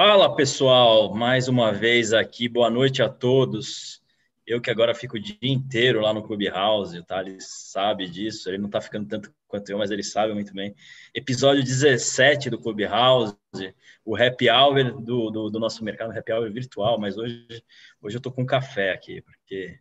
[0.00, 4.00] Fala pessoal, mais uma vez aqui, boa noite a todos.
[4.46, 7.20] Eu que agora fico o dia inteiro lá no Clubhouse, tá?
[7.20, 10.72] Ele sabe disso, ele não tá ficando tanto quanto eu, mas ele sabe muito bem.
[11.12, 13.34] Episódio 17 do Clubhouse,
[14.04, 17.44] o happy hour do, do, do nosso mercado, happy hour virtual, mas hoje,
[18.00, 19.80] hoje eu tô com café aqui, porque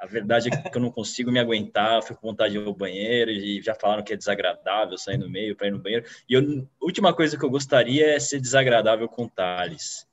[0.00, 2.74] a verdade é que eu não consigo me aguentar, fico com vontade de ir ao
[2.74, 6.06] banheiro e já falaram que é desagradável sair no meio para ir no banheiro.
[6.28, 10.06] E eu, a última coisa que eu gostaria é ser desagradável com o Thales.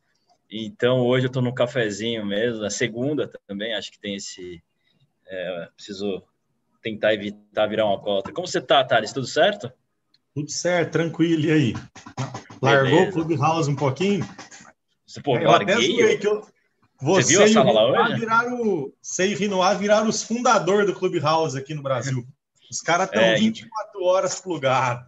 [0.52, 4.62] Então hoje eu estou no cafezinho mesmo, na segunda também, acho que tem esse.
[5.26, 6.22] É, preciso
[6.82, 8.34] tentar evitar virar um alcoólatra.
[8.34, 9.14] Como você está, Thales?
[9.14, 9.72] Tudo certo?
[10.36, 11.46] Tudo certo, tranquilo.
[11.46, 11.74] E aí?
[12.62, 13.20] Largou Beleza.
[13.20, 14.26] o Clubhouse um pouquinho?
[15.06, 16.46] Você, pô, eu larguei, até que eu,
[17.04, 18.20] você, viu a sala lá hoje?
[18.20, 22.26] Viraram, você e Rinoir viraram os fundadores do Clubhouse aqui no Brasil.
[22.72, 24.08] Os caras estão é, 24 gente...
[24.08, 25.06] horas plugados.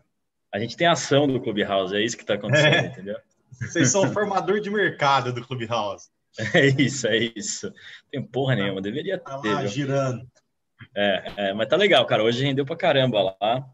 [0.54, 2.88] A gente tem ação do Clubhouse, é isso que está acontecendo, é.
[2.88, 3.18] entendeu?
[3.60, 6.10] Vocês são formador de mercado do Clubhouse.
[6.54, 7.74] É isso, é isso.
[8.12, 9.54] Tem porra nenhuma, deveria tá ter.
[9.54, 9.70] Lá, viu?
[9.70, 10.28] girando.
[10.94, 12.24] É, é, mas tá legal, cara.
[12.24, 13.66] Hoje rendeu pra caramba lá.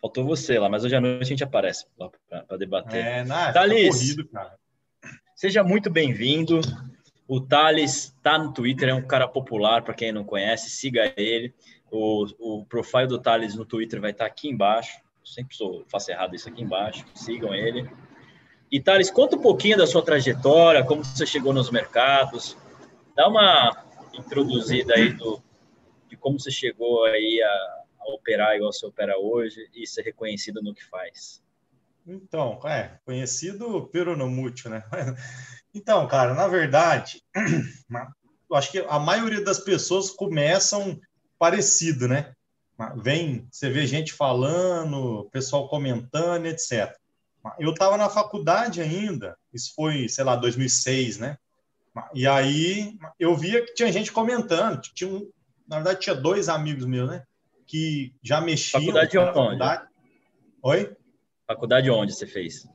[0.00, 2.10] Faltou você lá, mas hoje à noite a gente aparece lá
[2.46, 3.04] para debater.
[3.04, 4.54] É, não, Thalys, corrido, cara.
[5.34, 6.60] seja muito bem-vindo.
[7.26, 11.54] O Thales está no Twitter, é um cara popular, para quem não conhece, siga ele.
[11.90, 14.98] O, o profile do Thales no Twitter vai estar tá aqui embaixo.
[15.20, 17.04] Eu sempre sou, faço errado isso aqui embaixo.
[17.14, 17.88] Sigam ele.
[18.70, 22.56] E Thales, conta um pouquinho da sua trajetória, como você chegou nos mercados.
[23.14, 25.42] Dá uma introduzida aí do,
[26.08, 30.62] de como você chegou aí a, a operar igual você opera hoje e ser reconhecido
[30.62, 31.42] no que faz.
[32.06, 34.84] Então, é, conhecido pelo no mútil, né?
[35.74, 37.20] Então, cara, na verdade,
[38.48, 41.00] eu acho que a maioria das pessoas começam
[41.38, 42.32] parecido, né?
[42.96, 46.94] Vem, você vê gente falando, pessoal comentando, etc.
[47.58, 51.36] Eu estava na faculdade ainda, isso foi, sei lá, 2006, né?
[52.14, 55.30] E aí eu via que tinha gente comentando, tinha um,
[55.68, 57.24] na verdade tinha dois amigos meus, né?
[57.66, 59.88] Que já mexiam faculdade na faculdade.
[60.62, 60.96] Oi?
[61.46, 62.66] Faculdade onde você fez?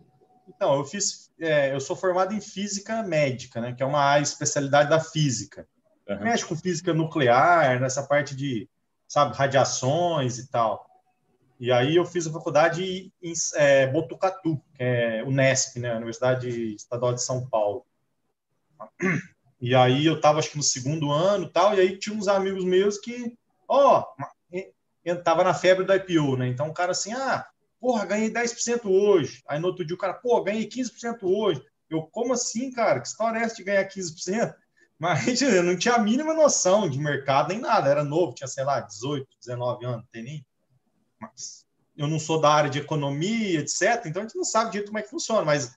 [0.50, 3.74] Então, eu fiz, é, eu sou formado em física médica, né?
[3.74, 5.68] Que é uma especialidade da física.
[6.08, 6.22] Uhum.
[6.22, 8.68] Mexe com física nuclear, nessa parte de,
[9.08, 10.90] sabe, radiações e tal.
[11.60, 15.96] E aí eu fiz a faculdade em é, Botucatu, que é Unesp, né?
[15.96, 17.86] Universidade Estadual de São Paulo.
[19.62, 22.64] E aí eu estava acho que no segundo ano tal, e aí tinha uns amigos
[22.64, 23.38] meus que,
[23.68, 26.48] ó, oh, tava na febre do IPO, né?
[26.48, 27.46] Então o cara assim, ah,
[27.80, 29.42] porra, ganhei 10% hoje.
[29.48, 31.64] Aí no outro dia o cara, pô, ganhei 15% hoje.
[31.90, 33.00] Eu, como assim, cara?
[33.00, 34.54] Que história é essa de ganhar 15%?
[35.00, 38.66] Mas eu não tinha a mínima noção de mercado nem nada, era novo, tinha, sei
[38.66, 40.46] lá, 18, 19 anos, não tem nem.
[41.20, 44.06] Mas eu não sou da área de economia, etc.
[44.06, 45.74] Então a gente não sabe direito como é que funciona, mas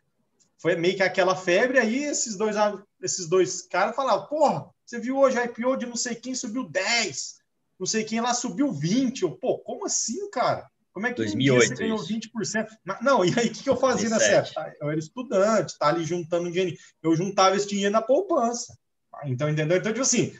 [0.58, 1.78] foi meio que aquela febre.
[1.78, 2.56] Aí esses dois,
[3.00, 6.68] esses dois caras falavam: Porra, você viu hoje a IPO de não sei quem subiu
[6.68, 7.38] 10,
[7.78, 9.22] não sei quem lá subiu 20.
[9.22, 10.70] Eu, pô, como assim, cara?
[10.92, 12.68] Como é que 2008, você ganhou 20%?
[13.00, 14.10] Não, e aí o que, eu fazia 2007.
[14.10, 14.76] nessa época?
[14.80, 16.76] Eu era estudante, tá ali juntando dinheiro.
[17.02, 18.76] Eu juntava esse dinheiro na poupança.
[19.24, 19.78] Então, entendeu?
[19.78, 20.36] Então, tipo assim,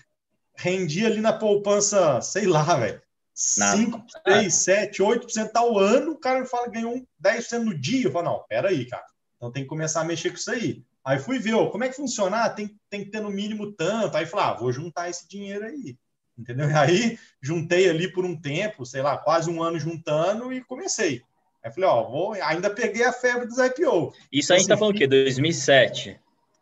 [0.57, 3.01] rendia ali na poupança, sei lá, velho.
[3.35, 8.05] 5, 6, 7, 8% ao ano, o cara fala que ganhou 10% no dia.
[8.05, 9.07] Eu falo, não, peraí, cara.
[9.37, 10.85] Então tem que começar a mexer com isso aí.
[11.05, 12.45] Aí fui ver, ó, como é que funciona?
[12.45, 14.17] Ah, tem, tem que ter no mínimo tanto.
[14.17, 15.97] Aí falei, ah, vou juntar esse dinheiro aí
[16.43, 16.69] entendeu?
[16.69, 21.23] E aí juntei ali por um tempo, sei lá, quase um ano juntando e comecei.
[21.65, 24.13] Aí falei, ó, vou, ainda peguei a febre dos IPO.
[24.33, 25.07] Isso aí então, tá falando o quê?
[25.07, 26.21] 2007?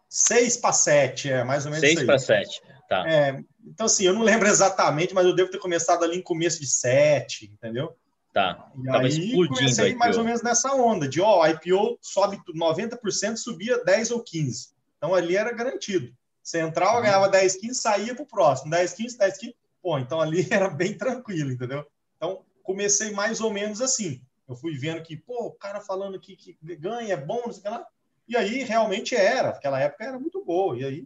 [0.08, 3.08] 6 para 7, é mais ou menos 6 para 7, tá.
[3.08, 6.60] É, então, assim, eu não lembro exatamente, mas eu devo ter começado ali em começo
[6.60, 7.94] de 7, entendeu?
[8.32, 13.36] Tá, e Tava aí comecei mais ou menos nessa onda, de, ó, IPO sobe 90%,
[13.36, 14.68] subia 10 ou 15.
[14.96, 16.12] Então, ali era garantido.
[16.42, 17.02] Você entrava, uhum.
[17.02, 18.70] ganhava 10, 15, saía para o próximo.
[18.70, 21.86] 10, 15, 10, 15, Pô, então ali era bem tranquilo, entendeu?
[22.16, 24.22] Então comecei mais ou menos assim.
[24.48, 27.60] Eu fui vendo que, pô, o cara falando aqui que ganha, é bom, não sei
[27.60, 27.86] o que lá.
[28.28, 30.76] E aí realmente era, aquela época era muito boa.
[30.76, 31.04] E aí,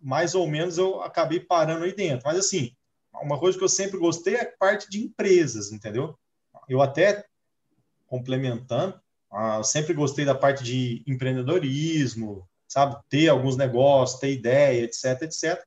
[0.00, 2.22] mais ou menos, eu acabei parando aí dentro.
[2.24, 2.74] Mas assim,
[3.22, 6.18] uma coisa que eu sempre gostei é a parte de empresas, entendeu?
[6.68, 7.24] Eu até
[8.06, 9.00] complementando,
[9.32, 12.96] ah, eu sempre gostei da parte de empreendedorismo, sabe?
[13.08, 15.64] Ter alguns negócios, ter ideia, etc, etc.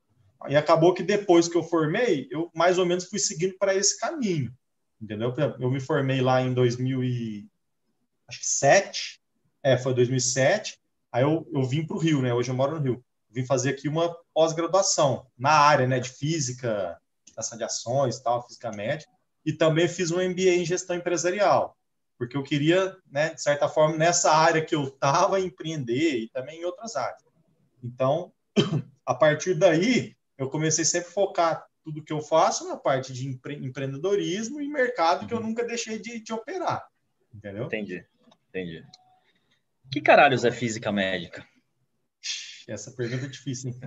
[0.47, 3.97] E acabou que depois que eu formei, eu mais ou menos fui seguindo para esse
[3.99, 4.53] caminho,
[5.01, 5.33] entendeu?
[5.59, 9.21] Eu me formei lá em 2007,
[9.63, 10.77] é, foi 2007,
[11.11, 12.33] aí eu, eu vim para o Rio, né?
[12.33, 13.03] Hoje eu moro no Rio.
[13.29, 16.99] Vim fazer aqui uma pós-graduação na área, né, de física,
[17.35, 19.07] taxa de ações, tal, física média,
[19.45, 21.75] e também fiz um MBA em gestão empresarial,
[22.17, 26.61] porque eu queria, né, de certa forma, nessa área que eu estava, empreender e também
[26.61, 27.23] em outras áreas.
[27.83, 28.31] Então,
[29.05, 33.27] a partir daí, eu comecei sempre a focar tudo que eu faço na parte de
[33.27, 35.47] empre empreendedorismo e mercado que eu uhum.
[35.47, 36.87] nunca deixei de, de operar.
[37.33, 37.65] Entendeu?
[37.65, 38.05] Entendi,
[38.49, 38.85] entendi.
[39.91, 41.45] Que caralhos é física médica?
[42.67, 43.79] Essa pergunta é difícil, hein?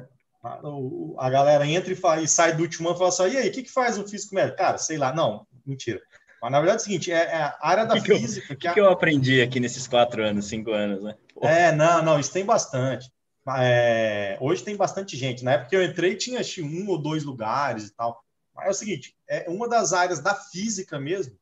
[1.18, 3.48] A, galera entra e, fala, e sai do último ano e fala assim: e aí,
[3.48, 4.58] o que, que faz um físico médico?
[4.58, 6.00] Cara, sei lá, não, mentira.
[6.40, 8.52] Mas na verdade é o seguinte: é, é a área da que física.
[8.52, 11.16] O que, que, que, eu aprendi aqui nesses quatro anos, cinco anos, né?
[11.42, 13.10] É, não, não, isso tem bastante.
[13.58, 15.44] É, hoje tem bastante gente.
[15.44, 18.22] Na época que eu entrei, tinha um ou dois lugares e tal.
[18.54, 21.38] Mas é o seguinte: é uma das áreas da física mesmo,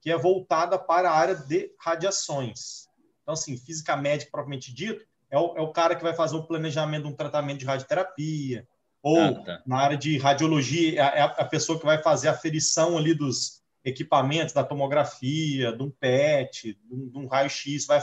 [0.00, 2.86] que é voltada para a área de radiações.
[3.22, 6.46] Então, assim, física médica propriamente dito, é o, é o cara que vai fazer o
[6.46, 8.66] planejamento de um tratamento de radioterapia,
[9.02, 9.62] ou ah, tá.
[9.66, 13.62] na área de radiologia, é, é a, pessoa que vai fazer a ferição ali dos
[13.84, 18.00] equipamentos, da tomografia, de um PET, de um, um raio-x, vai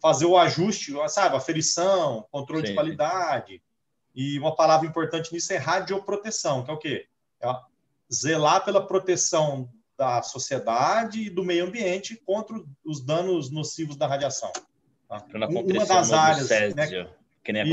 [0.00, 2.68] fazer o ajuste, sabe, a ferição, controle Sim.
[2.68, 3.62] de qualidade.
[4.14, 7.06] E uma palavra importante nisso é radioproteção, que é o quê?
[7.40, 7.54] É
[8.12, 14.52] zelar pela proteção da sociedade e do meio ambiente contra os danos nocivos da radiação.
[15.08, 15.24] Tá?
[15.34, 17.08] Uma das áreas, né,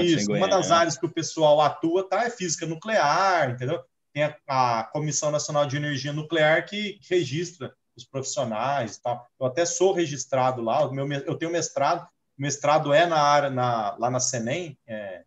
[0.03, 0.75] isso, uma das né?
[0.75, 3.83] áreas que o pessoal atua tá, é física nuclear, entendeu?
[4.13, 9.21] Tem a, a Comissão Nacional de Energia Nuclear que, que registra os profissionais, tá?
[9.39, 12.07] Eu até sou registrado lá, meu, eu tenho mestrado,
[12.37, 15.23] mestrado é na área na, lá na Senem, é,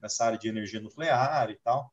[0.00, 1.92] nessa área de energia nuclear e tal.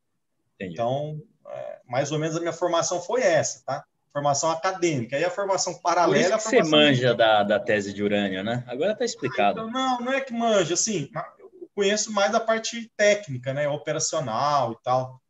[0.56, 0.74] Entendi.
[0.74, 3.86] Então, é, mais ou menos a minha formação foi essa, tá?
[4.12, 5.20] Formação acadêmica.
[5.20, 6.30] E a formação paralela.
[6.30, 8.64] Por isso que você manja da, da tese de urânio, né?
[8.68, 9.60] Agora está explicado.
[9.60, 13.68] então, não, não é que manja, assim, eu conheço mais a parte técnica, né?
[13.68, 15.22] Operacional e tal.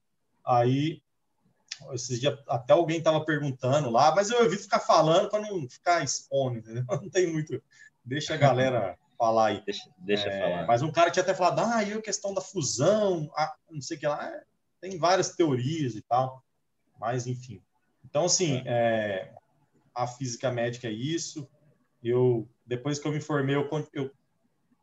[0.46, 1.02] Aí,
[1.94, 6.04] esses dias, até alguém estava perguntando lá, mas eu evito ficar falando para não ficar
[6.04, 6.86] expondo, entendeu?
[7.02, 7.62] Não tem muito.
[8.04, 9.64] Deixa a galera falar aí.
[9.66, 10.68] Deixa, deixa é, falar.
[10.68, 13.30] Mas um cara tinha até falado, ah, e a questão da fusão,
[13.70, 14.26] não sei o que lá.
[14.26, 14.44] É,
[14.82, 16.44] tem várias teorias e tal.
[17.00, 17.62] Mas, enfim.
[18.04, 19.32] Então, assim, é,
[19.94, 21.48] a física médica é isso.
[22.04, 24.12] Eu, depois que eu me formei, eu, eu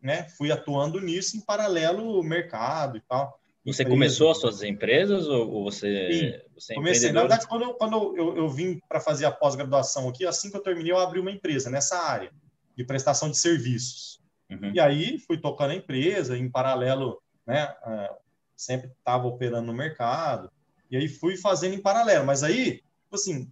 [0.00, 3.38] né, fui atuando nisso em paralelo ao mercado e tal.
[3.64, 7.12] Você começou as suas empresas ou você, Sim, você é comecei.
[7.12, 10.56] Na verdade, quando eu, quando eu, eu vim para fazer a pós-graduação aqui, assim que
[10.56, 12.32] eu terminei, eu abri uma empresa nessa área
[12.76, 14.20] de prestação de serviços.
[14.60, 14.72] Uhum.
[14.74, 18.16] E aí fui tocando a empresa, em paralelo, né, uh,
[18.56, 20.50] sempre estava operando no mercado,
[20.90, 22.26] e aí fui fazendo em paralelo.
[22.26, 23.50] Mas aí, tipo assim,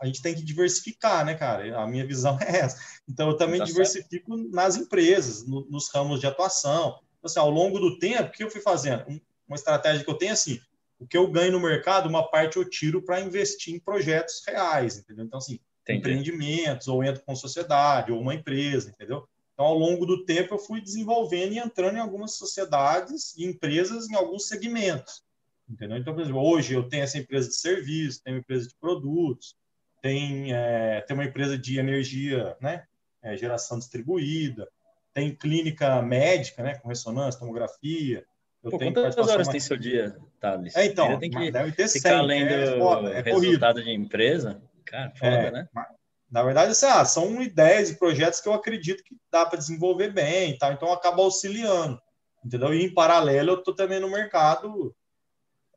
[0.00, 1.80] a gente tem que diversificar, né, cara?
[1.80, 2.78] A minha visão é essa.
[3.08, 4.50] Então, eu também tá diversifico certo.
[4.50, 7.00] nas empresas, no, nos ramos de atuação.
[7.18, 9.04] Então, assim, ao longo do tempo, o que eu fui fazendo?
[9.48, 10.60] Uma estratégia que eu tenho assim,
[10.98, 14.98] o que eu ganho no mercado, uma parte eu tiro para investir em projetos reais,
[14.98, 15.24] entendeu?
[15.24, 15.98] Então, assim, Entendi.
[15.98, 19.26] empreendimentos, ou entro com sociedade, ou uma empresa, entendeu?
[19.56, 24.06] Então, ao longo do tempo, eu fui desenvolvendo e entrando em algumas sociedades e empresas
[24.06, 25.24] em alguns segmentos.
[25.66, 25.96] Entendeu?
[25.96, 29.56] Então, por exemplo, hoje eu tenho essa empresa de serviço, tenho uma empresa de produtos,
[30.02, 32.84] tem, é, tem uma empresa de energia, né?
[33.22, 34.68] É, geração distribuída,
[35.14, 36.74] tem clínica médica, né?
[36.74, 38.26] Com ressonância, tomografia.
[38.62, 40.76] Eu Pô, tenho quantas horas tem seu dia, Thales?
[40.76, 44.60] É, então, tem que deve ter ficar 100, além é, do é resultado de empresa.
[44.84, 45.68] Cara, foda, é, né?
[46.36, 50.12] Na verdade, assim, ah, são ideias e projetos que eu acredito que dá para desenvolver
[50.12, 51.98] bem, então acaba auxiliando,
[52.44, 52.74] entendeu?
[52.74, 54.94] E em paralelo, eu estou também no mercado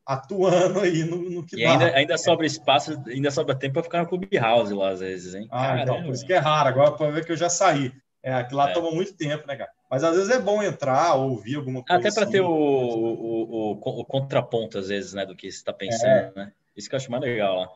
[0.04, 1.70] atuando aí no, no que e dá.
[1.70, 5.48] Ainda, ainda sobra espaço, ainda sobra tempo para ficar no Clubhouse lá, às vezes, hein?
[5.50, 7.90] Ah, então, por isso que é raro, agora para ver que eu já saí.
[8.22, 8.74] É, aquilo lá é.
[8.74, 9.70] toma muito tempo, né, cara?
[9.90, 11.98] Mas às vezes é bom entrar, ouvir alguma coisa.
[11.98, 12.32] Até para assim.
[12.32, 16.32] ter o, o, o, o, contraponto, às vezes, né, do que você está pensando, é.
[16.36, 16.52] né?
[16.76, 17.68] Isso que eu acho mais legal lá.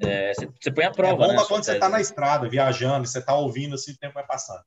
[0.00, 1.24] É, você, você põe a prova.
[1.24, 4.14] É bom né, quando você está na estrada, viajando, você está ouvindo, assim, o tempo
[4.14, 4.62] vai passando.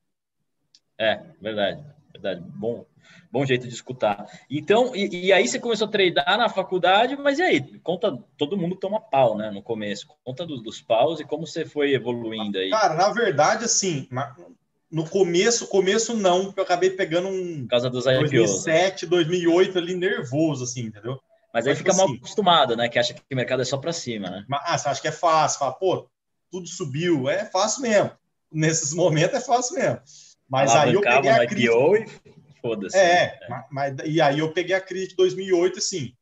[0.98, 2.42] É, verdade, verdade.
[2.56, 2.86] Bom,
[3.32, 4.26] bom jeito de escutar.
[4.50, 7.80] Então, e, e, aí você começou a treinar na faculdade, mas e aí?
[7.80, 10.08] Conta, todo mundo toma pau, né, no começo.
[10.24, 12.70] Conta dos, dos paus e como você foi evoluindo aí.
[12.70, 14.10] Cara, na verdade, assim,
[14.92, 17.62] no começo, começo não, porque eu acabei pegando um...
[17.62, 21.20] Por causa dos 2007, 2008 ali, nervoso, assim, entendeu?
[21.54, 22.88] Mas aí fica assim, mal acostumado, né?
[22.90, 24.46] Que acha que o mercado é só para cima, né?
[24.52, 26.10] Ah, você acha que é fácil, fala, pô,
[26.52, 28.12] tudo subiu, é fácil mesmo.
[28.52, 30.00] Nesses momentos é fácil mesmo.
[30.48, 31.68] Mas aí eu peguei a crise.
[32.26, 32.98] E foda-se.
[32.98, 33.66] É, né?
[33.72, 36.16] mas, e aí eu peguei a crise de 2008, assim,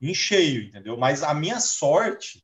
[0.00, 0.96] em cheio, entendeu?
[0.96, 2.42] Mas a minha sorte,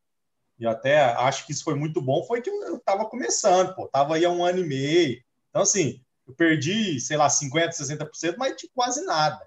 [0.59, 4.17] e até acho que isso foi muito bom, foi que eu estava começando, pô, tava
[4.17, 5.23] aí há um ano e meio.
[5.51, 9.47] Então, assim, eu perdi, sei lá, 50%, 60%, mas de quase nada.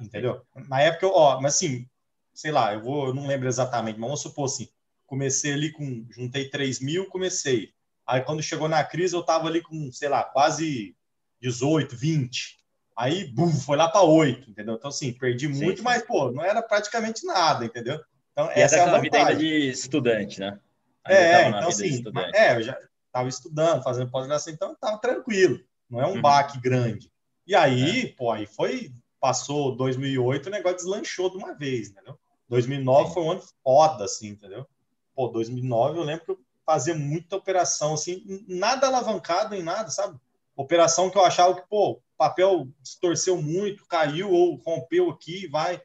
[0.00, 0.42] Entendeu?
[0.68, 1.88] Na época, ó, mas assim,
[2.32, 4.68] sei lá, eu vou, eu não lembro exatamente, mas vamos supor assim,
[5.06, 7.70] comecei ali com, juntei 3 mil, comecei.
[8.06, 10.96] Aí quando chegou na crise, eu tava ali com, sei lá, quase
[11.40, 12.58] 18, 20.
[12.96, 14.74] Aí, bum, foi lá para 8, entendeu?
[14.74, 15.82] Então, assim, perdi sim, muito, sim.
[15.82, 18.00] mas, pô, não era praticamente nada, entendeu?
[18.32, 20.58] Então, e essa é a vida ainda de estudante, né?
[21.04, 22.02] Ainda é, então, assim,
[22.34, 26.22] é, eu já estava estudando, fazendo pós-graduação, então estava tranquilo, não é um uhum.
[26.22, 27.10] baque grande.
[27.46, 28.06] E aí, é.
[28.08, 28.92] pô, aí foi,
[29.22, 32.18] passou 2008, o negócio deslanchou de uma vez, entendeu?
[32.48, 33.14] 2009 Sim.
[33.14, 34.66] foi um ano foda, assim, entendeu?
[35.14, 40.18] Pô, 2009 eu lembro que eu fazia muita operação, assim, nada alavancado em nada, sabe?
[40.56, 45.80] Operação que eu achava que, pô, o papel distorceu muito, caiu ou rompeu aqui, vai.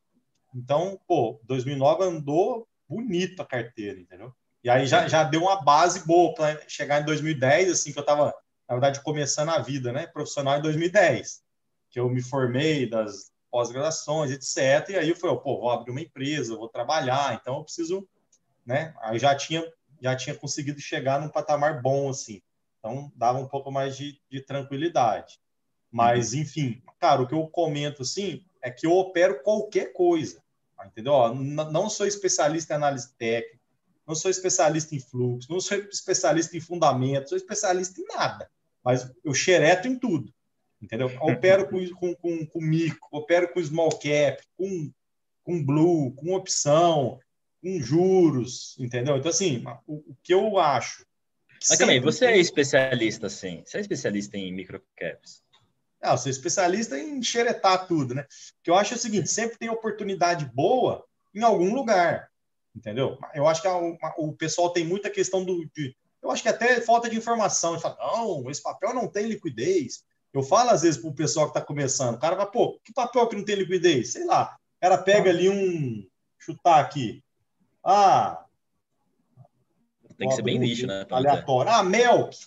[0.55, 4.33] Então, pô, 2009 andou bonito a carteira, entendeu?
[4.63, 8.01] E aí já, já deu uma base boa para chegar em 2010, assim, que eu
[8.01, 8.33] estava,
[8.67, 11.43] na verdade, começando a vida, né, profissional em 2010,
[11.97, 14.91] que eu me formei das pós-graduações, etc.
[14.91, 18.07] E aí eu falei, pô, vou abrir uma empresa, vou trabalhar, então eu preciso,
[18.63, 18.93] né?
[19.01, 19.65] Aí já tinha,
[19.99, 22.39] já tinha conseguido chegar num patamar bom, assim.
[22.77, 25.39] Então dava um pouco mais de, de tranquilidade.
[25.91, 26.41] Mas, uhum.
[26.41, 30.39] enfim, cara, o que eu comento, assim, é que eu opero qualquer coisa,
[30.85, 31.33] entendeu?
[31.33, 33.59] não sou especialista em análise técnica,
[34.05, 38.47] não sou especialista em fluxo, não sou especialista em fundamentos, sou especialista em nada.
[38.83, 40.31] Mas eu xereto em tudo
[40.81, 41.11] entendeu?
[41.21, 44.91] Opero com, com, com, com micro, opero com small cap, com,
[45.43, 47.19] com blue, com opção,
[47.61, 49.17] com juros, entendeu?
[49.17, 51.05] Então, assim, o, o que eu acho...
[51.69, 53.63] Mas também, você é especialista, sim.
[53.65, 55.41] Você é especialista em microcaps.
[56.01, 58.21] Não, eu sou especialista em xeretar tudo, né?
[58.21, 61.03] O que eu acho é o seguinte, sempre tem oportunidade boa
[61.33, 62.29] em algum lugar,
[62.75, 63.17] entendeu?
[63.33, 63.75] Eu acho que a,
[64.17, 65.65] o pessoal tem muita questão do...
[65.75, 67.73] De, eu acho que até falta de informação.
[67.73, 70.03] Ele fala, não, esse papel não tem liquidez.
[70.37, 72.93] Eu falo às vezes para o pessoal que está começando, o cara vai, pô, que
[72.93, 74.11] papel que não tem liquidez?
[74.11, 74.55] Sei lá.
[74.77, 76.07] O cara pega ali um.
[76.37, 77.23] Chutar aqui.
[77.83, 78.45] Ah.
[80.15, 81.05] Tem que ser bem lixo, né?
[81.09, 81.71] Aleatório.
[81.71, 82.37] Ah, Melk.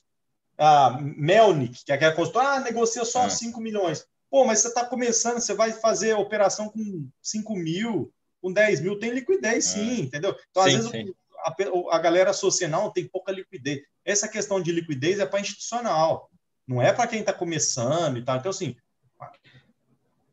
[0.57, 3.31] Ah, Melnik, que é aquela consultora, ah, negocia só ah.
[3.31, 4.07] 5 milhões.
[4.31, 8.99] Pô, mas você está começando, você vai fazer operação com 5 mil, com 10 mil,
[8.99, 9.71] tem liquidez ah.
[9.71, 10.37] sim, entendeu?
[10.51, 13.81] Então, sim, às vezes, a, a, galera associa, não, tem pouca liquidez.
[14.05, 16.31] Essa questão de liquidez é para institucional
[16.71, 18.37] não é para quem está começando e tal.
[18.37, 18.77] Então, assim,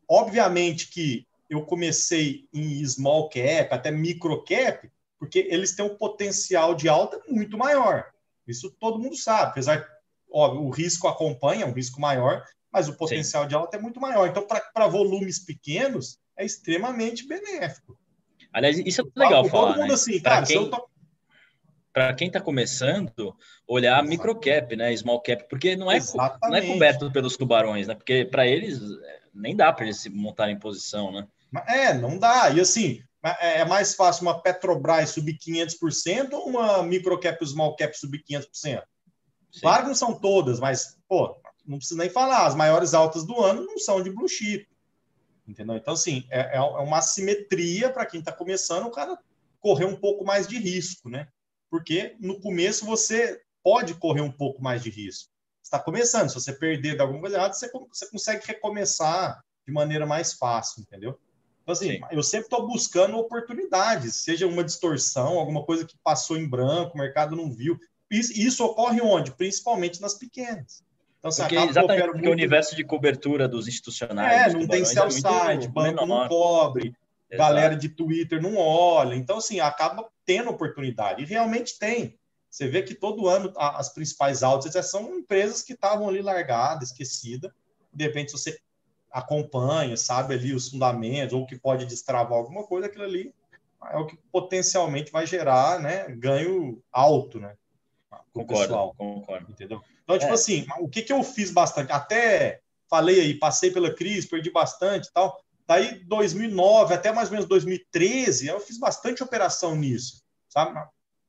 [0.08, 6.76] obviamente que eu comecei em small cap, até micro cap, porque eles têm um potencial
[6.76, 8.12] de alta muito maior.
[8.46, 9.84] Isso todo mundo sabe, apesar
[10.30, 13.48] óbvio, o risco acompanha, é um risco maior, mas o potencial Sim.
[13.48, 14.28] de alta é muito maior.
[14.28, 17.98] Então, para volumes pequenos, é extremamente benéfico.
[18.52, 19.72] Aliás, isso é legal todo falar.
[19.72, 19.94] Todo mundo né?
[19.94, 20.56] assim, cara, quem...
[20.56, 20.88] se eu tô
[21.98, 23.34] para quem está começando,
[23.66, 25.98] olhar micro cap, né, small cap, porque não é,
[26.42, 27.94] não é coberto pelos tubarões, né?
[27.96, 31.26] Porque para eles é, nem dá para eles se montarem em posição, né?
[31.66, 32.50] É, não dá.
[32.50, 37.74] E assim, é, é mais fácil uma Petrobras subir 500% ou uma micro cap small
[37.74, 38.46] cap subir 500%?
[38.52, 38.80] Sim.
[39.60, 41.36] Claro que não são todas, mas, pô,
[41.66, 44.68] não precisa nem falar, as maiores altas do ano não são de blue chip.
[45.48, 45.74] Entendeu?
[45.74, 49.18] Então, assim, é, é uma simetria para quem está começando, o cara
[49.58, 51.26] correr um pouco mais de risco, né?
[51.70, 55.30] Porque no começo você pode correr um pouco mais de risco.
[55.62, 60.06] Está começando, se você perder de alguma coisa errada, você, você consegue recomeçar de maneira
[60.06, 61.18] mais fácil, entendeu?
[61.62, 62.00] Então, assim, Sim.
[62.10, 66.98] eu sempre estou buscando oportunidades, seja uma distorção, alguma coisa que passou em branco, o
[66.98, 67.78] mercado não viu.
[68.10, 69.32] Isso, isso ocorre onde?
[69.32, 70.82] Principalmente nas pequenas.
[71.18, 72.28] Então, você porque, acaba exatamente, porque muito...
[72.30, 74.54] o universo de cobertura dos institucionais.
[74.54, 76.06] É, não tem é banco menor.
[76.06, 76.94] não cobre,
[77.30, 77.48] Exato.
[77.48, 79.14] galera de Twitter não olha.
[79.14, 81.22] Então, assim, acaba tendo oportunidade.
[81.22, 82.18] E realmente tem.
[82.50, 87.52] Você vê que todo ano as principais altas são empresas que estavam ali largadas, esquecidas.
[87.92, 88.58] De repente, se você
[89.10, 93.34] acompanha, sabe ali os fundamentos, ou que pode destravar alguma coisa, aquilo ali
[93.90, 97.54] é o que potencialmente vai gerar né, ganho alto, né?
[98.32, 99.50] Concordo, pessoal, concordo.
[99.50, 99.80] Entendeu?
[100.02, 100.34] Então, tipo é.
[100.34, 101.92] assim, o que, que eu fiz bastante?
[101.92, 105.42] Até falei aí, passei pela crise, perdi bastante e tal.
[105.68, 110.80] Daí, 2009 até mais ou menos 2013, eu fiz bastante operação nisso, sabe?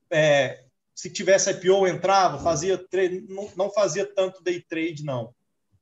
[0.10, 0.63] É,
[0.96, 2.81] se tivesse IPO, entrava, fazia
[3.27, 5.36] não, não fazia tanto day trade, não.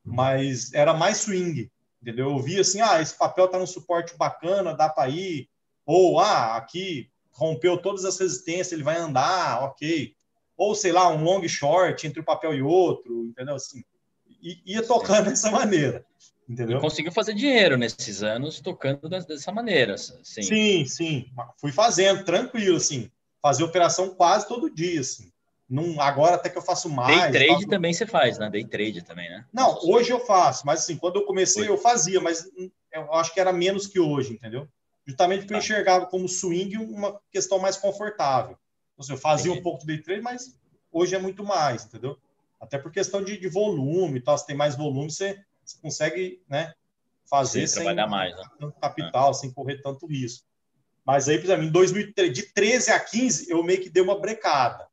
[0.04, 1.72] Mas era mais swing,
[2.02, 2.32] entendeu?
[2.32, 5.48] Eu via assim, ah, esse papel está no suporte bacana, dá para ir.
[5.86, 10.16] Ou, ah, aqui rompeu todas as resistências, ele vai andar, ok.
[10.58, 13.54] Ou, sei lá, um long short entre um papel e outro, entendeu?
[13.54, 13.84] Assim,
[14.66, 16.04] ia tocando dessa maneira.
[16.48, 16.78] Entendeu?
[16.78, 19.98] E conseguiu fazer dinheiro nesses anos tocando dessa maneira.
[19.98, 20.86] Sim, sim.
[20.86, 21.26] sim.
[21.58, 23.12] Fui fazendo, tranquilo, assim.
[23.42, 25.32] Fazer operação quase todo dia, assim.
[25.70, 27.20] Num, agora até que eu faço mais.
[27.20, 27.68] Day trade faço...
[27.68, 28.50] também você faz, né?
[28.50, 29.46] Day trade também, né?
[29.52, 31.74] Não, hoje eu faço, mas assim, quando eu comecei Foi.
[31.74, 32.50] eu fazia, mas
[32.94, 34.66] eu acho que era menos que hoje, entendeu?
[35.06, 35.56] Justamente porque tá.
[35.56, 38.58] eu enxergava como swing uma questão mais confortável.
[38.94, 39.60] Então, assim, eu fazia Entendi.
[39.60, 40.58] um pouco de day trade, mas
[40.92, 42.18] hoje é muito mais, entendeu?
[42.60, 46.42] Até por questão de, de volume e tal, se tem mais volume, você, você consegue
[46.50, 46.74] né,
[47.30, 48.44] fazer Sim, sem mais, né?
[48.60, 49.34] tanto capital, é.
[49.34, 50.46] sem correr tanto risco.
[51.06, 54.20] Mas aí, por exemplo, em 2013, de 13 a 15, eu meio que dei uma
[54.20, 54.88] brecada.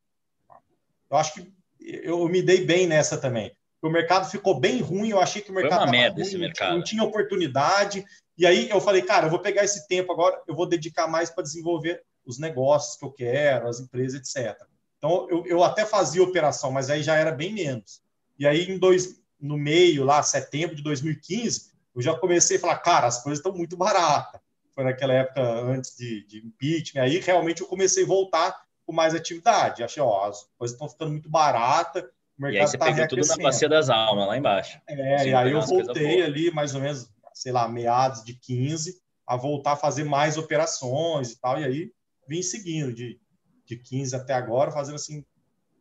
[1.09, 3.55] Eu acho que eu me dei bem nessa também.
[3.81, 6.37] O mercado ficou bem ruim, eu achei que o mercado Foi uma merda ruim, esse
[6.37, 6.75] mercado.
[6.75, 8.03] não tinha oportunidade.
[8.37, 11.29] E aí eu falei, cara, eu vou pegar esse tempo agora, eu vou dedicar mais
[11.29, 14.59] para desenvolver os negócios que eu quero, as empresas, etc.
[14.97, 18.01] Então eu, eu até fazia operação, mas aí já era bem menos.
[18.39, 22.77] E aí em dois, no meio lá, setembro de 2015, eu já comecei a falar,
[22.77, 24.41] cara, as coisas estão muito baratas.
[24.73, 27.01] Foi naquela época antes de, de impeachment.
[27.01, 29.83] Aí realmente eu comecei a voltar com mais atividade.
[29.83, 32.03] Achei, ó, as coisas estão ficando muito baratas.
[32.37, 34.77] O mercado e aí você tá pegou tudo na bacia das almas, lá embaixo.
[34.87, 38.97] É, e aí eu voltei ali mais ou menos sei lá, meados de 15,
[39.27, 41.59] a voltar a fazer mais operações e tal.
[41.59, 41.91] E aí
[42.27, 43.19] vim seguindo de,
[43.65, 45.23] de 15 até agora, fazendo assim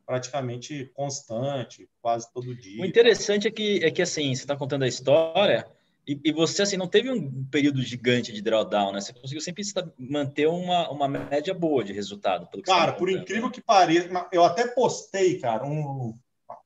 [0.05, 2.83] praticamente constante, quase todo dia.
[2.83, 5.67] O interessante é que, é que assim, você está contando a história
[6.07, 9.01] e, e, você assim não teve um período gigante de drawdown, né?
[9.01, 9.63] Você conseguiu sempre
[9.99, 12.47] manter uma, uma média boa de resultado.
[12.63, 16.15] cara, tá por incrível que pareça, eu até postei, cara, um,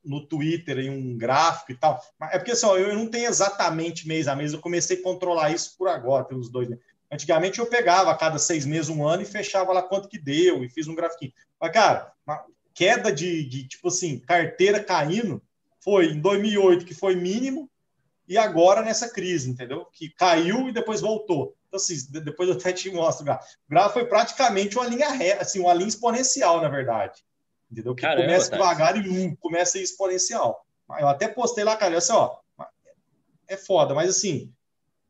[0.03, 2.01] no Twitter em um gráfico e tal.
[2.21, 5.75] É porque assim, eu não tenho exatamente mês a mês, eu comecei a controlar isso
[5.77, 6.83] por agora, pelos dois meses.
[7.11, 10.63] Antigamente eu pegava a cada seis meses, um ano e fechava lá quanto que deu
[10.63, 11.33] e fiz um grafiquinho.
[11.59, 12.11] Mas, cara,
[12.79, 15.43] queda de, de tipo assim, carteira caindo
[15.83, 17.69] foi em 2008, que foi mínimo,
[18.25, 19.85] e agora nessa crise, entendeu?
[19.91, 21.57] Que caiu e depois voltou.
[21.67, 23.25] Então, assim, depois eu até te mostro o
[23.69, 23.93] gráfico.
[23.93, 27.21] Foi praticamente uma linha reta, assim, uma linha exponencial, na verdade.
[27.69, 27.93] Entendeu?
[27.93, 30.65] Que Caramba, começa devagar e um, começa exponencial.
[31.01, 32.37] Eu até postei lá, cara, assim, ó,
[33.49, 34.53] é foda, mas assim,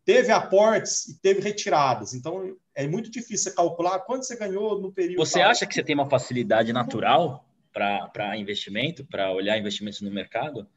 [0.03, 2.15] teve aportes e teve retiradas.
[2.15, 5.23] Então, é muito difícil calcular quanto você ganhou no período.
[5.23, 5.51] Você tal.
[5.51, 7.45] acha que você tem uma facilidade natural
[8.12, 10.67] para investimento, para olhar investimentos no mercado?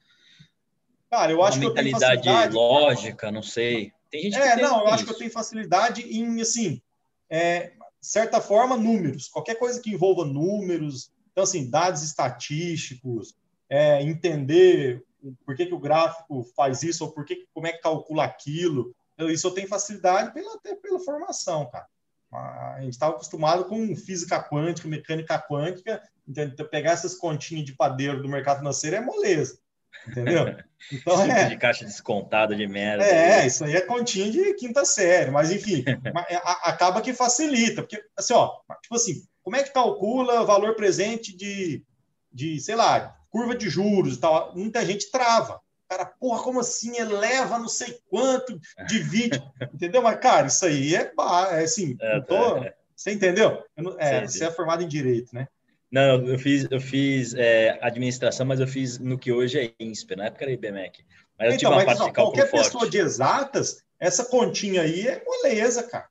[1.10, 2.54] Cara, eu uma acho que eu tenho facilidade.
[2.54, 3.92] lógica, não sei.
[4.10, 4.94] Tem gente é, não, eu isso.
[4.94, 6.80] acho que eu tenho facilidade em, assim,
[7.28, 9.28] é, certa forma, números.
[9.28, 13.34] Qualquer coisa que envolva números, então, assim, dados estatísticos,
[13.68, 15.04] é, entender
[15.46, 18.94] por que, que o gráfico faz isso, ou por que, como é que calcula aquilo.
[19.18, 21.86] Isso eu tenho facilidade pela, até pela formação, cara.
[22.32, 28.22] A gente estava acostumado com física quântica, mecânica quântica, então pegar essas continhas de padeiro
[28.22, 29.58] do mercado financeiro é moleza,
[30.06, 30.46] entendeu?
[30.90, 33.04] Então tipo é de caixa descontada de merda.
[33.04, 35.84] É, isso aí é continha de quinta série, mas enfim,
[36.28, 38.50] é, acaba que facilita, porque assim, ó,
[38.82, 41.84] tipo assim, como é que calcula valor presente de,
[42.32, 44.52] de, sei lá, curva de juros e tal?
[44.56, 45.60] Muita gente trava.
[45.92, 46.96] Cara, porra, como assim?
[46.96, 49.42] Eleva não sei quanto, divide,
[49.74, 50.00] entendeu?
[50.00, 51.12] Mas, cara, isso aí é,
[51.50, 52.72] é assim, é, tô, é.
[52.96, 53.62] você entendeu?
[53.76, 55.46] Não, é, você é formado em Direito, né?
[55.90, 60.16] Não, eu fiz, eu fiz é, administração, mas eu fiz no que hoje é INSPER,
[60.16, 61.04] na época era IBMEC.
[61.38, 62.64] Mas eu então, tive uma mas, ó, qualquer forte.
[62.64, 66.08] pessoa de exatas, essa continha aí é moleza, cara.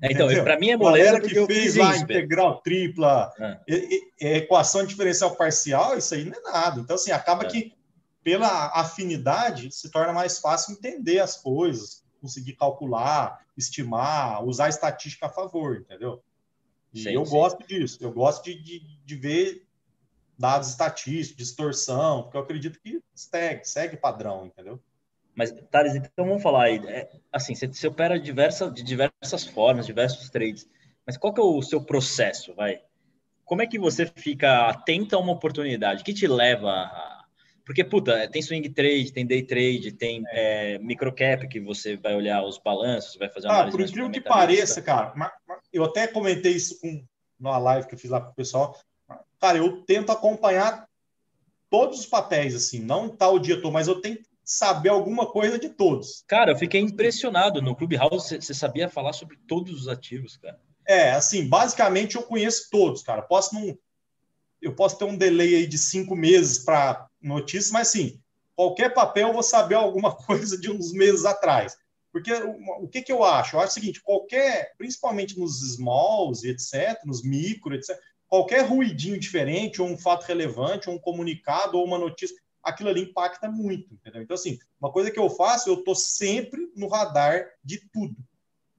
[0.00, 3.32] É, então, para mim é moleza que fez lá integral tripla,
[4.20, 4.36] é.
[4.36, 6.80] equação diferencial parcial, isso aí não é nada.
[6.80, 7.48] Então, assim, acaba é.
[7.48, 7.72] que
[8.24, 15.30] pela afinidade se torna mais fácil entender as coisas, conseguir calcular, estimar, usar estatística a
[15.30, 16.24] favor, entendeu?
[16.92, 17.30] E sim, eu sim.
[17.30, 19.66] gosto disso, eu gosto de, de, de, ver
[20.38, 24.80] dados estatísticos, distorção, porque eu acredito que segue, segue padrão, entendeu?
[25.34, 26.80] Mas, Thales, então vamos falar aí.
[26.86, 30.68] É, assim, você, você opera diversa, de diversas formas, diversos trades.
[31.04, 32.80] Mas qual que é o seu processo, vai?
[33.44, 36.02] Como é que você fica atento a uma oportunidade?
[36.02, 37.13] O que te leva a...
[37.64, 40.74] Porque, puta, tem swing trade, tem day trade, tem é.
[40.74, 44.20] É, microcap, que você vai olhar os balanços, vai fazer uma ah, Por incrível que
[44.20, 45.14] pareça, cara,
[45.72, 47.02] eu até comentei isso com,
[47.38, 48.78] numa live que eu fiz lá com o pessoal.
[49.40, 50.86] Cara, eu tento acompanhar
[51.70, 55.58] todos os papéis, assim, não tá o dia todo, mas eu tento saber alguma coisa
[55.58, 56.22] de todos.
[56.28, 57.62] Cara, eu fiquei impressionado.
[57.62, 60.60] No Clubhouse você sabia falar sobre todos os ativos, cara.
[60.86, 63.22] É, assim, basicamente eu conheço todos, cara.
[63.22, 63.76] Posso não.
[64.60, 68.20] Eu posso ter um delay aí de cinco meses para notícias, mas sim,
[68.54, 71.76] qualquer papel eu vou saber alguma coisa de uns meses atrás.
[72.12, 73.56] Porque o, que, que eu acho?
[73.56, 79.82] Eu acho o seguinte: qualquer, principalmente nos smalls etc., nos micro, etc., qualquer ruidinho diferente,
[79.82, 84.22] ou um fato relevante, ou um comunicado, ou uma notícia, aquilo ali impacta muito, entendeu?
[84.22, 88.16] Então, assim, uma coisa que eu faço, eu estou sempre no radar de tudo.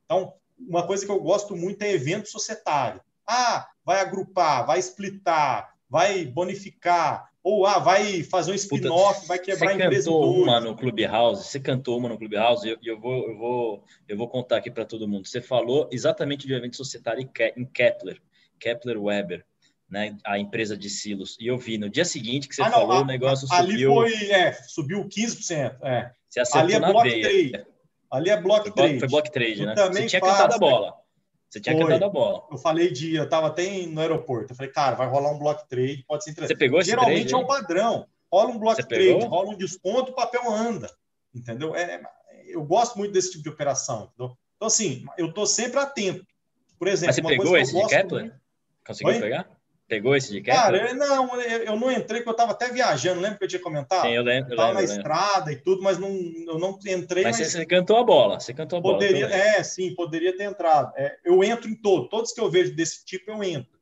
[0.05, 3.01] Então, uma coisa que eu gosto muito é evento societário.
[3.27, 9.69] Ah, vai agrupar, vai splitar, vai bonificar, ou ah, vai fazer um spin-off, vai quebrar
[9.69, 10.09] a empresa.
[10.09, 13.37] Você cantou uma no Clubhouse, você cantou uma no Clubhouse, e eu, eu, vou, eu,
[13.37, 15.27] vou, eu vou contar aqui para todo mundo.
[15.27, 18.19] Você falou exatamente de evento societário em Kepler,
[18.59, 19.45] Kepler Weber
[19.87, 21.37] né, a empresa de silos.
[21.39, 24.01] E eu vi no dia seguinte que você ah, não, falou, a, o negócio subiu.
[24.01, 25.77] Ali foi, é, subiu 15%.
[25.83, 26.11] É.
[26.27, 27.49] Você acertou ali é na block veia.
[27.51, 27.67] Trade.
[28.09, 28.99] Ali é block foi, trade.
[28.99, 29.75] Foi block trade, né?
[29.75, 30.95] Você tinha faz, cantado a bola.
[31.55, 31.85] Você tinha foi.
[31.85, 32.43] cantado a bola.
[32.51, 34.51] Eu falei de, eu tava até no aeroporto.
[34.51, 36.57] Eu falei, cara, vai rolar um block trade, pode ser interessante.
[36.57, 38.07] Você pegou esse Geralmente trade, é um padrão.
[38.29, 39.27] Rola um block Você trade, pegou?
[39.29, 40.91] rola um desconto, o papel anda.
[41.33, 41.73] Entendeu?
[41.73, 42.01] É,
[42.47, 44.11] eu gosto muito desse tipo de operação.
[44.13, 44.37] Entendeu?
[44.57, 46.27] Então, assim, eu tô sempre atento.
[46.77, 48.21] Por exemplo, Mas você pegou esse de Kepler?
[48.23, 48.35] Muito...
[48.85, 49.19] Conseguiu Oi?
[49.21, 49.54] pegar?
[49.87, 50.81] Pegou esse de Kepler?
[50.81, 54.01] Cara, não, eu não entrei porque eu estava até viajando, lembra que eu tinha comentado?
[54.01, 54.49] Sim, eu lembro.
[54.49, 57.23] Eu estava na estrada e tudo, mas não, eu não entrei.
[57.23, 57.51] Mas, mas...
[57.51, 58.95] Você, cantou a bola, você cantou a bola.
[58.95, 60.91] Poderia, é, sim, poderia ter entrado.
[60.97, 63.75] É, eu entro em todo, todos que eu vejo desse tipo eu entro.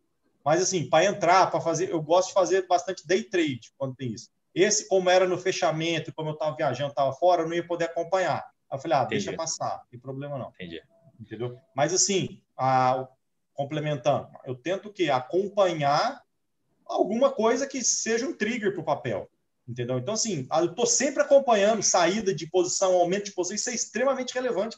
[0.43, 4.11] Mas assim, para entrar, para fazer, eu gosto de fazer bastante day trade quando tem
[4.11, 4.29] isso.
[4.53, 7.85] Esse, como era no fechamento, como eu estava viajando, estava fora, eu não ia poder
[7.85, 8.45] acompanhar.
[8.69, 9.23] Aí eu falei, ah, Entendi.
[9.23, 10.49] deixa passar, não tem problema não.
[10.49, 10.81] Entendi.
[11.19, 11.57] Entendeu?
[11.73, 13.07] Mas assim, a,
[13.53, 16.21] complementando, eu tento que acompanhar
[16.85, 19.29] alguma coisa que seja um trigger para o papel.
[19.67, 19.97] Entendeu?
[19.97, 24.33] Então, assim, eu estou sempre acompanhando saída de posição, aumento de posição, isso é extremamente
[24.33, 24.77] relevante.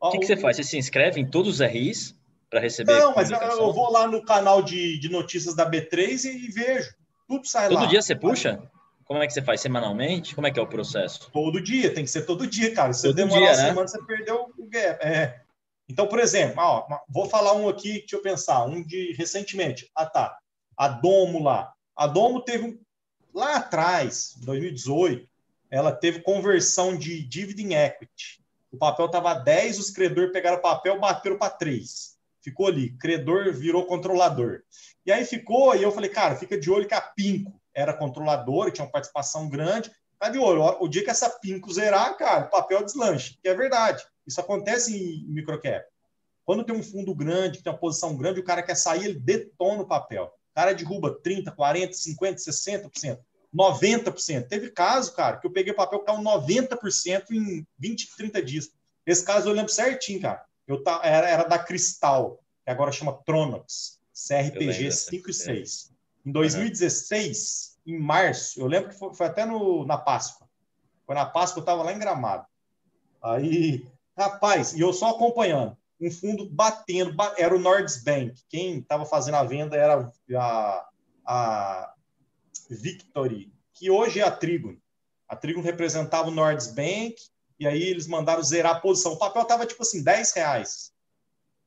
[0.00, 0.56] O que, que, você faz?
[0.56, 2.16] Você se inscreve em todos os RIs
[2.50, 2.98] para receber?
[2.98, 6.50] Não, mas eu, eu, vou lá no canal de, de notícias da B3 e, e
[6.50, 6.94] vejo.
[7.28, 7.80] Tudo sai todo lá.
[7.82, 8.60] Todo dia você puxa?
[9.04, 9.60] Como é que você faz?
[9.60, 10.34] Semanalmente?
[10.34, 11.30] Como é que é o processo?
[11.30, 12.92] Todo dia, tem que ser todo dia, cara.
[12.92, 13.68] Se todo você demorar dia, uma né?
[13.68, 15.04] semana, você perdeu o gap.
[15.04, 15.43] É.
[15.88, 19.90] Então, por exemplo, ó, vou falar um aqui, deixa eu pensar, um de recentemente.
[19.94, 20.38] Ah, tá.
[20.76, 21.72] A Domo lá.
[21.96, 22.78] A Domo teve um.
[23.32, 25.28] Lá atrás, 2018,
[25.70, 28.40] ela teve conversão de dividend equity.
[28.70, 32.16] O papel estava 10, os credores pegaram o papel, bateram para 3.
[32.40, 32.96] Ficou ali.
[32.96, 34.62] Credor virou controlador.
[35.04, 38.70] E aí ficou, e eu falei, cara, fica de olho que a Pinco era controladora,
[38.70, 39.90] tinha uma participação grande.
[40.24, 40.62] Tá de olho.
[40.80, 43.38] O dia que essa Pinco zerar, cara, o papel deslanche.
[43.42, 44.02] Que é verdade.
[44.26, 45.84] Isso acontece em microcap.
[46.46, 49.18] Quando tem um fundo grande, que tem uma posição grande, o cara quer sair, ele
[49.18, 50.24] detona o papel.
[50.24, 53.18] O cara derruba 30, 40, 50, 60%,
[53.54, 54.48] 90%.
[54.48, 58.70] Teve caso, cara, que eu peguei o papel que caiu 90% em 20, 30 dias.
[59.04, 60.42] Esse caso eu lembro certinho, cara.
[60.66, 65.92] Eu tá, era, era da Cristal, que agora chama Tronox, CRPG 5 e 6.
[66.24, 67.73] Em 2016, uhum.
[67.86, 70.48] Em março, eu lembro que foi, foi até no, na Páscoa.
[71.06, 72.46] Foi na Páscoa, eu estava lá em Gramado.
[73.22, 75.76] Aí Rapaz, e eu só acompanhando.
[76.00, 78.40] Um fundo batendo, era o Nordsbank.
[78.48, 80.88] Quem estava fazendo a venda era a,
[81.26, 81.94] a
[82.70, 84.76] Victory, que hoje é a Trigon.
[85.28, 87.16] A Trigon representava o Nordsbank,
[87.58, 89.12] e aí eles mandaram zerar a posição.
[89.12, 90.92] O papel estava tipo assim, 10 reais.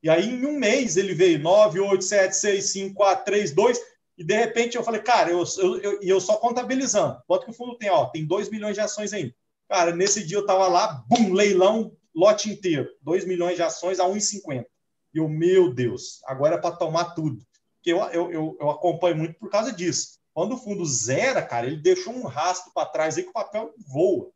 [0.01, 3.79] E aí, em um mês, ele veio 9, 8, 7, 6, 5, 4, 3, 2.
[4.17, 7.21] E de repente eu falei, cara, eu, eu, eu, eu só contabilizando.
[7.27, 7.89] Quanto que o fundo tem?
[7.89, 9.33] Ó, tem 2 milhões de ações ainda.
[9.69, 14.05] Cara, nesse dia eu tava lá, bum, leilão, lote inteiro, 2 milhões de ações a
[14.05, 14.65] 1,50.
[15.13, 17.45] E eu, meu Deus, agora é para tomar tudo.
[17.75, 20.17] Porque eu, eu, eu, eu, acompanho muito por causa disso.
[20.33, 23.73] Quando o fundo zera, cara, ele deixou um rastro para trás aí que o papel
[23.87, 24.31] voa.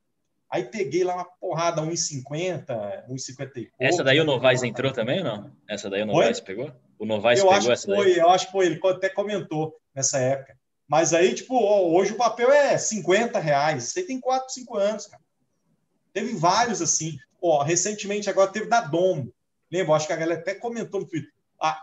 [0.50, 2.66] Aí peguei lá uma porrada, 1,50,
[3.08, 3.70] 1,50 e pouco.
[3.80, 5.52] Essa daí o Novaes entrou também ou não?
[5.68, 6.44] Essa daí o Novaes Oi?
[6.44, 6.72] pegou?
[7.02, 8.20] O Novaes eu pegou acho essa que foi, daí?
[8.20, 10.56] Eu acho que foi, ele até comentou nessa época.
[10.88, 13.86] Mas aí, tipo, hoje o papel é 50 reais.
[13.86, 15.24] Você tem 4, 5 anos, cara.
[16.14, 17.18] Teve vários assim.
[17.42, 19.34] Ó, recentemente agora teve da Domo.
[19.72, 19.96] Lembra?
[19.96, 21.32] Acho que a galera até comentou no Twitter.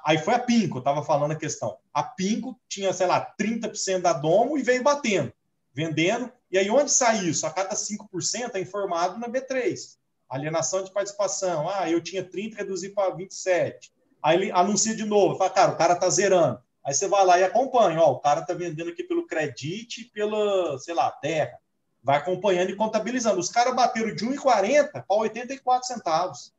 [0.04, 1.76] aí foi a Pinco, eu estava falando a questão.
[1.92, 5.32] A Pinco tinha, sei lá, 30% da Domo e veio batendo,
[5.74, 6.30] vendendo.
[6.48, 7.44] E aí, onde sai isso?
[7.44, 9.96] A cada 5% é informado na B3.
[10.28, 11.68] Alienação de participação.
[11.68, 13.97] Ah, eu tinha 30, reduzi para 27.
[14.22, 16.60] Aí ele anuncia de novo, fala, cara, o cara tá zerando.
[16.84, 20.04] Aí você vai lá e acompanha, ó, o cara tá vendendo aqui pelo Credit e
[20.06, 21.58] pela, sei lá, Terra
[22.02, 23.38] vai acompanhando e contabilizando.
[23.38, 26.52] Os caras bateram de 1,40 para 84 centavos.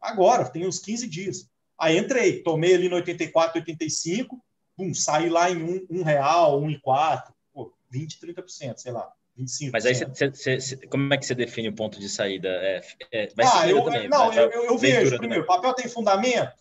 [0.00, 1.50] Agora, tem uns 15 dias.
[1.78, 4.40] Aí entrei, tomei ali no 84, 85,
[4.76, 9.10] pum, saí lá em 1, 1 real, 1,4, pô, 20, 30%, sei lá.
[9.38, 9.70] 25%.
[9.72, 12.48] Mas aí cê, cê, cê, como é que você define o ponto de saída?
[12.48, 12.80] É,
[13.12, 15.16] é, vai ah, eu, também, não, vai, eu, eu, eu vejo.
[15.18, 16.52] Primeiro, o papel tem fundamento?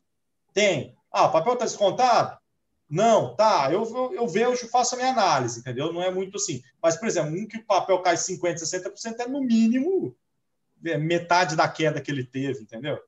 [0.58, 0.98] Tem.
[1.12, 2.36] Ah, o papel está descontado?
[2.90, 5.94] Não, tá, eu, eu, eu vejo, faço a minha análise, entendeu?
[5.94, 6.64] Não é muito assim.
[6.82, 10.18] Mas, por exemplo, um que o papel cai 50%, 60% é no mínimo
[10.84, 13.00] é metade da queda que ele teve, entendeu?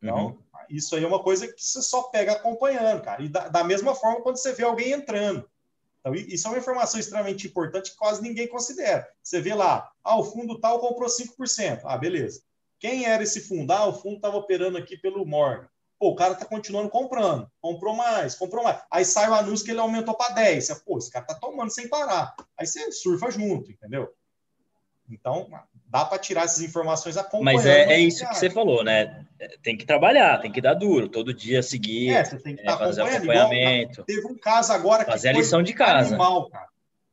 [0.00, 0.38] Então, uhum.
[0.70, 3.20] isso aí é uma coisa que você só pega acompanhando, cara.
[3.20, 5.50] E da, da, mesma forma quando você vê alguém entrando.
[5.98, 9.08] Então, isso é uma informação extremamente importante que quase ninguém considera.
[9.20, 11.80] Você vê lá, ah, o fundo tal comprou 5%.
[11.84, 12.44] Ah, beleza.
[12.78, 13.72] Quem era esse fundo?
[13.72, 15.68] Ah, o fundo estava operando aqui pelo Morgan.
[16.02, 18.82] Pô, o cara tá continuando comprando, comprou mais, comprou mais.
[18.90, 20.66] Aí sai o anúncio que ele aumentou para 10.
[20.66, 22.34] Você, Pô, esse cara tá tomando sem parar.
[22.58, 24.12] Aí você surfa junto, entendeu?
[25.08, 25.48] Então,
[25.86, 27.44] dá para tirar essas informações acompanhando.
[27.44, 29.24] Mas é, é isso que você falou, né?
[29.62, 32.76] Tem que trabalhar, tem que dar duro, todo dia seguir, é, você tem que é,
[32.76, 34.00] fazer acompanhamento.
[34.00, 36.08] Igual, teve um caso agora que fazer a lição de casa.
[36.08, 36.66] Animal, cara.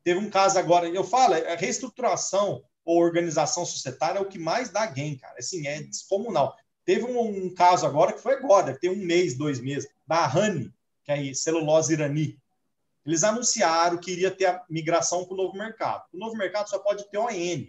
[0.04, 4.40] Teve um caso agora, eu falo, a é, reestruturação ou organização societária é o que
[4.40, 5.36] mais dá gain, cara.
[5.38, 6.58] Assim, é descomunal.
[6.90, 10.26] Teve um, um caso agora que foi agora, deve ter um mês, dois meses, da
[10.26, 10.74] Rani,
[11.04, 12.36] que é celulose irani.
[13.06, 16.06] Eles anunciaram que iria ter a migração para o novo mercado.
[16.12, 17.68] O novo mercado só pode ter ON.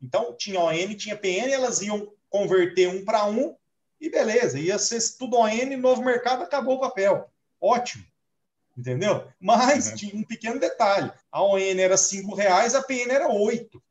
[0.00, 3.56] Então, tinha ON, tinha PN, elas iam converter um para um
[4.00, 7.28] e beleza, ia ser tudo ON, novo mercado, acabou o papel.
[7.60, 8.04] Ótimo.
[8.78, 9.26] Entendeu?
[9.40, 9.96] Mas uhum.
[9.96, 11.10] tinha um pequeno detalhe.
[11.32, 13.82] A ON era cinco reais, a PN era oito.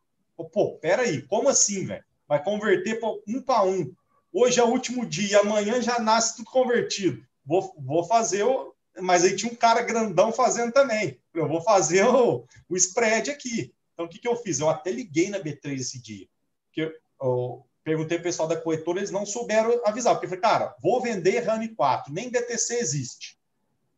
[0.53, 2.05] Pô, peraí, como assim, velho?
[2.25, 3.93] Vai converter um para um.
[4.33, 7.21] Hoje é o último dia, amanhã já nasce tudo convertido.
[7.45, 8.73] Vou, vou fazer o.
[8.99, 11.19] Mas aí tinha um cara grandão fazendo também.
[11.33, 13.73] Eu vou fazer o, o spread aqui.
[13.93, 14.59] Então, o que, que eu fiz?
[14.59, 16.27] Eu até liguei na B3 esse dia.
[16.71, 20.13] Que eu, eu perguntei para o pessoal da corretora, eles não souberam avisar.
[20.13, 23.37] Porque eu falei, cara, vou vender RANI 4, nem BTC existe.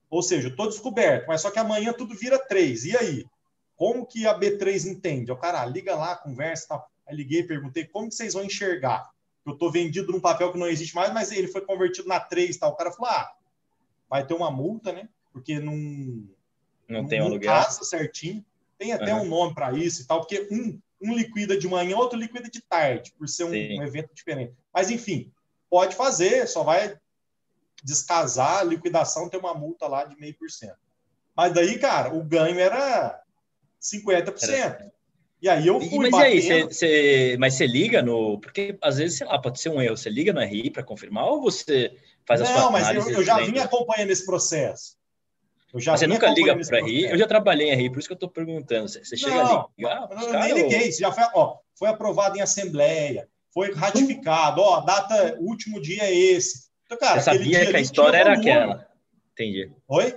[0.10, 2.86] Ou seja, estou descoberto, mas só que amanhã tudo vira 3.
[2.86, 3.26] E aí?
[3.76, 5.32] Como que a B3 entende?
[5.32, 6.88] O cara, liga lá, conversa tal.
[7.08, 9.10] Aí liguei, perguntei, como que vocês vão enxergar?
[9.46, 12.56] Eu estou vendido num papel que não existe mais, mas ele foi convertido na 3
[12.58, 12.72] tal.
[12.72, 13.36] O cara falou, ah,
[14.10, 15.10] vai ter uma multa, né?
[15.32, 18.46] Porque não, não, não tem um lugar certinho.
[18.78, 19.24] Tem até uhum.
[19.24, 22.62] um nome para isso e tal, porque um, um liquida de manhã, outro liquida de
[22.62, 24.54] tarde, por ser um, um, evento diferente.
[24.74, 25.32] Mas, enfim,
[25.70, 26.98] pode fazer, só vai
[27.84, 30.78] descasar, a liquidação tem uma multa lá de meio por cento.
[31.36, 33.22] Mas daí, cara, o ganho era
[33.82, 34.50] 50%.
[34.50, 34.93] Era...
[35.44, 36.10] E aí eu fui.
[36.10, 36.36] Mas batendo...
[36.36, 38.40] e aí, você, mas você liga no.
[38.40, 39.98] Porque às vezes, sei lá, pode ser um erro.
[39.98, 41.94] Você liga no RI para confirmar ou você
[42.26, 44.96] faz a Não, sua Não, mas eu, eu já vim acompanhando esse processo.
[45.74, 47.12] Eu já você nunca liga para RI?
[47.12, 48.88] Eu já trabalhei em RI, por isso que eu estou perguntando.
[48.88, 50.02] Você, você chega não, a ligar?
[50.12, 50.86] Eu cara, nem liguei.
[50.86, 50.92] Ou...
[50.94, 54.62] Já foi, ó, foi aprovado em assembleia, foi ratificado.
[54.62, 56.70] Ó, data, último dia é esse.
[56.86, 58.88] Então, cara, você sabia que a história era aquela.
[59.34, 59.70] Entendi.
[59.90, 60.16] Oi?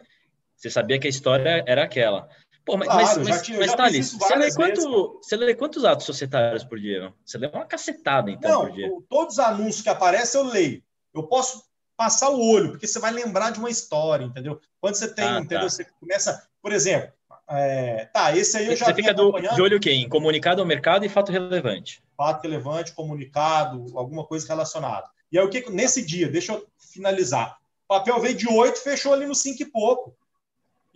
[0.55, 2.29] Você sabia que a história era aquela.
[2.67, 6.65] Pô, mas, claro, mas, tinha, mas Thales, você lê, quanto, você lê quantos atos societários
[6.65, 7.15] por dia?
[7.25, 8.91] Você lê uma cacetada, então, não, por dia.
[9.09, 10.83] Todos os anúncios que aparecem eu leio.
[11.15, 11.63] Eu posso
[11.97, 14.61] passar o olho, porque você vai lembrar de uma história, entendeu?
[14.81, 15.61] Quando você tem, ah, entendeu?
[15.61, 15.69] Tá.
[15.69, 17.13] Você começa, por exemplo,
[17.49, 20.03] é, tá, esse aí eu já Você fica do, de olho quem?
[20.03, 22.03] Em comunicado ao mercado e fato relevante.
[22.17, 25.09] Fato relevante, comunicado, alguma coisa relacionada.
[25.31, 27.59] E aí o que nesse dia, deixa eu finalizar.
[27.85, 30.17] O papel veio de 8, fechou ali no 5 e pouco.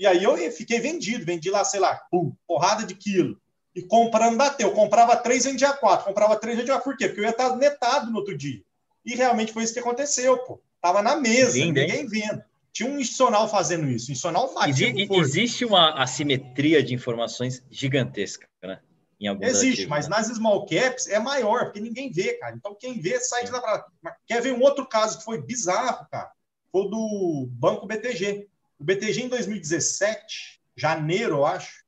[0.00, 3.38] E aí eu fiquei vendido, vendi lá, sei lá, pum, porrada de quilo.
[3.76, 4.68] E comprando bateu.
[4.68, 6.06] Eu comprava 3, vendia 4.
[6.06, 6.90] Comprava 3, vendia 4.
[6.90, 7.06] Por quê?
[7.06, 8.62] Porque eu ia estar netado no outro dia.
[9.04, 10.58] E realmente foi isso que aconteceu, pô.
[10.80, 12.42] Tava na mesa, ninguém vendo.
[12.72, 14.10] Tinha um institucional fazendo isso.
[14.10, 18.80] institucional Exi Existe uma assimetria de informações gigantesca, né?
[19.20, 20.16] Em alguns Existe, mas né?
[20.16, 22.56] nas small caps é maior, porque ninguém vê, cara.
[22.56, 24.16] Então quem vê sai de lá pra...
[24.26, 26.30] Quer ver um outro caso que foi bizarro, cara?
[26.72, 28.48] Foi do Banco BTG.
[28.80, 31.84] O BTG em 2017, janeiro, eu acho.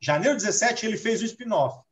[0.00, 1.84] Janeiro 17, ele fez o spin-off.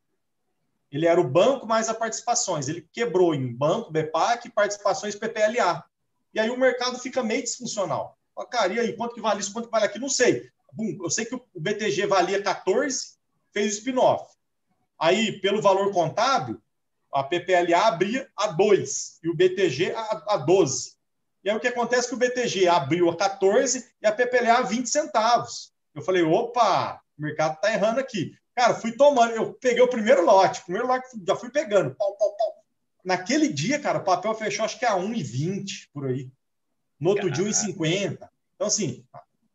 [0.90, 2.66] Ele era o banco mais as participações.
[2.66, 5.84] Ele quebrou em banco, BPAC, participações PPLA.
[6.32, 8.18] E aí o mercado fica meio disfuncional.
[8.50, 9.98] Cara, e aí, quanto que vale isso, quanto que vale aqui?
[9.98, 10.50] Não sei.
[10.72, 13.16] Bum, eu sei que o BTG valia 14,
[13.52, 14.34] fez o spin-off.
[14.98, 16.60] Aí, pelo valor contábil,
[17.12, 20.96] a PPLA abria a 2 e o BTG a, a 12.
[21.44, 24.58] E aí o que acontece é que o BTG abriu a 14 e a PPLA
[24.58, 25.72] a 20 centavos.
[25.94, 28.34] Eu falei, opa, o mercado está errando aqui.
[28.54, 32.16] Cara, fui tomando, eu peguei o primeiro lote, o primeiro lote já fui pegando, pau,
[32.16, 32.54] pau, pau.
[33.04, 36.30] Naquele dia, cara, o papel fechou acho que a 1,20 por aí.
[36.98, 37.42] No outro Caraca.
[37.42, 38.28] dia, 1,50.
[38.54, 39.04] Então, assim,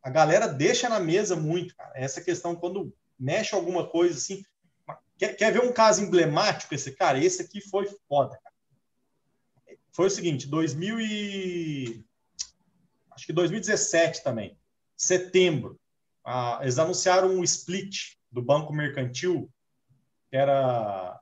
[0.02, 1.92] a galera deixa na mesa muito, cara.
[1.94, 4.44] Essa questão, quando mexe alguma coisa assim.
[5.18, 6.74] Quer, quer ver um caso emblemático?
[6.74, 8.49] Esse cara, esse aqui foi foda, cara.
[9.92, 12.04] Foi o seguinte: 2000 e.
[13.12, 14.56] Acho que 2017 também.
[14.96, 15.78] Setembro.
[16.24, 19.50] Ah, eles anunciaram um split do Banco Mercantil,
[20.30, 21.20] que era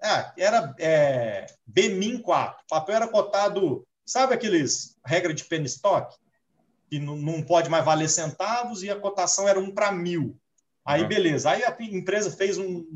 [0.00, 2.62] ah, era é, BMIN 4.
[2.64, 6.14] O papel era cotado, sabe aqueles regra de penny stock?
[6.88, 10.38] Que não pode mais valer centavos e a cotação era um para mil.
[10.84, 11.08] Aí, uhum.
[11.08, 11.50] beleza.
[11.50, 12.86] Aí a empresa fez um,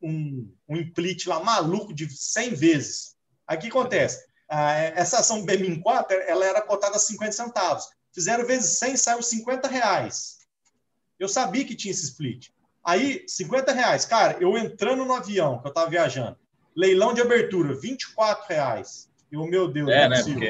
[0.00, 3.16] um, um implit lá maluco de 100 vezes.
[3.52, 4.24] Aí o que acontece?
[4.48, 7.90] Ah, essa ação BMIN 4 ela era cotada a 50 centavos.
[8.10, 10.38] Fizeram vezes 100, saiu 50 reais.
[11.20, 12.48] Eu sabia que tinha esse split.
[12.82, 14.06] Aí, 50 reais.
[14.06, 16.38] Cara, eu entrando no avião, que eu estava viajando,
[16.74, 19.10] leilão de abertura, 24 reais.
[19.30, 20.22] E o meu Deus, é, é né?
[20.22, 20.48] Porque.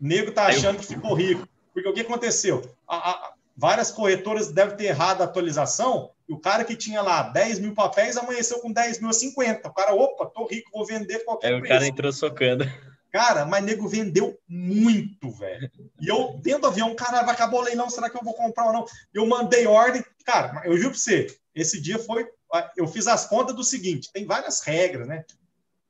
[0.00, 1.48] O nego tá achando que ficou rico.
[1.74, 2.62] Porque o que aconteceu?
[2.86, 7.22] A, a, várias corretoras devem ter errado a atualização, e o cara que tinha lá
[7.22, 9.68] 10 mil papéis amanheceu com 10 mil a 50.
[9.68, 11.64] O cara, opa, tô rico, vou vender qualquer coisa.
[11.64, 12.64] Aí o cara entrou socando.
[13.12, 15.70] Cara, mas nego vendeu muito, velho.
[16.00, 18.66] E eu, dentro do avião, cara, vai acabar o leilão, será que eu vou comprar
[18.66, 18.84] ou não?
[19.14, 20.04] Eu mandei ordem.
[20.24, 22.28] Cara, eu juro pra você, esse dia foi.
[22.76, 25.24] Eu fiz as contas do seguinte: tem várias regras, né?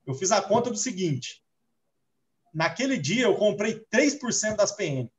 [0.07, 1.43] Eu fiz a conta do seguinte.
[2.55, 5.11] Naquele dia, eu comprei 3% das PN.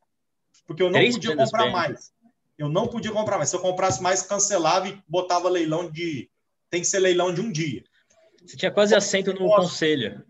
[0.66, 2.12] Porque eu não podia comprar mais.
[2.58, 3.50] Eu não podia comprar mais.
[3.50, 6.30] Se eu comprasse mais, cancelava e botava leilão de.
[6.70, 7.84] Tem que ser leilão de um dia.
[8.46, 10.26] Você tinha quase assento no conselho.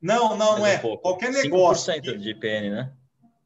[0.00, 0.80] Não, não, não é.
[0.84, 1.92] Um Qualquer negócio.
[1.92, 2.92] 5% de IPN, né?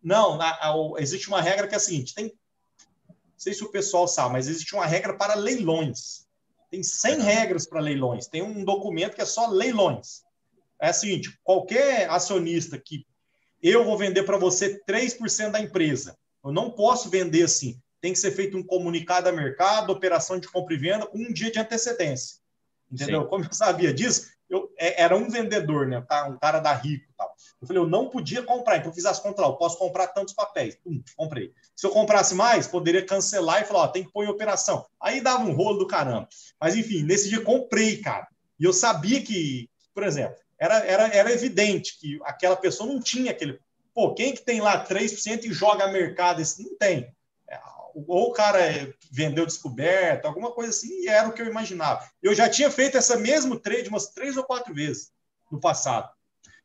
[0.03, 2.27] Não, a, a, existe uma regra que é a seguinte: tem.
[3.09, 6.24] Não sei se o pessoal sabe, mas existe uma regra para leilões.
[6.70, 8.27] Tem 100 regras para leilões.
[8.27, 10.22] Tem um documento que é só leilões.
[10.81, 13.07] É o seguinte: qualquer acionista que
[13.62, 17.81] eu vou vender para você 3% da empresa, eu não posso vender assim.
[18.05, 21.33] Tem que ser feito um comunicado a mercado, operação de compra e venda, com um
[21.33, 22.37] dia de antecedência.
[22.93, 23.23] Entendeu?
[23.23, 23.29] Sim.
[23.29, 26.05] Como eu sabia disso, eu, é, era um vendedor, né?
[26.29, 27.35] Um cara da Rico tal.
[27.62, 30.09] Eu falei, eu não podia comprar, então eu fiz as contas lá, eu posso comprar
[30.09, 30.77] tantos papéis.
[30.85, 31.55] Pum, comprei.
[31.75, 34.85] Se eu comprasse mais, poderia cancelar e falar, ó, tem que pôr em operação.
[35.01, 36.29] Aí dava um rolo do caramba.
[36.61, 38.29] Mas enfim, nesse dia comprei, cara.
[38.61, 43.31] E eu sabia que, por exemplo, era, era, era evidente que aquela pessoa não tinha
[43.31, 43.59] aquele.
[43.95, 46.43] Pô, quem que tem lá 3% e joga mercado?
[46.43, 47.11] Esse não tem
[47.94, 48.59] ou o cara
[49.11, 52.09] vendeu descoberto, alguma coisa assim, e era o que eu imaginava.
[52.22, 55.12] Eu já tinha feito essa mesmo trade umas três ou quatro vezes
[55.50, 56.11] no passado.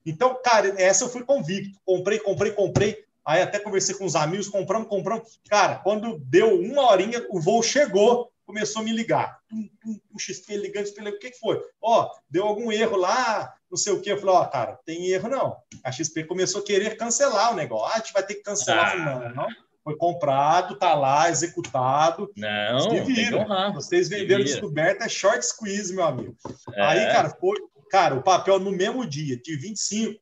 [0.06, 1.80] Então, cara, essa eu fui convicto.
[1.86, 3.06] Comprei, comprei, comprei.
[3.26, 5.40] Aí até conversei com os amigos, compramos, compramos.
[5.48, 9.40] Cara, quando deu uma horinha, o voo chegou, começou a me ligar.
[9.48, 11.02] Tum, tum, tum, XP ligando, XP.
[11.02, 11.62] O que, que foi?
[11.80, 14.12] Ó, deu algum erro lá, não sei o que.
[14.12, 15.58] Eu falei, ó, cara, tem erro não.
[15.84, 17.86] A XP começou a querer cancelar o negócio.
[17.88, 18.94] Ah, a gente vai ter que cancelar.
[18.94, 19.20] Ah.
[19.20, 22.32] Não, não foi comprado, tá lá, executado.
[22.36, 23.46] Não, se vira.
[23.74, 26.36] Vocês venderam descoberta, é short squeeze, meu amigo.
[26.74, 26.82] É.
[26.84, 27.58] Aí, cara, foi,
[27.90, 30.20] cara, o papel no mesmo dia, de 25,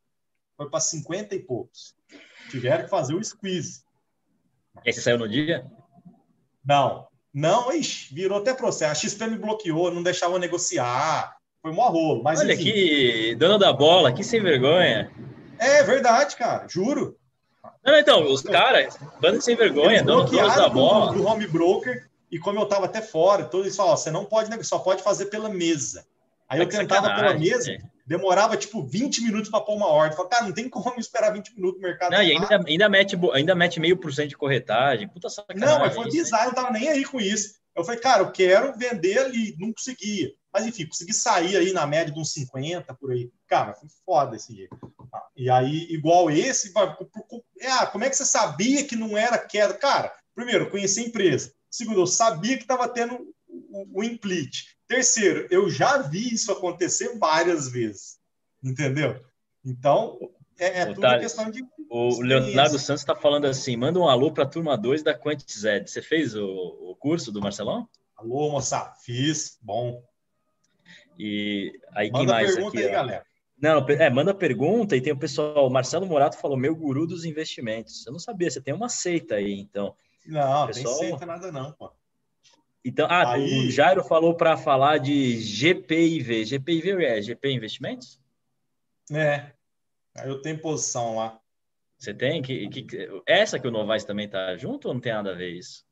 [0.56, 1.96] foi para 50 e poucos.
[2.50, 3.82] Tiveram que fazer o squeeze.
[4.86, 5.66] Esse saiu no dia?
[6.64, 8.92] Não, não, ixi, virou até processo.
[8.92, 11.36] A XP me bloqueou, não deixava negociar.
[11.62, 12.24] Foi mó rolo.
[12.24, 12.70] Mas, Olha enfim.
[12.70, 15.12] aqui, dono da bola, que sem vergonha.
[15.60, 17.18] É verdade, cara, juro.
[17.88, 21.14] Não, então, os caras, banda sem vergonha, dono da bola.
[21.14, 24.26] Do, do home broker, e como eu estava até fora, todos eles falaram, você não
[24.26, 26.06] pode, só pode fazer pela mesa.
[26.50, 27.78] Aí é eu tentava pela mesa, é.
[28.06, 30.18] demorava tipo 20 minutos para pôr uma ordem.
[30.18, 32.12] Falei, cara, não tem como esperar 20 minutos no mercado.
[32.12, 35.08] Não, e ainda, ainda, mete, ainda mete meio por cento de corretagem.
[35.08, 35.74] Puta sacanagem.
[35.74, 37.56] Não, mas foi bizarro, eu não tava nem aí com isso.
[37.74, 40.32] Eu falei, cara, eu quero vender ali, não conseguia.
[40.52, 43.30] Mas enfim, consegui sair aí na média de uns 50 por aí.
[43.48, 44.68] Cara, foi foda esse dia.
[45.36, 49.74] E aí, igual esse, ah, como é que você sabia que não era queda?
[49.74, 51.54] Cara, primeiro, conheci a empresa.
[51.70, 54.76] Segundo, eu sabia que estava tendo o, o implit.
[54.88, 58.18] Terceiro, eu já vi isso acontecer várias vezes.
[58.64, 59.24] Entendeu?
[59.64, 60.18] Então,
[60.58, 61.64] é, é tudo Thales, questão de.
[61.90, 65.90] O Leonardo Santos está falando assim: manda um alô para a turma 2 da Quantized.
[65.90, 67.88] Você fez o, o curso do Marcelão?
[68.16, 69.58] Alô, moça, fiz.
[69.62, 70.04] Bom.
[71.20, 73.27] E aí, manda quem mais pergunta aqui, aí, galera.
[73.60, 77.26] Não, é, manda pergunta e tem o pessoal, o Marcelo Morato falou, meu guru dos
[77.26, 78.06] investimentos.
[78.06, 79.96] Eu não sabia, você tem uma seita aí, então.
[80.26, 81.00] Não, pessoal...
[81.00, 81.92] tem seita nada não, pô.
[82.86, 83.68] Então, ah, aí...
[83.68, 86.46] o Jairo falou para falar de GPIV.
[86.46, 88.20] GPIV é GP Investimentos?
[89.12, 89.52] É,
[90.24, 91.40] eu tenho posição lá.
[91.98, 92.42] Você tem?
[92.42, 95.50] Que, que, essa que o Novaes também tá junto ou não tem nada a ver
[95.50, 95.84] isso?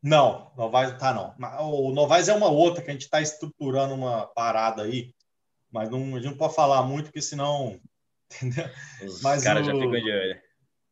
[0.00, 1.34] Não, Novaes tá não.
[1.68, 5.12] O Novaes é uma outra que a gente está estruturando uma parada aí
[5.70, 7.80] mas não, a gente não pode falar muito, porque senão.
[8.42, 8.68] Entendeu?
[9.02, 9.70] Os mas caras o...
[9.70, 10.40] já ficam de olho.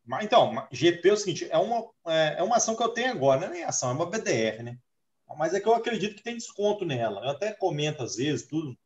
[0.04, 3.10] Mas, então, GP é o seguinte: é uma, é, é uma ação que eu tenho
[3.10, 4.78] agora, não é nem ação, é uma BDR, né?
[5.36, 7.20] Mas é que eu acredito que tem desconto nela.
[7.22, 8.76] Eu até comento às vezes, tudo.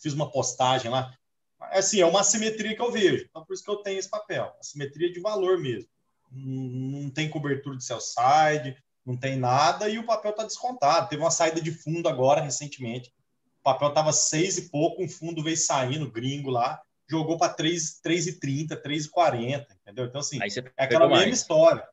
[0.00, 1.14] Fiz uma postagem lá.
[1.60, 3.26] Assim, é uma assimetria que eu vejo.
[3.28, 4.54] Então, por isso que eu tenho esse papel.
[4.58, 5.88] Assimetria de valor mesmo.
[6.30, 11.08] Não tem cobertura de sell side, não tem nada, e o papel está descontado.
[11.08, 13.12] Teve uma saída de fundo agora, recentemente
[13.64, 19.66] papel estava seis e pouco, um fundo veio saindo, gringo lá, jogou para 3,30, 3,40,
[19.82, 20.04] entendeu?
[20.04, 21.38] Então, assim, é aquela mesma mais.
[21.38, 21.86] história.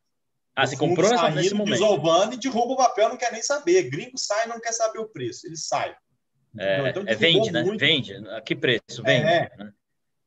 [0.55, 1.79] Ah, você comprou saindo, nesse momento.
[1.79, 3.89] Desovando e derruba o papel, não quer nem saber.
[3.89, 5.95] Gringo sai não quer saber o preço, ele sai.
[6.59, 7.63] É, então, é vende, né?
[7.63, 7.79] muito.
[7.79, 8.13] Vende.
[8.29, 9.01] A que preço?
[9.03, 9.25] Vende.
[9.25, 9.71] É, né?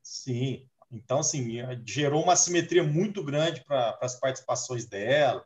[0.02, 0.66] Sim.
[0.90, 5.44] Então, assim, gerou uma simetria muito grande para as participações dela.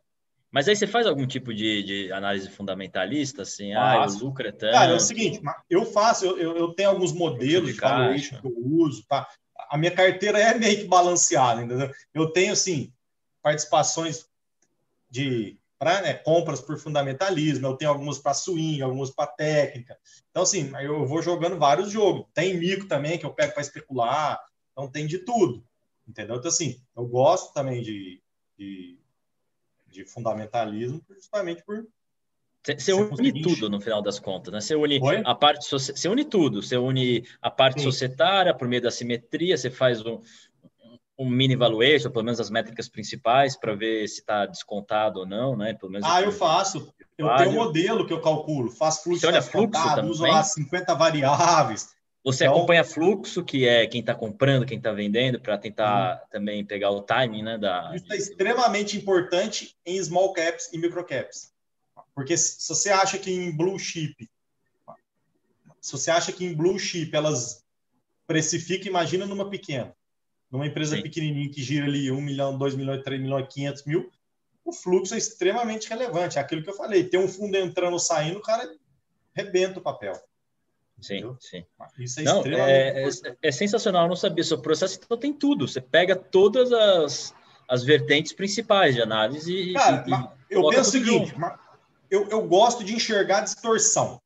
[0.51, 4.53] Mas aí você faz algum tipo de, de análise fundamentalista, assim, ah, o lucro é
[4.53, 4.73] tanto...
[4.73, 8.55] Cara, é o seguinte, eu faço, eu, eu tenho alguns modelos de valuation que eu
[8.57, 9.29] uso, tá?
[9.71, 11.91] A minha carteira é meio que balanceada, entendeu?
[12.15, 12.91] Eu tenho, assim,
[13.43, 14.27] participações
[15.11, 19.97] de para né, compras por fundamentalismo, eu tenho algumas para swing, algumas para técnica.
[20.31, 22.27] Então, assim, eu vou jogando vários jogos.
[22.35, 24.41] Tem mico também que eu pego para especular,
[24.73, 25.65] então tem de tudo,
[26.07, 26.37] entendeu?
[26.37, 28.21] Então, assim, eu gosto também de,
[28.59, 28.99] de,
[29.99, 31.85] de fundamentalismo, justamente por.
[32.65, 34.61] Você une tudo no final das contas, né?
[34.61, 35.23] Você une Oi?
[35.25, 37.85] a parte, você une tudo, você une a parte Sim.
[37.91, 40.21] societária por meio da simetria, você faz um,
[41.19, 45.57] um mini valuation, pelo menos as métricas principais, para ver se está descontado ou não,
[45.57, 45.73] né?
[45.75, 46.93] Pelo menos ah, eu faço.
[47.17, 50.11] Eu tenho um modelo que eu calculo, faço fluxo, Você olha fluxo também?
[50.11, 51.89] uso lá 50 variáveis.
[52.29, 56.27] Você então, acompanha fluxo, que é quem está comprando, quem está vendendo, para tentar hum.
[56.31, 57.57] também pegar o timing, né?
[57.57, 57.93] Da...
[57.95, 61.53] Isso é extremamente importante em small caps e micro caps.
[62.15, 64.29] Porque se você acha que em blue chip,
[65.81, 67.65] se você acha que em blue chip elas
[68.27, 69.95] precificam, imagina numa pequena
[70.51, 71.03] numa empresa Sim.
[71.03, 74.11] pequenininha que gira ali 1 milhão, 2 milhões, 3 milhões, 500 mil,
[74.65, 76.39] o fluxo é extremamente relevante.
[76.39, 77.05] É aquilo que eu falei.
[77.05, 78.71] Tem um fundo entrando, saindo, o cara
[79.35, 80.15] rebenta o papel.
[81.01, 81.37] Sim, Entendeu?
[81.41, 81.65] sim.
[81.99, 83.09] Isso é, não, é, é,
[83.43, 84.43] é, sensacional, não sabia.
[84.43, 85.69] Seu processo então, tem tudo.
[85.69, 87.35] Você pega todas as,
[87.69, 91.35] as vertentes principais de análise Cara, e, e eu penso o seguinte,
[92.11, 94.21] eu, eu gosto de enxergar distorção.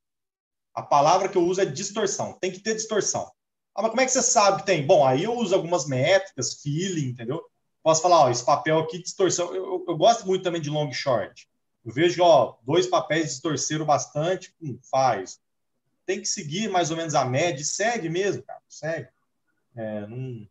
[0.75, 2.39] A palavra que eu uso é distorção.
[2.41, 3.31] Tem que ter distorção.
[3.75, 4.87] Ah, mas como é que você sabe que tem?
[4.87, 7.43] Bom, aí eu uso algumas métricas, feeling, entendeu?
[7.83, 9.55] Posso falar, ó, esse papel aqui distorção.
[9.55, 11.47] Eu, eu, eu gosto muito também de long short.
[11.85, 14.55] Eu vejo, ó, dois papéis distorceram bastante,
[14.91, 15.41] faz.
[16.05, 19.09] Tem que seguir mais ou menos a média, segue mesmo, cara, segue.
[19.77, 20.47] É, não,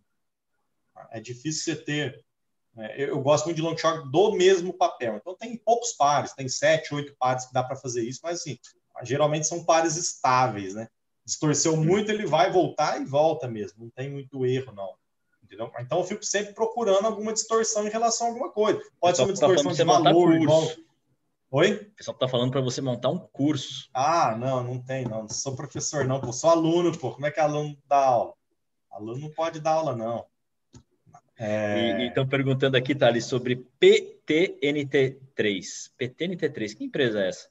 [1.12, 2.26] é difícil você ter.
[2.78, 5.18] É, eu, eu, gosto muito de long short do mesmo papel.
[5.18, 8.58] Então tem poucos pares, tem sete, oito pares que dá para fazer isso, mas assim,
[9.04, 10.88] geralmente são pares estáveis, né?
[11.26, 13.84] distorceu muito, ele vai voltar e volta mesmo.
[13.84, 14.94] Não tem muito erro, não.
[15.44, 15.72] Entendeu?
[15.80, 18.82] Então eu fico sempre procurando alguma distorção em relação a alguma coisa.
[19.00, 20.64] Pode ser uma distorção de valor, igual.
[21.54, 21.74] Oi?
[21.74, 23.90] O pessoal tá falando para você montar um curso.
[23.94, 25.24] Ah, não, não tem, não.
[25.24, 26.32] Não sou professor, não, pô.
[26.32, 27.12] Sou aluno, pô.
[27.12, 28.34] Como é que aluno dá aula?
[28.90, 30.26] Aluno não pode dar aula, não.
[31.38, 32.06] É...
[32.06, 35.20] estão perguntando aqui, Thales, sobre PTNT3.
[36.00, 37.50] PTNT3, que empresa é essa?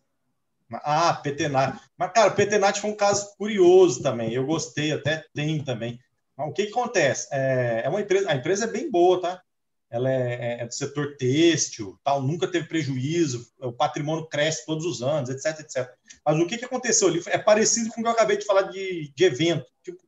[0.73, 1.79] Ah, PTNAT.
[1.99, 4.33] Mas, cara, o PTNAT foi um caso curioso também.
[4.33, 5.99] Eu gostei, até tem também.
[6.35, 7.29] Mas o que, que acontece?
[7.31, 9.43] É, é, uma empresa, a empresa é bem boa, tá?
[9.91, 14.87] Ela é, é, é, do setor têxtil, tal, nunca teve prejuízo, o patrimônio cresce todos
[14.87, 15.93] os anos, etc, etc.
[16.25, 17.21] Mas o que, que aconteceu ali?
[17.27, 19.67] É parecido com o que eu acabei de falar de, de evento.
[19.83, 19.99] Tipo,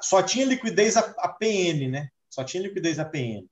[0.00, 2.08] só tinha liquidez a, a PN, né?
[2.28, 3.46] Só tinha liquidez a PN.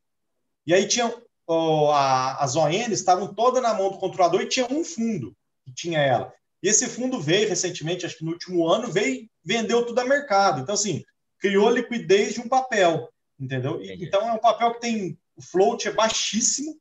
[0.67, 1.15] E aí tinha
[1.47, 5.73] oh, a, as ONs estavam todas na mão do controlador e tinha um fundo que
[5.73, 6.33] tinha ela.
[6.63, 10.61] E esse fundo veio recentemente, acho que no último ano, veio vendeu tudo a mercado.
[10.61, 11.03] Então, assim,
[11.39, 13.09] criou liquidez de um papel,
[13.39, 13.81] entendeu?
[13.83, 15.19] E, então, é um papel que tem.
[15.41, 16.79] O float é baixíssimo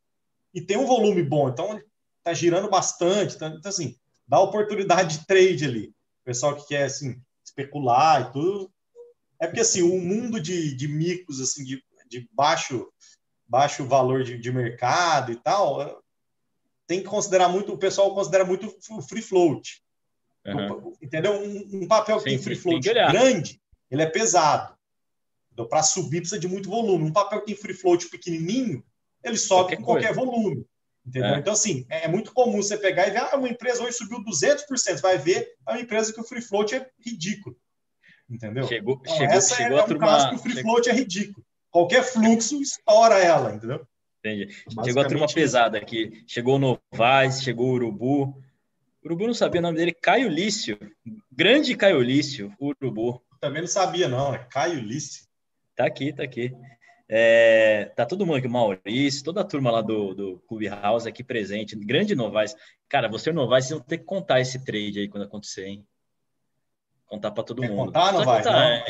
[0.54, 1.48] e tem um volume bom.
[1.48, 1.82] Então,
[2.18, 3.36] está girando bastante.
[3.36, 3.96] Então, então, assim,
[4.28, 5.88] dá oportunidade de trade ali.
[5.88, 8.70] O pessoal que quer, assim, especular e tudo.
[9.40, 12.92] É porque, assim, o mundo de, de micos, assim, de, de baixo,
[13.48, 16.04] baixo valor de, de mercado e tal,
[16.86, 19.82] tem que considerar muito, o pessoal considera muito o free float.
[20.46, 20.94] Uhum.
[21.02, 21.32] Entendeu?
[21.32, 24.78] Um, um, papel que sim, tem free float tem grande, ele é pesado.
[25.60, 27.04] Então, para subir precisa de muito volume.
[27.04, 28.82] Um papel que tem free float pequenininho,
[29.22, 30.32] ele sobe qualquer com qualquer coisa.
[30.32, 30.66] volume.
[31.06, 31.36] Entendeu?
[31.36, 31.40] É.
[31.40, 34.66] Então, assim, é muito comum você pegar e ver, ah, uma empresa hoje subiu 200%.
[34.70, 37.58] Você vai ver, é uma empresa que o free float é ridículo.
[38.30, 38.66] Entendeu?
[38.68, 40.06] Chegou, então, chegou, essa chegou é, a turma...
[40.06, 40.98] um caso que o free float chegou...
[40.98, 41.46] é ridículo.
[41.70, 43.86] Qualquer fluxo estoura ela, entendeu?
[44.20, 44.56] Entendi.
[44.86, 46.24] Chegou a turma pesada aqui.
[46.26, 48.24] Chegou o Novaes, chegou o Urubu.
[48.24, 49.92] O Urubu não sabia o nome dele.
[49.92, 50.80] Caio Lício.
[51.30, 53.22] Grande Caio Lício, Urubu.
[53.42, 54.34] Também não sabia, não.
[54.34, 55.29] É Caio Lício.
[55.80, 56.54] Tá aqui, tá aqui.
[57.08, 61.06] É, tá todo mundo aqui, o Maurício, toda a turma lá do, do Clube House
[61.06, 61.74] aqui presente.
[61.74, 62.54] Grande Novaes.
[62.90, 65.68] Cara, você e o Novaes, vocês vão ter que contar esse trade aí quando acontecer,
[65.68, 65.88] hein?
[67.06, 67.86] Contar para todo Quer mundo.
[67.86, 68.46] Contar, Novaes?
[68.46, 68.84] Não, não,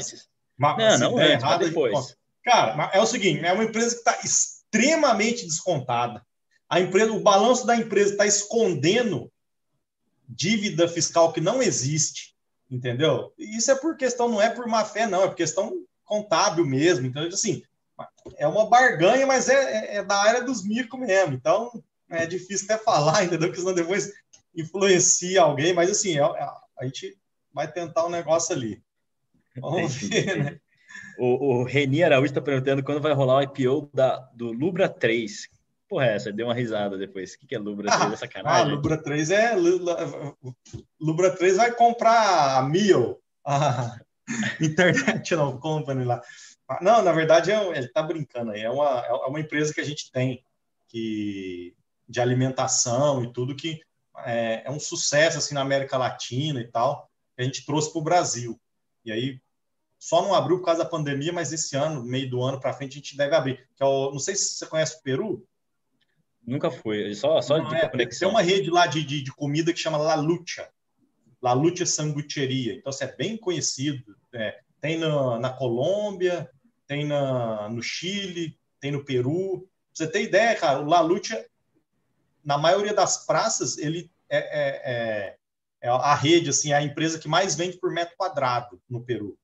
[0.57, 2.17] mas, não, não antes, mas depois.
[2.43, 6.25] Cara, é o seguinte, é uma empresa que está extremamente descontada.
[6.67, 9.31] A empresa, o balanço da empresa está escondendo
[10.27, 12.35] dívida fiscal que não existe,
[12.67, 13.31] entendeu?
[13.37, 17.05] Isso é por questão, não é por má fé, não, é por questão contábil mesmo.
[17.05, 17.61] Então, assim,
[18.37, 21.35] é uma barganha, mas é, é, é da área dos micro mesmo.
[21.35, 21.71] Então,
[22.09, 23.47] é difícil até falar, entendeu?
[23.47, 24.11] Porque senão depois
[24.55, 26.47] influencia alguém, mas assim, é, é,
[26.79, 27.15] a gente
[27.53, 28.81] vai tentar um negócio ali.
[29.55, 30.59] Vamos ver, né?
[31.17, 35.49] O, o Reni Araújo está perguntando quando vai rolar o IPO da, do Lubra 3.
[35.87, 36.31] Porra, é essa?
[36.31, 37.33] Deu uma risada depois.
[37.33, 38.01] O que, que é Lubra 3?
[38.01, 38.61] Ah, é sacanagem?
[38.61, 39.55] Ah, Lubra 3 é.
[40.99, 43.99] Lubra 3 vai comprar a Mio, a
[44.61, 46.21] Internet não, Company lá.
[46.81, 48.61] Não, na verdade, é, ele está brincando aí.
[48.61, 50.43] É uma, é uma empresa que a gente tem
[50.87, 51.75] que
[52.07, 53.81] de alimentação e tudo que
[54.25, 57.99] é, é um sucesso assim na América Latina e tal, que a gente trouxe para
[57.99, 58.59] o Brasil.
[59.05, 59.39] E aí
[59.99, 62.93] só não abriu por causa da pandemia, mas esse ano, meio do ano para frente,
[62.93, 63.67] a gente deve abrir.
[63.75, 65.45] Que é o, não sei se você conhece o Peru.
[66.41, 68.29] Nunca fui, só, só de é, conexão.
[68.29, 70.69] Tem uma rede lá de, de, de, comida que chama La Lucha.
[71.41, 72.73] La Lucha Sangucheria.
[72.73, 74.15] Então, assim, é bem conhecido.
[74.33, 76.49] É, tem na, na Colômbia,
[76.87, 79.61] tem na, no Chile, tem no Peru.
[79.61, 81.45] Pra você ter ideia, cara, o La Lucha,
[82.43, 85.37] na maioria das praças, ele é, é, é,
[85.81, 89.37] é a rede, assim, é a empresa que mais vende por metro quadrado no Peru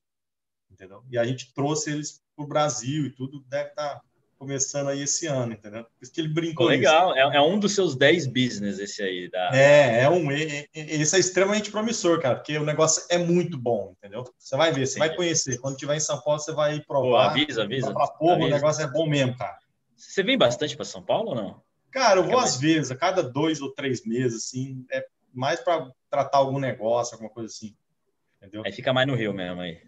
[0.76, 1.02] entendeu?
[1.10, 4.02] E a gente trouxe eles para o Brasil e tudo deve estar tá
[4.38, 5.84] começando aí esse ano, entendeu?
[5.84, 6.66] Por isso que ele brincou.
[6.66, 9.30] Legal, é, é, um dos seus 10 business esse aí.
[9.30, 9.50] Da...
[9.54, 10.30] É, é um.
[10.30, 14.24] esse é extremamente promissor, cara, porque o negócio é muito bom, entendeu?
[14.38, 15.58] Você vai ver, você vai conhecer.
[15.58, 17.08] Quando tiver em São Paulo, você vai provar.
[17.08, 17.92] Pô, avisa, avisa.
[17.92, 18.48] Pra porra, avisa.
[18.48, 19.58] o negócio é bom mesmo, cara.
[19.96, 21.62] Você vem bastante para São Paulo ou não?
[21.90, 25.90] Cara, eu vou às vezes, a cada dois ou três meses, assim, é mais para
[26.10, 27.74] tratar algum negócio, alguma coisa assim.
[28.36, 28.62] Entendeu?
[28.66, 29.80] Aí fica mais no Rio mesmo aí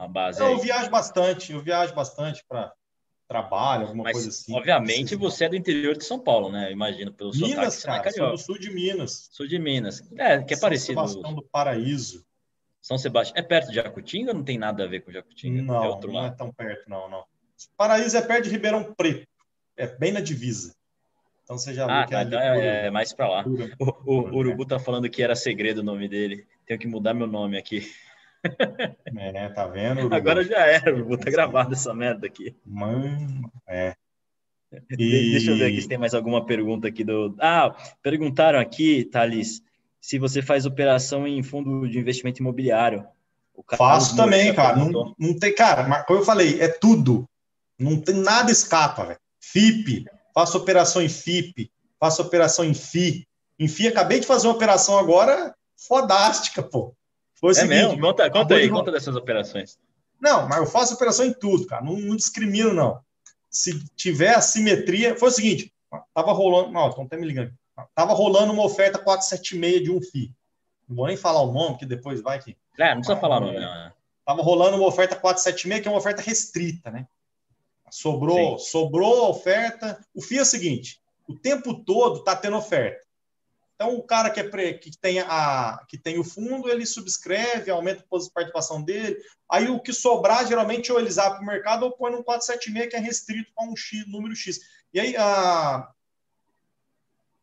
[0.00, 0.40] a base.
[0.40, 2.72] Eu, viajo bastante, eu viajo bastante para
[3.30, 4.52] trabalho, alguma Mas, coisa assim.
[4.52, 6.66] Obviamente você é do interior de São Paulo, né?
[6.66, 9.28] Eu imagino pelo Minas, sotaque, cara, sou do sul de Minas.
[9.30, 10.02] Sul de Minas.
[10.18, 10.94] É, que é São parecido.
[10.94, 12.26] São Sebastião do Paraíso.
[12.82, 13.38] São Sebastião.
[13.38, 15.62] É perto de Jacutinga ou não tem nada a ver com Jacutinga?
[15.62, 17.24] Não, é não é tão perto, não, não.
[17.76, 19.28] Paraíso é perto de Ribeirão Preto.
[19.76, 20.74] É bem na divisa.
[21.44, 23.44] Então você já ah, viu que é, tá, é, é mais para lá.
[23.78, 26.48] O, o, o Urubu tá falando que era segredo o nome dele.
[26.66, 27.88] Tenho que mudar meu nome aqui.
[29.16, 30.12] É, tá vendo?
[30.14, 32.56] Agora já era, vou ter gravado essa merda aqui.
[32.64, 33.94] Mano, é.
[34.90, 35.32] E...
[35.32, 37.34] Deixa eu ver aqui se tem mais alguma pergunta aqui do.
[37.40, 39.62] Ah, perguntaram aqui, Thales,
[40.00, 43.04] se você faz operação em fundo de investimento imobiliário.
[43.76, 44.76] Faço também, cara.
[44.76, 47.28] Não, não tem, cara, mas como eu falei, é tudo.
[47.78, 49.18] Não tem nada escapa, velho.
[49.40, 53.26] FIP, faço operação em FIP, faço operação em FI.
[53.58, 56.94] Em FI, acabei de fazer uma operação agora fodástica, pô.
[57.40, 58.00] Foi o é seguinte, mesmo?
[58.00, 58.70] Conta, conta aí, de...
[58.70, 59.78] conta dessas operações.
[60.20, 61.82] Não, mas eu faço operação em tudo, cara.
[61.82, 63.00] Não, não discrimino, não.
[63.48, 65.16] Se tiver assimetria.
[65.16, 65.72] Foi o seguinte:
[66.12, 66.70] tava rolando.
[66.70, 67.52] Não, estão até me ligando.
[67.94, 70.30] Tava rolando uma oferta 476 de um FI.
[70.86, 72.56] Não vou nem falar o nome, que depois vai que.
[72.78, 73.74] É, não precisa falar o nome, não.
[73.74, 73.92] Né?
[74.24, 77.06] Tava rolando uma oferta 476, que é uma oferta restrita, né?
[77.90, 78.66] Sobrou, Sim.
[78.66, 79.98] sobrou a oferta.
[80.14, 83.04] O FI é o seguinte: o tempo todo tá tendo oferta.
[83.80, 87.70] Então, o cara que, é pre, que, tem a, que tem o fundo, ele subscreve,
[87.70, 89.16] aumenta a participação dele.
[89.50, 92.90] Aí, o que sobrar, geralmente, ou eles abrem para o mercado ou põe no 476,
[92.90, 94.60] que é restrito para um X, número X.
[94.92, 95.90] E aí, a...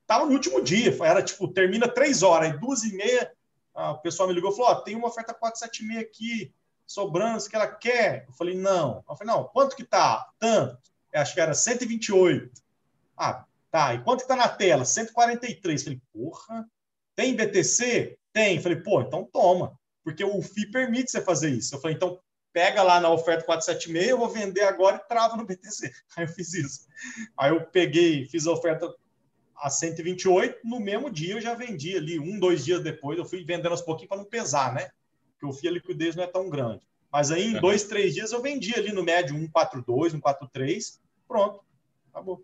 [0.05, 3.33] tava no último dia, era tipo, termina três horas, aí duas e meia,
[3.73, 6.53] a pessoa me ligou e falou: oh, tem uma oferta 476 aqui,
[6.85, 8.25] sobrando, que ela quer.
[8.27, 9.03] Eu falei: não.
[9.09, 10.29] Eu falei: não, quanto que tá?
[10.37, 10.77] Tanto.
[11.11, 12.61] Eu acho que era 128.
[13.17, 14.85] Ah, Tá, e quanto que tá na tela?
[14.85, 15.83] 143.
[15.83, 16.65] Falei, porra,
[17.15, 18.17] tem BTC?
[18.31, 18.61] Tem.
[18.61, 19.77] Falei, pô, então toma.
[20.03, 21.75] Porque o FI permite você fazer isso.
[21.75, 22.19] Eu falei, então
[22.53, 25.91] pega lá na oferta 476, eu vou vender agora e trava no BTC.
[26.17, 26.87] Aí eu fiz isso.
[27.37, 28.91] Aí eu peguei, fiz a oferta
[29.55, 33.43] a 128, no mesmo dia eu já vendi ali, um, dois dias depois, eu fui
[33.43, 34.89] vendendo aos pouquinhos para não pesar, né?
[35.31, 36.81] Porque o FII a liquidez não é tão grande.
[37.11, 41.63] Mas aí em dois, três dias eu vendi ali no médio 142, 143, pronto,
[42.11, 42.43] acabou.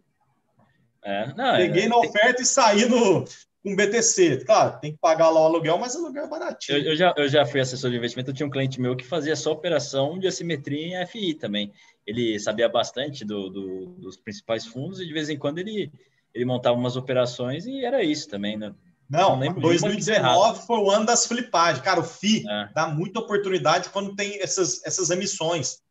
[1.04, 2.43] É, não, Peguei é, na oferta tem...
[2.43, 3.26] e saí no,
[3.64, 4.43] com BTC.
[4.45, 6.78] Claro, tem que pagar lá o aluguel, mas o aluguel é baratinho.
[6.78, 9.06] Eu, eu, já, eu já fui assessor de investimento, eu tinha um cliente meu que
[9.06, 11.72] fazia só operação de assimetria em FI também.
[12.06, 15.91] Ele sabia bastante do, do, dos principais fundos e de vez em quando ele,
[16.34, 18.74] ele montava umas operações e era isso também, né?
[19.10, 21.84] Não, Não 2019 foi o ano das flipagens.
[21.84, 22.70] Cara, o FI é.
[22.74, 25.82] dá muita oportunidade quando tem essas, essas emissões.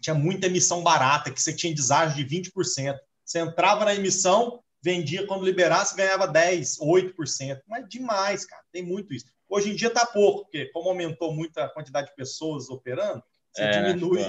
[0.00, 2.96] Tinha muita emissão barata, que você tinha deságio de 20%.
[3.26, 7.60] Você entrava na emissão, vendia quando liberasse, ganhava 10, 8%.
[7.66, 8.62] Mas demais, cara.
[8.72, 9.26] Tem muito isso.
[9.48, 13.22] Hoje em dia está pouco, porque como aumentou muito a quantidade de pessoas operando,
[13.52, 14.22] você é, diminui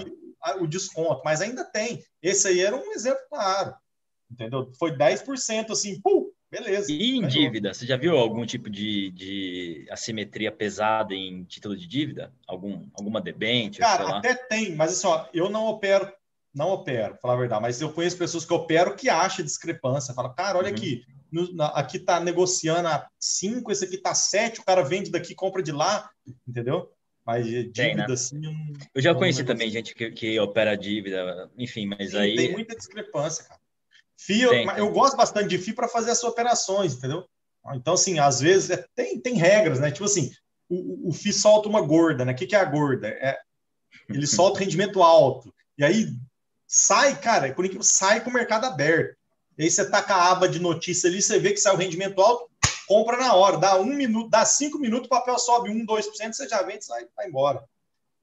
[0.60, 1.22] o desconto.
[1.24, 2.04] Mas ainda tem.
[2.22, 3.76] Esse aí era um exemplo claro.
[4.32, 4.72] Entendeu?
[4.80, 6.92] Foi 10%, assim, pum, beleza.
[6.92, 7.74] E em dívida?
[7.74, 12.34] Você já viu algum tipo de, de assimetria pesada em título de dívida?
[12.48, 13.80] Algum, alguma debênture?
[13.80, 16.12] Cara, até tem, mas assim, ó, eu não opero
[16.58, 20.14] não opero, falar a verdade, mas eu conheço pessoas que operam que acham discrepância.
[20.14, 20.76] Fala, cara, olha uhum.
[20.76, 25.12] aqui, no, na, aqui tá negociando a 5, esse aqui tá 7, o cara vende
[25.12, 26.10] daqui, compra de lá,
[26.48, 26.92] entendeu?
[27.26, 28.06] Mas dívida, tem, né?
[28.10, 28.48] assim.
[28.48, 32.36] Um, eu já conheci também gente que, que opera dívida, enfim, mas Sim, aí.
[32.36, 33.60] Tem muita discrepância, cara.
[34.20, 34.78] FII, tem, eu, tem.
[34.80, 37.26] eu gosto bastante de FII para fazer as operações, entendeu?
[37.76, 39.92] Então, assim, às vezes é, tem, tem regras, né?
[39.92, 40.32] Tipo assim,
[40.70, 42.32] o, o FII solta uma gorda, né?
[42.32, 43.10] O que, que é a gorda?
[43.10, 43.38] É,
[44.10, 45.54] ele solta rendimento alto.
[45.78, 46.08] E aí
[46.68, 49.18] sai, cara, por incrível, sai com o mercado aberto.
[49.58, 52.50] Aí você taca a aba de notícia ali, você vê que sai o rendimento alto,
[52.88, 56.16] compra na hora, dá um minuto, dá cinco minutos, o papel sobe um, dois por
[56.16, 57.64] cento, você já vende e sai, vai embora.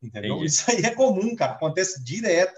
[0.01, 0.35] Entendeu?
[0.35, 0.47] Entendi.
[0.47, 1.53] Isso aí é comum, cara.
[1.53, 2.55] Acontece direto.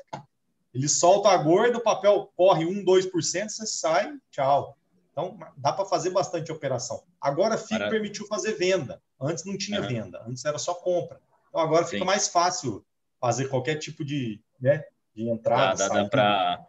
[0.74, 4.76] Ele solta a gorda, o papel corre 1, 2%, você sai, tchau.
[5.10, 7.02] Então, dá para fazer bastante operação.
[7.18, 9.00] Agora, a FIC permitiu fazer venda.
[9.18, 9.88] Antes não tinha uhum.
[9.88, 11.18] venda, antes era só compra.
[11.48, 11.92] Então, agora Sim.
[11.92, 12.84] fica mais fácil
[13.18, 14.84] fazer qualquer tipo de, né,
[15.16, 15.88] de entrada.
[15.88, 16.66] Dá, dá, dá para.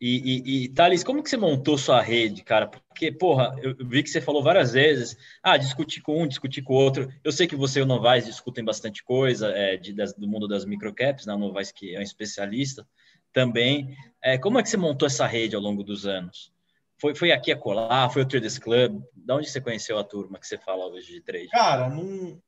[0.00, 2.66] E, e, e, Thales, como que você montou sua rede, cara?
[2.66, 6.74] Porque, porra, eu vi que você falou várias vezes, ah, discutir com um, discutir com
[6.74, 7.08] o outro.
[7.22, 10.48] Eu sei que você e o Novaes discutem bastante coisa é, de, das, do mundo
[10.48, 11.34] das microcaps, né?
[11.34, 12.86] O Novaes que é um especialista
[13.32, 13.96] também.
[14.20, 16.52] É, como é que você montou essa rede ao longo dos anos?
[17.00, 18.10] Foi, foi aqui a colar?
[18.10, 19.02] Foi o Traders Club?
[19.14, 21.48] Da onde você conheceu a turma que você fala hoje de trade?
[21.48, 22.40] Cara, não...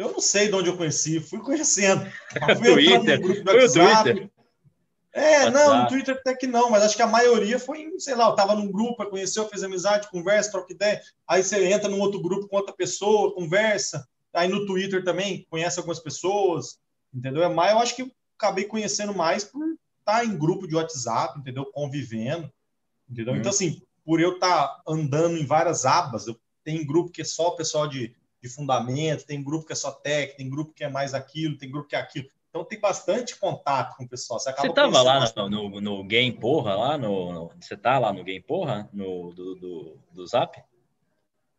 [0.00, 2.04] eu não sei de onde eu conheci, fui conhecendo.
[2.58, 4.30] Fui Twitter, foi o Twitter.
[5.12, 5.52] É, WhatsApp.
[5.52, 8.34] não, no Twitter até que não, mas acho que a maioria foi, sei lá, eu
[8.34, 12.46] tava num grupo, conheceu, fez amizade, conversa, troca ideia, aí você entra num outro grupo
[12.46, 16.78] com outra pessoa, conversa, aí no Twitter também conhece algumas pessoas,
[17.12, 17.42] entendeu?
[17.42, 19.66] É mais, eu acho que acabei conhecendo mais por
[19.98, 21.66] estar em grupo de WhatsApp, entendeu?
[21.66, 22.50] Convivendo,
[23.10, 23.34] entendeu?
[23.34, 23.38] Então, hum.
[23.38, 27.48] Então, assim, por eu estar andando em várias abas, eu tenho grupo que é só
[27.48, 30.88] o pessoal de, de fundamento, tem grupo que é só tech, tem grupo que é
[30.88, 32.28] mais aquilo, tem grupo que é aquilo.
[32.48, 34.40] Então tem bastante contato com o pessoal.
[34.40, 38.12] Você, você tava lá no, no, no, Game Porra, lá no, no, Você tá lá
[38.12, 40.60] no Game Porra, no, do, do, do Zap?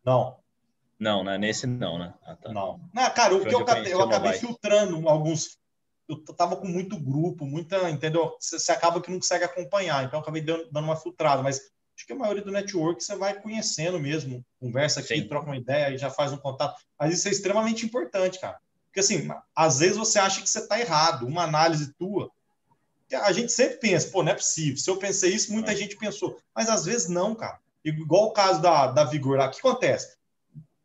[0.04, 0.36] Não.
[0.98, 1.38] Não, né?
[1.38, 2.12] Nesse não, né?
[2.24, 2.52] Ah, tá.
[2.52, 2.80] Não.
[2.92, 5.58] Não, cara, o que eu, eu, eu acabei filtrando alguns
[6.08, 8.36] eu tava com muito grupo, muita, entendeu?
[8.38, 12.12] Você, acaba que não consegue acompanhar, então acabei dando, dando, uma filtrada, mas acho que
[12.12, 15.28] a maioria do network você vai conhecendo mesmo, conversa aqui, Sim.
[15.28, 16.82] troca uma ideia e já faz um contato.
[16.98, 18.58] Mas isso é extremamente importante, cara.
[18.86, 22.30] Porque assim, às vezes você acha que você está errado, uma análise tua.
[23.24, 24.76] A gente sempre pensa, pô, não é possível.
[24.76, 25.76] Se eu pensei isso, muita é.
[25.76, 26.38] gente pensou.
[26.54, 27.58] Mas às vezes não, cara.
[27.84, 29.46] Igual o caso da, da Vigor lá.
[29.46, 30.16] O que acontece?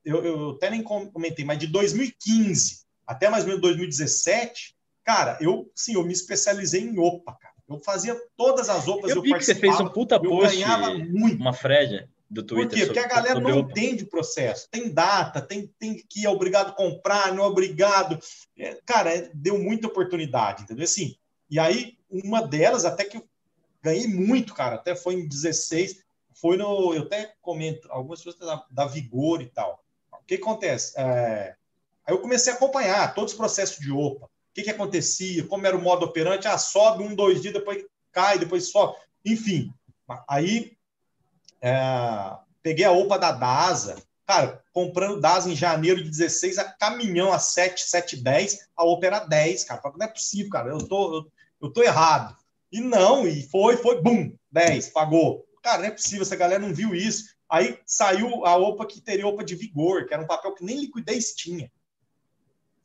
[0.03, 4.77] Eu, eu até nem comentei, mas de 2015 até mais ou menos 2017,
[5.07, 7.55] Cara, eu, sim, eu me especializei em OPA, cara.
[7.67, 9.11] Eu fazia todas as OPAs.
[9.11, 10.57] Eu, eu vi que você fez um puta post,
[11.09, 11.41] muito.
[11.41, 12.69] uma Fred do Twitter.
[12.69, 12.85] Por quê?
[12.85, 14.69] Porque a galera não entende o processo.
[14.69, 18.19] Tem data, tem, tem que é obrigado a comprar, não é obrigado.
[18.57, 20.83] É, cara, é, deu muita oportunidade, entendeu?
[20.83, 21.15] Assim,
[21.49, 23.27] e aí, uma delas, até que eu
[23.81, 26.03] ganhei muito, cara, até foi em 16,
[26.33, 26.93] foi no.
[26.93, 29.83] Eu até comento, algumas pessoas da, da Vigor e tal.
[30.11, 30.93] O que acontece?
[30.97, 31.55] É,
[32.05, 35.77] aí eu comecei a acompanhar todos os processos de OPA que, que acontecia, como era
[35.77, 39.71] o modo operante, ah, sobe um, dois dias, depois cai, depois sobe, enfim.
[40.27, 40.75] Aí
[41.61, 47.31] é, peguei a OPA da DASA, cara, comprando DASA em janeiro de 16, a caminhão
[47.31, 49.81] a 7, 7, 10, a OPA era 10, cara.
[49.95, 51.31] Não é possível, cara, eu tô, eu,
[51.61, 52.35] eu tô errado.
[52.71, 55.45] E não, e foi, foi, bum, 10, pagou.
[55.61, 57.25] Cara, não é possível, essa galera não viu isso.
[57.47, 60.79] Aí saiu a OPA que teria OPA de vigor, que era um papel que nem
[60.79, 61.71] liquidez tinha.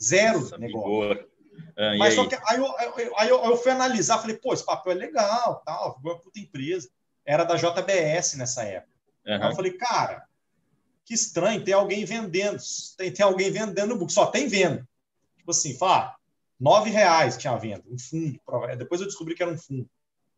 [0.01, 0.91] Zero Nossa, negócio.
[0.91, 1.32] Vigor.
[1.77, 2.29] Ah, Mas só aí?
[2.29, 5.99] que aí eu, aí, eu, eu, fui analisar, falei, pô, esse papel é legal, tal,
[6.03, 6.89] uma puta empresa.
[7.25, 8.93] Era da JBS nessa época.
[9.27, 9.35] Uhum.
[9.35, 10.27] Aí eu falei, cara,
[11.05, 12.59] que estranho, tem alguém vendendo,
[12.97, 14.87] tem, tem alguém vendendo book, só tem venda.
[15.37, 16.17] Tipo assim, fala,
[16.59, 18.41] nove reais tinha venda, um fundo.
[18.77, 19.89] Depois eu descobri que era um fundo.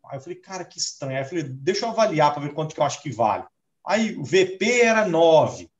[0.06, 1.16] Aí eu falei, cara, que estranho.
[1.16, 3.44] Aí eu falei, deixa eu avaliar para ver quanto que eu acho que vale.
[3.86, 5.70] Aí o VP era nove,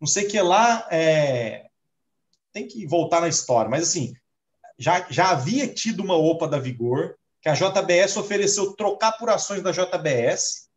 [0.00, 1.68] não sei o que lá, é...
[2.52, 4.14] tem que voltar na história, mas assim,
[4.80, 9.62] já, já havia tido uma OPA da Vigor, que a JBS ofereceu trocar por ações
[9.62, 10.70] da JBS,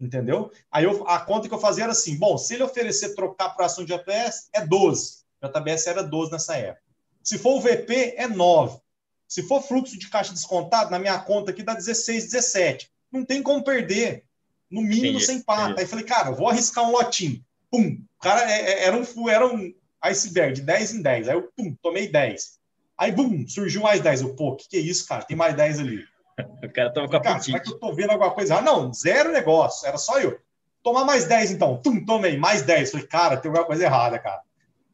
[0.00, 0.50] entendeu?
[0.72, 3.64] Aí eu, a conta que eu fazia era assim: bom, se ele oferecer trocar por
[3.64, 5.18] ação de JBS, é 12.
[5.40, 6.82] JBS era 12 nessa época.
[7.22, 8.80] Se for o VP, é 9.
[9.28, 12.90] Se for fluxo de caixa descontado, na minha conta aqui dá 16, 17.
[13.12, 14.24] Não tem como perder.
[14.68, 15.80] No mínimo, sem pata.
[15.80, 17.44] Aí falei, cara, vou arriscar um lotinho.
[17.70, 18.02] Pum.
[18.18, 19.72] O cara é, é, era um, era um
[20.02, 21.28] iceberg de 10 em 10.
[21.28, 22.57] Aí eu, pum, tomei 10.
[22.98, 24.22] Aí, bum, surgiu mais 10.
[24.22, 25.24] Eu, pô, o que, que é isso, cara?
[25.24, 26.04] Tem mais 10 ali.
[26.62, 28.56] o cara tava com a cara, será que eu tô vendo alguma coisa?
[28.56, 29.86] Ah, não, zero negócio.
[29.86, 30.38] Era só eu.
[30.82, 31.80] Tomar mais 10, então.
[31.82, 32.90] Tum, tomei, mais 10.
[32.90, 34.40] Falei, cara, tem alguma coisa errada, cara.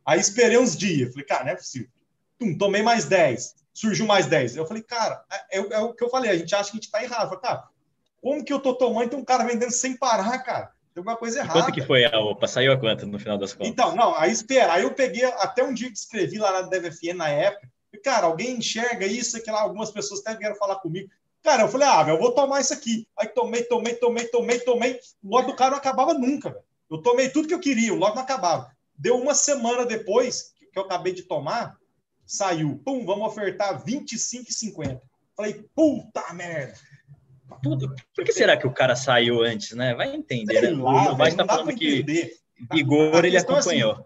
[0.06, 1.10] Aí esperei uns dias.
[1.10, 1.88] Falei, cara, não é possível.
[2.38, 3.54] Tum, tomei mais 10.
[3.72, 4.56] Surgiu mais 10.
[4.56, 6.30] Eu falei, cara, é, é, é, o que eu falei.
[6.30, 7.28] A gente acha que a gente tá errado.
[7.28, 7.64] Falei, cara,
[8.20, 10.72] como que eu tô tomando e tem um cara vendendo sem parar, cara?
[10.94, 11.60] Tem alguma coisa errada.
[11.60, 12.46] Quanto que foi a OPA?
[12.46, 13.68] Saiu a quanto no final das contas?
[13.68, 14.74] Então, não, aí espera.
[14.74, 17.68] Aí eu peguei até um dia que escrevi lá na DVFN na época.
[17.98, 21.10] Cara, alguém enxerga isso, que lá algumas pessoas até vieram falar comigo.
[21.42, 23.06] Cara, eu falei, ah, eu vou tomar isso aqui.
[23.18, 24.98] Aí tomei, tomei, tomei, tomei, tomei.
[25.22, 26.64] O lote do cara não acabava nunca, velho.
[26.90, 28.70] Eu tomei tudo que eu queria, o lote não acabava.
[28.96, 31.76] Deu uma semana depois que eu acabei de tomar,
[32.24, 32.80] saiu.
[32.84, 35.00] Pum, vamos ofertar 25,50.
[35.36, 36.74] Falei, puta merda.
[37.62, 37.94] Tudo.
[38.14, 39.94] Por que será que o cara saiu antes, né?
[39.94, 40.82] Vai entender, Sei né?
[40.82, 42.04] Lá, o Vai tá falando que
[42.72, 43.92] Igor ele acompanhou.
[43.92, 44.04] Assim,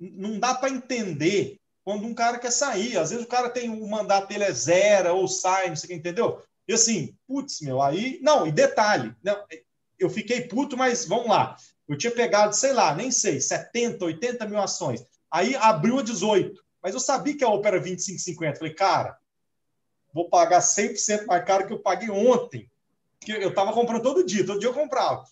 [0.00, 1.58] não dá para entender
[1.88, 2.98] quando um cara quer sair.
[2.98, 5.88] Às vezes o cara tem o mandato dele é zero ou sai, não sei o
[5.88, 6.42] que, entendeu?
[6.68, 8.18] E assim, putz, meu, aí.
[8.20, 9.42] Não, e detalhe, não,
[9.98, 11.56] eu fiquei puto, mas vamos lá.
[11.88, 15.02] Eu tinha pegado, sei lá, nem sei, 70, 80 mil ações.
[15.30, 16.62] Aí abriu a 18.
[16.82, 18.58] Mas eu sabia que a OPA era 25,50.
[18.58, 19.16] Falei, cara,
[20.12, 22.70] vou pagar 100% mais caro que eu paguei ontem.
[23.18, 25.24] Porque eu tava comprando todo dia, todo dia eu comprava.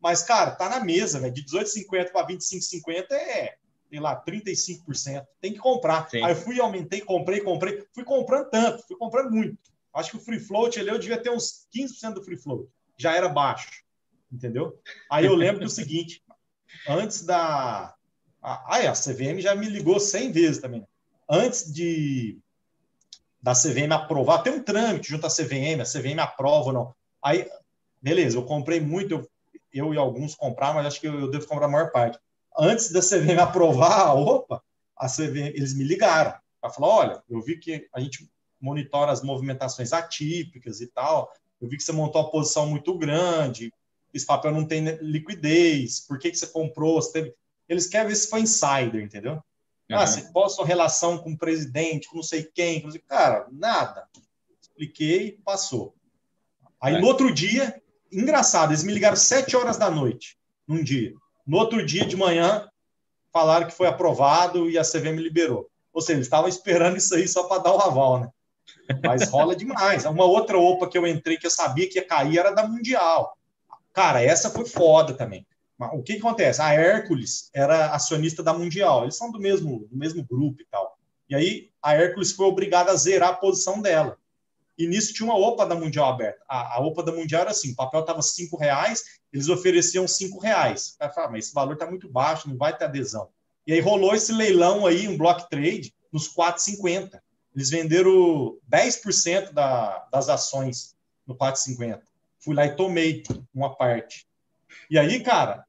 [0.00, 1.34] Mas, cara, tá na mesa, velho.
[1.34, 3.56] De 18,50 para 25,50 é,
[3.94, 5.24] sei lá, 35%.
[5.40, 6.10] Tem que comprar.
[6.10, 6.22] Sim.
[6.24, 7.86] Aí eu fui, aumentei, comprei, comprei.
[7.94, 9.56] Fui comprando tanto, fui comprando muito.
[9.94, 12.68] Acho que o free float ali eu devia ter uns 15% do free float.
[12.96, 13.84] Já era baixo.
[14.32, 14.76] Entendeu?
[15.08, 16.24] Aí eu lembro do seguinte:
[16.88, 17.94] antes da.
[18.42, 20.84] Ah, é, a CVM já me ligou 100 vezes também.
[21.30, 22.38] Antes de
[23.40, 26.94] da CVM aprovar, tem um trâmite junto à CVM, a CVM aprova ou não.
[27.22, 27.46] Aí,
[28.02, 29.30] beleza, eu comprei muito, eu,
[29.72, 32.18] eu e alguns compraram, mas acho que eu, eu devo comprar a maior parte.
[32.56, 34.62] Antes da CVM aprovar, opa,
[34.96, 38.28] a CVM, eles me ligaram para falar: olha, eu vi que a gente
[38.60, 41.32] monitora as movimentações atípicas e tal.
[41.60, 43.72] Eu vi que você montou uma posição muito grande,
[44.12, 47.00] esse papel não tem liquidez, por que, que você comprou?
[47.00, 47.34] Você teve...
[47.68, 49.34] Eles querem ver se foi insider, entendeu?
[49.34, 49.96] Uhum.
[49.98, 52.90] Ah, se qual a sua relação com o presidente, com não sei quem, com...
[53.06, 54.08] cara, nada.
[54.60, 55.94] Expliquei, passou.
[56.80, 57.00] Aí é.
[57.00, 57.82] no outro dia,
[58.12, 61.14] engraçado, eles me ligaram sete horas da noite, num dia.
[61.46, 62.68] No outro dia de manhã,
[63.32, 65.68] falaram que foi aprovado e a CVM liberou.
[65.92, 68.28] Ou seja, eles estavam esperando isso aí só para dar o aval, né?
[69.04, 70.04] Mas rola demais.
[70.04, 73.36] Uma outra OPA que eu entrei que eu sabia que ia cair era da Mundial.
[73.92, 75.46] Cara, essa foi foda também.
[75.92, 76.62] O que, que acontece?
[76.62, 79.02] A Hércules era acionista da Mundial.
[79.02, 80.96] Eles são do mesmo, do mesmo grupo e tal.
[81.28, 84.18] E aí a Hércules foi obrigada a zerar a posição dela.
[84.76, 86.42] E nisso tinha uma OPA da Mundial aberta.
[86.48, 89.02] A, a OPA da Mundial era assim: o papel estava cinco reais,
[89.32, 90.96] eles ofereciam cinco reais.
[90.98, 93.28] Aí fala, mas esse valor está muito baixo, não vai ter adesão.
[93.66, 97.20] E aí rolou esse leilão aí, um block trade, nos 4,50.
[97.54, 100.94] Eles venderam 10% da, das ações
[101.26, 102.00] no 4,50.
[102.40, 103.22] Fui lá e tomei
[103.54, 104.26] uma parte.
[104.90, 105.64] E aí, cara,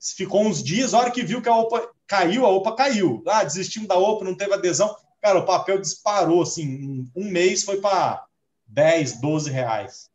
[0.00, 3.22] ficou uns dias, a hora que viu que a OPA caiu, a OPA caiu.
[3.26, 4.94] Ah, desistimos da OPA, não teve adesão.
[5.20, 8.24] Cara, o papel disparou, assim, um mês foi para
[8.66, 10.10] 10, 12 reais.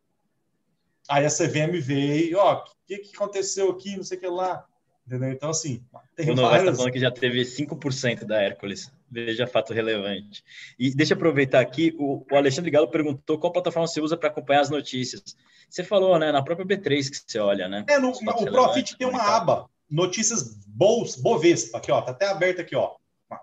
[1.09, 4.65] Aí a CVM veio, ó, o que, que aconteceu aqui, não sei o que lá.
[5.05, 5.31] Entendeu?
[5.31, 5.83] Então, assim,
[6.15, 8.91] tem o Novaes está falando que já teve 5% da Hércules.
[9.09, 10.43] Veja fato relevante.
[10.79, 14.29] E deixa eu aproveitar aqui, o, o Alexandre Galo perguntou qual plataforma você usa para
[14.29, 15.35] acompanhar as notícias.
[15.69, 17.83] Você falou, né, na própria B3 que você olha, né?
[17.89, 22.61] É, no, o Profit tem uma aba, notícias Bols, Bovespa, aqui, ó, tá até aberto
[22.61, 22.95] aqui, ó.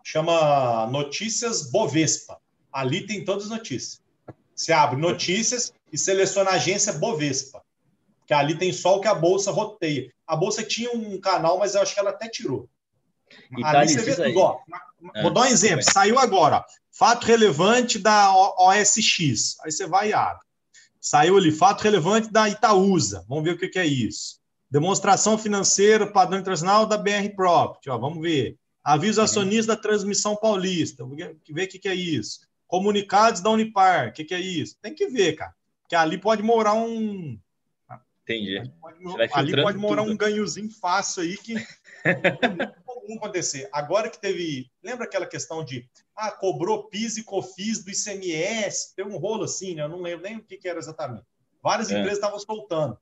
[0.05, 2.39] Chama Notícias Bovespa.
[2.73, 4.01] Ali tem todas as notícias.
[4.59, 7.63] Você abre notícias e seleciona a agência Bovespa
[8.29, 10.13] que ali tem só o que a bolsa roteia.
[10.27, 12.69] A bolsa tinha um canal, mas eu acho que ela até tirou.
[13.57, 14.59] E ali tá você vê tudo, ó.
[15.15, 15.83] É, Vou dar um exemplo.
[15.83, 16.63] Saiu agora.
[16.93, 19.57] Fato relevante da OSX.
[19.65, 20.43] Aí você vai e abre.
[21.01, 23.25] Saiu ali, fato relevante da Itaúsa.
[23.27, 24.39] Vamos ver o que, que é isso.
[24.71, 27.89] Demonstração financeira, padrão internacional da BR Property.
[27.89, 28.59] Ó, vamos ver.
[28.85, 29.25] Aviso uhum.
[29.25, 31.03] acionista da Transmissão Paulista.
[31.03, 32.41] Vamos ver o que, que é isso.
[32.69, 34.11] Comunicados da Unipar.
[34.11, 34.79] O que, que é isso?
[34.81, 35.53] Tem que ver, cara.
[35.83, 37.37] Porque ali pode morar um,
[38.29, 38.71] Entendi.
[38.79, 38.99] Pode,
[39.33, 40.13] ali pode morar tudo.
[40.13, 41.55] um ganhozinho fácil aí que
[42.05, 42.05] é
[42.49, 43.69] muito comum acontecer.
[43.73, 44.71] Agora que teve.
[44.83, 48.95] Lembra aquela questão de ah, cobrou PIS e COFIS do ICMS?
[48.95, 49.83] Tem um rolo assim, né?
[49.83, 51.25] Eu não lembro nem o que, que era exatamente.
[51.63, 51.95] Várias é.
[51.95, 52.99] empresas estavam soltando.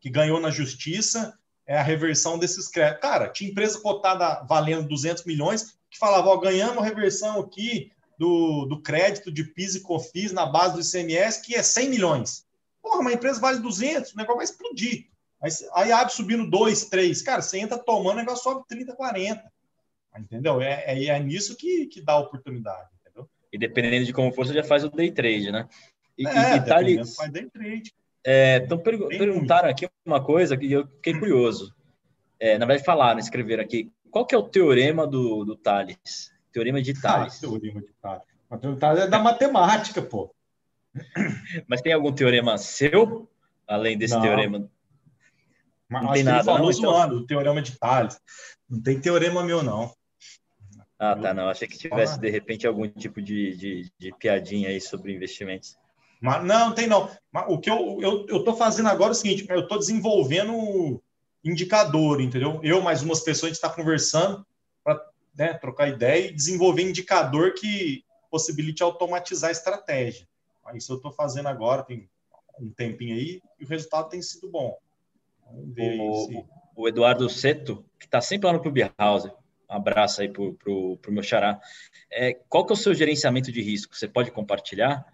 [0.00, 3.02] Que ganhou na justiça é a reversão desses créditos.
[3.02, 8.82] Cara, tinha empresa cotada valendo 200 milhões que falava, ó, ganhamos reversão aqui do, do
[8.82, 12.46] crédito de PIS e COFIS na base do ICMS, que é 100 milhões.
[12.82, 15.06] Porra, uma empresa vale 200, o negócio vai explodir.
[15.40, 17.22] Aí, aí abre subindo 2, 3.
[17.22, 19.42] Cara, você entra tomando, o negócio sobe 30, 40.
[20.18, 20.60] Entendeu?
[20.60, 22.90] É, é, é nisso que, que dá oportunidade.
[23.00, 23.26] Entendeu?
[23.50, 25.66] E dependendo de como for, você já faz o day trade, né?
[26.18, 27.94] E, é, e, tá ali, faz day trade.
[28.22, 29.86] É, então, per perguntaram muito.
[29.86, 31.74] aqui uma coisa que eu fiquei curioso.
[32.38, 33.90] É, na verdade, falaram, escreveram aqui.
[34.10, 36.30] Qual que é o teorema do, do Thales?
[36.52, 37.36] Teorema de Thales.
[37.36, 38.22] Ah, teorema de Thales.
[38.50, 40.34] O teorema de Thales é da matemática, pô.
[41.68, 43.28] Mas tem algum teorema seu,
[43.66, 44.22] além desse não.
[44.22, 44.70] teorema?
[45.88, 46.92] Mas não tem nada, falou não, então...
[46.92, 48.20] zoando, o teorema de Thales.
[48.68, 49.92] Não tem teorema meu, não.
[50.98, 51.48] Ah, tá, não.
[51.48, 55.76] Achei que tivesse, de repente, algum tipo de, de, de piadinha aí sobre investimentos.
[56.20, 57.10] Mas, não, tem não.
[57.32, 61.02] Mas, o que eu estou eu, eu fazendo agora é o seguinte, eu estou desenvolvendo
[61.42, 62.60] indicador, entendeu?
[62.62, 64.44] Eu mais umas pessoas, a gente está conversando
[65.34, 70.26] né, trocar ideia e desenvolver indicador que possibilite automatizar a estratégia.
[70.74, 72.08] Isso eu estou fazendo agora, tem
[72.58, 74.78] um tempinho aí e o resultado tem sido bom.
[75.44, 76.26] Vamos ver o.
[76.26, 76.44] Se...
[76.76, 81.22] O Eduardo Seto, que está sempre lá no Clubhouse, um abraço aí para o meu
[81.22, 81.60] xará.
[82.10, 83.94] É, qual que é o seu gerenciamento de risco?
[83.94, 85.04] Você pode compartilhar?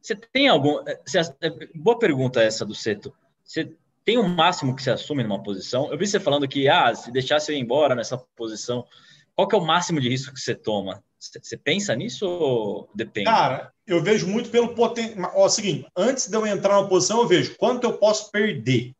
[0.00, 0.84] Você tem algum...
[1.04, 3.12] Você, é, boa pergunta essa do Seto.
[3.42, 5.90] Você tem um máximo que você assume numa posição?
[5.90, 8.86] Eu vi você falando que, ah, se deixasse eu ir embora nessa posição,
[9.38, 11.00] qual que é o máximo de risco que você toma?
[11.16, 13.26] Você pensa nisso ou depende?
[13.26, 15.30] Cara, eu vejo muito pelo potencial.
[15.32, 18.32] Ó, é o seguinte, antes de eu entrar na posição, eu vejo quanto eu posso
[18.32, 18.96] perder.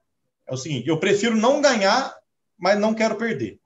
[0.46, 2.16] É o seguinte, eu prefiro não ganhar,
[2.56, 3.58] mas não quero perder.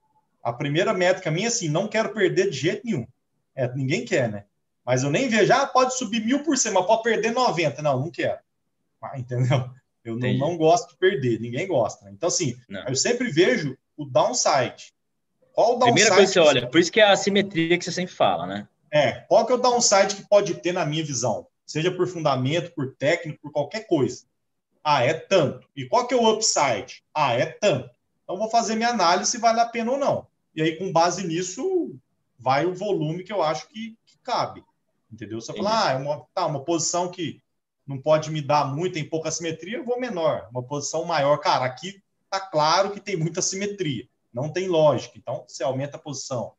[0.42, 3.06] A primeira métrica minha é assim, não quero perder de jeito nenhum.
[3.54, 4.46] É, ninguém quer, né?
[4.82, 7.82] Mas eu nem vejo, ah, pode subir mil por cento, mas pode perder 90.
[7.82, 8.38] Não, não quero.
[9.02, 9.68] Ah, entendeu?
[10.02, 12.10] Eu não, não, gosto de perder, ninguém gosta.
[12.10, 12.88] Então, assim, não.
[12.88, 14.90] eu sempre vejo o downside.
[15.52, 15.92] Qual o downside?
[15.92, 18.46] Primeira coisa que você olha, por isso que é a assimetria que você sempre fala,
[18.46, 18.68] né?
[18.90, 21.46] É, qual que é o downside que pode ter na minha visão?
[21.64, 24.24] Seja por fundamento, por técnico, por qualquer coisa.
[24.84, 25.66] Ah, é tanto.
[25.76, 27.02] E qual que é o upside?
[27.14, 27.88] Ah, é tanto.
[28.22, 30.26] Então, vou fazer minha análise se vale a pena ou não.
[30.54, 31.94] E aí, com base nisso,
[32.38, 34.62] vai o volume que eu acho que, que cabe.
[35.10, 35.40] Entendeu?
[35.40, 37.40] Você fala, ah, é uma, tá, uma posição que
[37.86, 40.48] não pode me dar muito, tem pouca simetria, eu vou menor.
[40.50, 44.08] Uma posição maior, cara, aqui tá claro que tem muita simetria.
[44.32, 45.18] Não tem lógica.
[45.18, 46.54] Então, você aumenta a posição.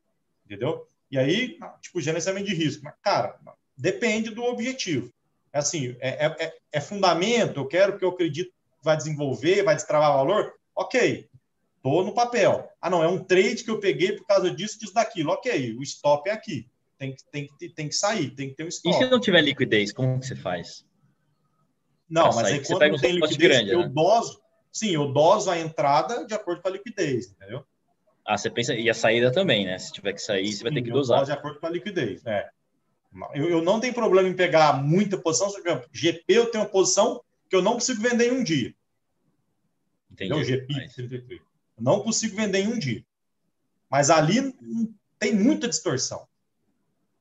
[0.45, 0.85] Entendeu?
[1.09, 2.83] E aí, tipo, gerenciamento de risco.
[2.83, 3.39] Mas, cara,
[3.77, 5.11] depende do objetivo.
[5.51, 8.51] É assim, é, é, é, é fundamento, eu quero que eu acredito
[8.83, 10.53] vai desenvolver, vai destravar valor.
[10.75, 11.29] Ok,
[11.83, 12.69] Tô no papel.
[12.81, 15.31] Ah, não, é um trade que eu peguei por causa disso, disso, daquilo.
[15.31, 16.65] Ok, o stop é aqui.
[16.97, 18.95] Tem que, tem, que, tem que sair, tem que ter um stop.
[18.95, 20.85] E se não tiver liquidez, como que você faz?
[22.09, 23.89] Não, mas aí quando não tem liquidez, grande, eu né?
[23.89, 24.41] doso.
[24.73, 27.63] Sim, eu doso a entrada de acordo com a liquidez, entendeu?
[28.25, 29.77] Ah, você pensa, e a saída também, né?
[29.77, 31.23] Se tiver que sair, sim, você vai ter que dosar.
[31.23, 32.49] de acordo com a liquidez, é.
[33.35, 36.69] Eu, eu não tenho problema em pegar muita posição, por exemplo, GP eu tenho uma
[36.69, 38.73] posição que eu não consigo vender em um dia.
[40.11, 40.33] Entendi.
[40.33, 40.43] Entendeu?
[40.43, 41.53] GP, mas...
[41.77, 43.05] Não consigo vender em um dia.
[43.91, 44.55] Mas ali
[45.19, 46.27] tem muita distorção.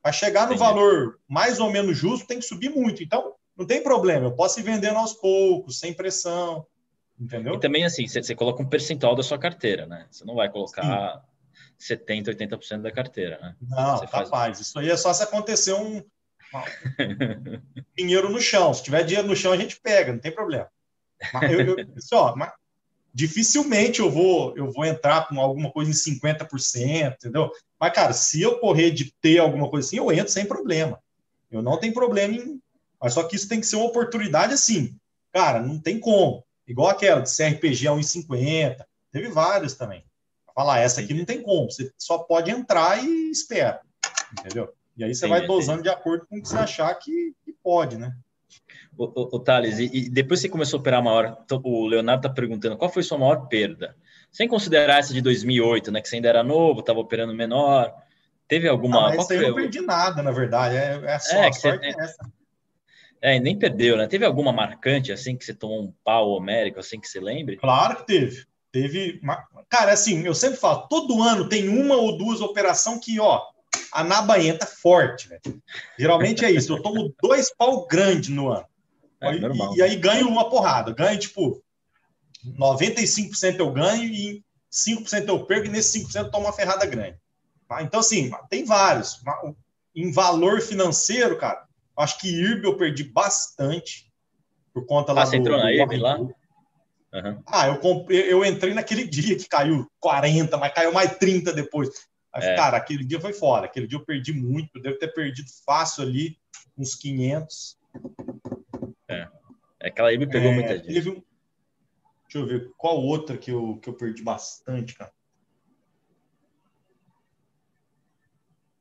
[0.00, 0.60] Para chegar no Entendi.
[0.60, 3.02] valor mais ou menos justo, tem que subir muito.
[3.02, 4.26] Então, não tem problema.
[4.26, 6.66] Eu posso ir vendendo aos poucos, sem pressão.
[7.18, 7.54] Entendeu?
[7.54, 10.06] E também, assim, você, coloca um percentual da sua carteira, né?
[10.10, 11.22] Você não vai colocar
[11.80, 11.94] Sim.
[11.96, 13.56] 70%, 80% da carteira, né?
[13.60, 14.28] Não, você capaz.
[14.28, 14.60] Faz...
[14.60, 16.02] Isso aí é só se acontecer um,
[17.96, 18.72] dinheiro no chão.
[18.74, 20.68] Se tiver dinheiro no chão, a gente pega, não tem problema.
[21.32, 22.52] Mas, eu, eu, só, mas
[23.14, 27.50] dificilmente eu vou eu vou entrar com alguma coisa em 50%, entendeu?
[27.78, 30.98] Mas, cara, se eu correr de ter alguma coisa assim, eu entro sem problema.
[31.50, 32.60] Eu não tenho problema em.
[33.00, 34.96] Mas só que isso tem que ser uma oportunidade assim.
[35.32, 36.44] Cara, não tem como.
[36.66, 38.76] Igual aquela de CRPG a 1,50.
[39.10, 40.04] Teve várias também.
[40.54, 41.70] Falar, essa aqui não tem como.
[41.70, 43.80] Você só pode entrar e espera.
[44.38, 44.72] Entendeu?
[44.96, 45.94] E aí você entendi, vai dosando entendi.
[45.94, 48.14] de acordo com o que você achar que, que pode, né?
[48.96, 51.86] O, o, o Thales, e, e, depois que você começou a operar maior, então, o
[51.86, 53.96] Leonardo está perguntando qual foi sua maior perda?
[54.30, 57.94] Sem considerar essa de 2008, né, que você ainda era novo, estava operando menor,
[58.46, 59.10] teve alguma...
[59.10, 61.86] Ah, mas eu não perdi nada, na verdade, é, é só é, a sorte você,
[61.86, 62.32] é essa.
[63.22, 64.08] É, nem perdeu, né?
[64.08, 67.56] Teve alguma marcante, assim, que você tomou um pau homérico, assim, que você lembre?
[67.56, 68.44] Claro que teve.
[68.72, 69.20] Teve...
[69.70, 73.40] Cara, assim, eu sempre falo, todo ano tem uma ou duas operações que, ó,
[73.92, 75.62] a naba entra forte, velho.
[75.96, 76.72] Geralmente é isso.
[76.72, 78.66] Eu tomo dois pau grandes no ano.
[79.20, 80.92] É, e, e, aí ganho uma porrada.
[80.92, 81.62] Ganho, tipo,
[82.58, 84.42] 95% eu ganho e
[84.72, 87.18] 5% eu perco, e nesse 5% eu tomo uma ferrada grande.
[87.68, 87.82] Tá?
[87.82, 89.22] Então, assim, tem vários.
[89.94, 91.64] Em valor financeiro, cara,
[91.96, 94.10] acho que IRB eu perdi bastante
[94.72, 96.18] por conta lá ah, você entrou na IRB lá?
[96.18, 97.42] Uhum.
[97.46, 101.90] Ah, eu, comprei, eu entrei naquele dia que caiu 40, mas caiu mais 30 depois.
[102.32, 102.56] Mas, é.
[102.56, 103.66] cara, aquele dia foi fora.
[103.66, 104.78] Aquele dia eu perdi muito.
[104.78, 106.38] Eu devo ter perdido fácil ali
[106.76, 107.78] uns 500.
[109.08, 109.28] É.
[109.82, 110.94] Aquela aí me pegou é, muita gente.
[110.94, 111.22] Teve um...
[112.24, 115.12] Deixa eu ver qual outra que eu, que eu perdi bastante, cara.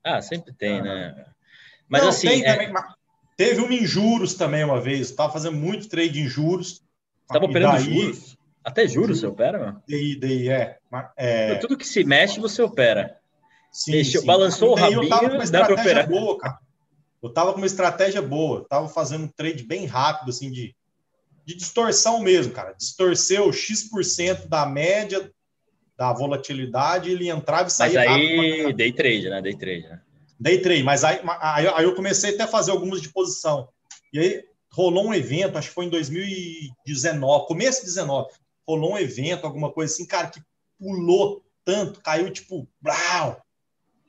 [0.02, 0.84] Ah, sempre tem, ah.
[0.84, 1.26] né?
[1.90, 2.28] Mas Não, assim.
[2.30, 2.54] Tem é...
[2.54, 2.74] também,
[3.38, 5.10] teve uma em juros também uma vez.
[5.10, 6.84] Estava fazendo muito trade em juros.
[7.24, 7.84] Estava operando daí...
[7.84, 8.38] juros?
[8.64, 9.84] Até juros você opera, mano?
[9.90, 10.78] Daí, daí é,
[11.18, 11.56] é.
[11.56, 13.18] Tudo que se mexe, você opera.
[13.72, 14.28] Sim, Deixou, sim.
[14.28, 16.60] Balançou o rabinho, eu tava com uma estratégia boa, cara.
[17.24, 18.60] Eu tava com uma estratégia boa.
[18.60, 20.76] Eu tava fazendo um trade bem rápido, assim, de,
[21.46, 22.74] de distorção mesmo, cara.
[22.74, 25.32] Distorceu X% da média
[26.02, 29.40] da volatilidade, ele entrava e saía Mas aí, rápido, day trade, né?
[29.40, 30.02] Day trade, né?
[30.42, 31.20] Day trade, mas aí,
[31.76, 33.70] aí, eu comecei até a fazer algumas de posição.
[34.12, 38.30] E aí rolou um evento, acho que foi em 2019, começo de 19,
[38.68, 40.42] rolou um evento, alguma coisa assim, cara, que
[40.80, 43.42] pulou tanto, caiu tipo, brau,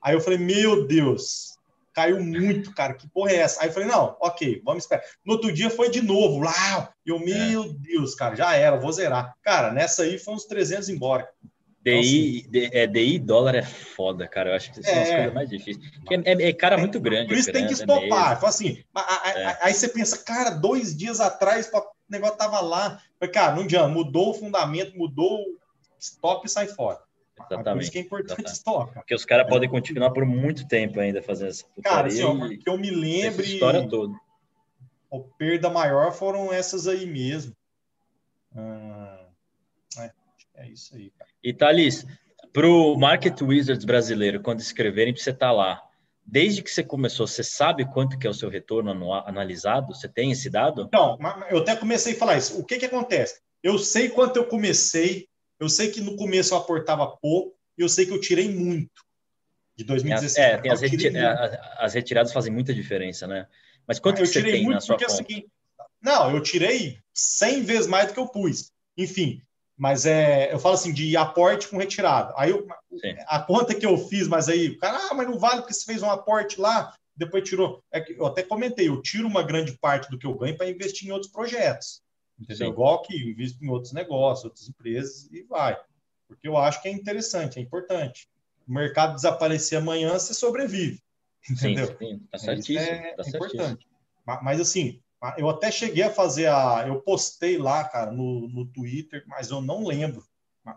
[0.02, 1.56] Aí eu falei, meu Deus,
[1.94, 2.94] caiu muito, cara.
[2.94, 3.62] Que porra é essa?
[3.62, 5.04] Aí eu falei, não, ok, vamos esperar.
[5.24, 6.92] No outro dia foi de novo, lá.
[7.06, 7.68] Eu, meu é.
[7.78, 9.36] Deus, cara, já era, vou zerar.
[9.42, 11.28] Cara, nessa aí foi uns 300 embora.
[11.84, 14.50] DI, assim, é, DI dólar é foda, cara.
[14.50, 15.84] Eu acho que são é, as coisas mais difíceis.
[16.10, 17.28] É, é, é cara muito grande.
[17.28, 18.40] Por isso tem que estopar.
[18.40, 18.84] É assim,
[19.34, 19.58] é.
[19.60, 23.00] aí você pensa, cara, dois dias atrás o negócio tava lá.
[23.18, 25.40] Falei, cara, não adianta, mudou o fundamento, mudou,
[25.98, 27.00] stop e sai fora.
[27.36, 27.72] Exatamente.
[27.74, 28.94] Por isso que é importante stop.
[28.94, 32.68] Porque os caras podem continuar por muito tempo ainda fazendo essa Cara, assim, ó, que
[32.68, 33.44] eu me lembre.
[33.44, 34.14] história toda.
[35.12, 37.54] A perda maior foram essas aí mesmo.
[38.54, 39.26] Hum,
[40.54, 41.31] é, isso aí, cara.
[41.42, 42.06] E Thalys,
[42.52, 45.82] para o Market Wizards brasileiro, quando escreverem, você estar tá lá,
[46.24, 49.94] desde que você começou, você sabe quanto que é o seu retorno anual, analisado?
[49.94, 50.88] Você tem esse dado?
[50.92, 51.18] Não,
[51.50, 52.58] eu até comecei a falar isso.
[52.60, 53.40] O que, que acontece?
[53.62, 55.28] Eu sei quanto eu comecei,
[55.58, 59.02] eu sei que no começo eu aportava pouco, e eu sei que eu tirei muito
[59.76, 60.36] de 2016.
[60.36, 63.46] É, tem as, reti é, as, retiradas fazem muita diferença, né?
[63.86, 65.04] Mas quanto você tem na sua conta?
[65.04, 65.48] É o seguinte,
[66.00, 68.70] não, eu tirei 100 vezes mais do que eu pus.
[68.96, 69.40] Enfim,
[69.76, 72.32] mas é, eu falo assim, de aporte com retirada.
[72.36, 72.66] Aí eu,
[73.26, 75.84] a conta que eu fiz, mas aí, o cara, ah, mas não vale porque você
[75.84, 77.82] fez um aporte lá, depois tirou.
[77.90, 80.70] É que eu até comentei, eu tiro uma grande parte do que eu ganho para
[80.70, 82.02] investir em outros projetos.
[82.38, 82.66] Entendeu?
[82.66, 82.72] Sim.
[82.72, 85.78] Igual que invisto em outros negócios, outras empresas e vai.
[86.26, 88.28] Porque eu acho que é interessante, é importante.
[88.66, 91.00] O mercado desaparecer amanhã, você sobrevive.
[91.50, 91.86] Entendeu?
[91.86, 92.18] Sim, sim.
[92.30, 92.78] Tá certíssimo.
[92.78, 93.86] É, tá é importante.
[94.42, 95.01] Mas assim,
[95.36, 96.84] eu até cheguei a fazer a.
[96.86, 100.24] Eu postei lá, cara, no, no Twitter, mas eu não lembro.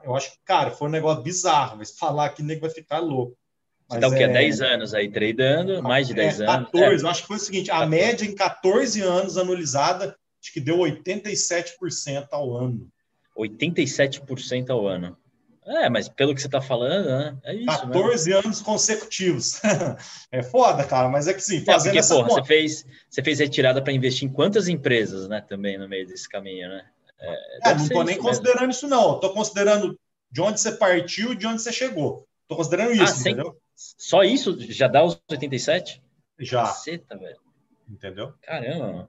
[0.03, 3.37] Eu acho que, cara, foi um negócio bizarro, mas falar que nego vai ficar louco.
[3.89, 4.23] Mas Você tá o quê?
[4.23, 4.27] É...
[4.27, 7.01] 10 anos aí tradando, mais de 10 é, 14, anos.
[7.01, 7.05] É.
[7.05, 7.89] Eu acho que foi o seguinte: a 14.
[7.89, 12.87] média em 14 anos anualizada, acho que deu 87% ao ano.
[13.37, 15.17] 87% ao ano.
[15.65, 17.37] É, mas pelo que você está falando, né?
[17.43, 17.65] É isso.
[17.65, 18.45] 14 mesmo.
[18.45, 19.59] anos consecutivos.
[20.31, 23.23] é foda, cara, mas é que sim, fazendo é porque, essa porra, você fez, você
[23.23, 25.41] fez retirada para investir em quantas empresas, né?
[25.41, 26.85] Também no meio desse caminho, né?
[27.19, 28.71] É, é não estou nem considerando mesmo.
[28.71, 29.15] isso, não.
[29.15, 29.99] Estou considerando
[30.31, 32.27] de onde você partiu e de onde você chegou.
[32.43, 33.57] Estou considerando isso, ah, entendeu?
[33.75, 36.01] Só isso já dá os 87?
[36.39, 36.63] Já.
[36.63, 37.39] Caceta, velho.
[37.89, 38.33] Entendeu?
[38.41, 38.75] Caramba.
[38.75, 39.07] Então,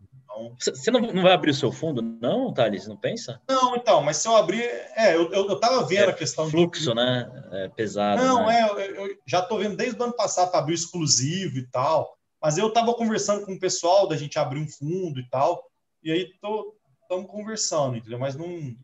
[0.59, 2.87] você não, não vai abrir o seu fundo, não, Thales?
[2.87, 3.41] Não pensa?
[3.49, 4.63] Não, então, mas se eu abrir.
[4.97, 6.51] É, eu, eu, eu tava vendo é, a questão.
[6.51, 7.31] Fluxo, né?
[7.53, 8.23] É pesado.
[8.23, 8.61] Não, né?
[8.61, 12.17] é, eu, eu já tô vendo desde o ano passado para abrir exclusivo e tal.
[12.41, 15.65] Mas eu tava conversando com o pessoal da gente abrir um fundo e tal.
[16.03, 18.19] E aí estamos conversando, entendeu?
[18.19, 18.77] Mas não.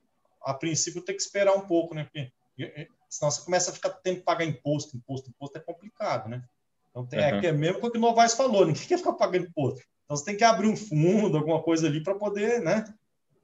[0.44, 2.04] A princípio tem que esperar um pouco, né?
[2.04, 2.32] Porque
[3.08, 6.42] senão você começa a ficar tendo que pagar imposto, imposto, imposto é complicado, né?
[6.90, 7.40] Então tem, uhum.
[7.40, 9.82] é, é mesmo o que o Novaes falou, ninguém quer ficar pagando imposto.
[10.12, 12.84] Então você tem que abrir um fundo, alguma coisa ali para poder, né?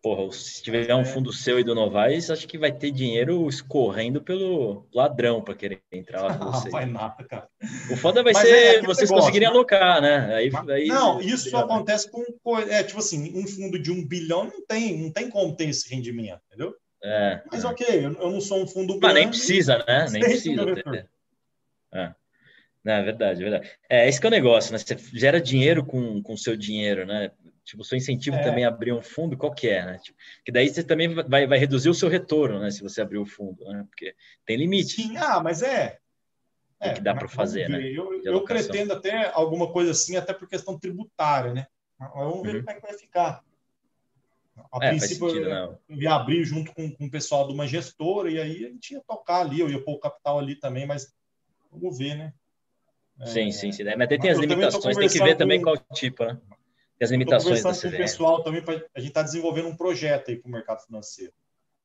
[0.02, 4.20] Porra, se tiver um fundo seu e do Novaes, acho que vai ter dinheiro escorrendo
[4.20, 6.44] pelo ladrão para querer entrar lá com.
[6.52, 7.48] Não vai nada, cara.
[7.90, 10.34] O foda vai Mas ser é, vocês conseguirem alocar, né?
[10.34, 12.22] Aí, aí não, isso só acontece com
[12.58, 15.92] é tipo assim, um fundo de um bilhão não tem, não tem como ter esse
[15.92, 16.76] rendimento, entendeu?
[17.02, 17.66] É, Mas é.
[17.66, 19.02] ok, eu, eu, não sou um fundo grande.
[19.02, 20.06] Mas nem precisa, né?
[20.10, 20.64] Nem precisa.
[21.92, 22.14] É.
[22.92, 23.70] É verdade, é verdade.
[23.88, 24.78] É, esse que é o negócio, né?
[24.78, 27.30] Você gera dinheiro com o seu dinheiro, né?
[27.68, 28.42] Tipo, o seu incentivo é.
[28.42, 29.98] também é abrir um fundo, qual que é, né?
[29.98, 32.70] Tipo, que daí você também vai, vai reduzir o seu retorno, né?
[32.70, 33.84] Se você abrir o fundo, né?
[33.90, 34.14] Porque
[34.46, 35.02] tem limite.
[35.02, 35.98] Sim, ah, mas é.
[36.80, 37.82] É, que dá para fazer, né?
[37.82, 41.66] Eu, eu pretendo até alguma coisa assim, até por questão tributária, né?
[41.98, 42.60] Vamos ver uhum.
[42.60, 43.44] como é que vai ficar.
[44.72, 47.66] A é, princípio, sentido, eu, eu ia abrir junto com, com o pessoal de uma
[47.66, 50.86] gestora, e aí a gente ia tocar ali, eu ia pôr o capital ali também,
[50.86, 51.14] mas
[51.70, 52.32] vamos ver, né?
[53.26, 53.84] Sim, sim, sim.
[53.96, 55.38] Mas tem as limitações, tem que ver com...
[55.38, 56.38] também qual tipo, né?
[56.98, 58.74] Tem as limitações da com o pessoal também, pra...
[58.94, 61.32] a gente está desenvolvendo um projeto aí para o mercado financeiro.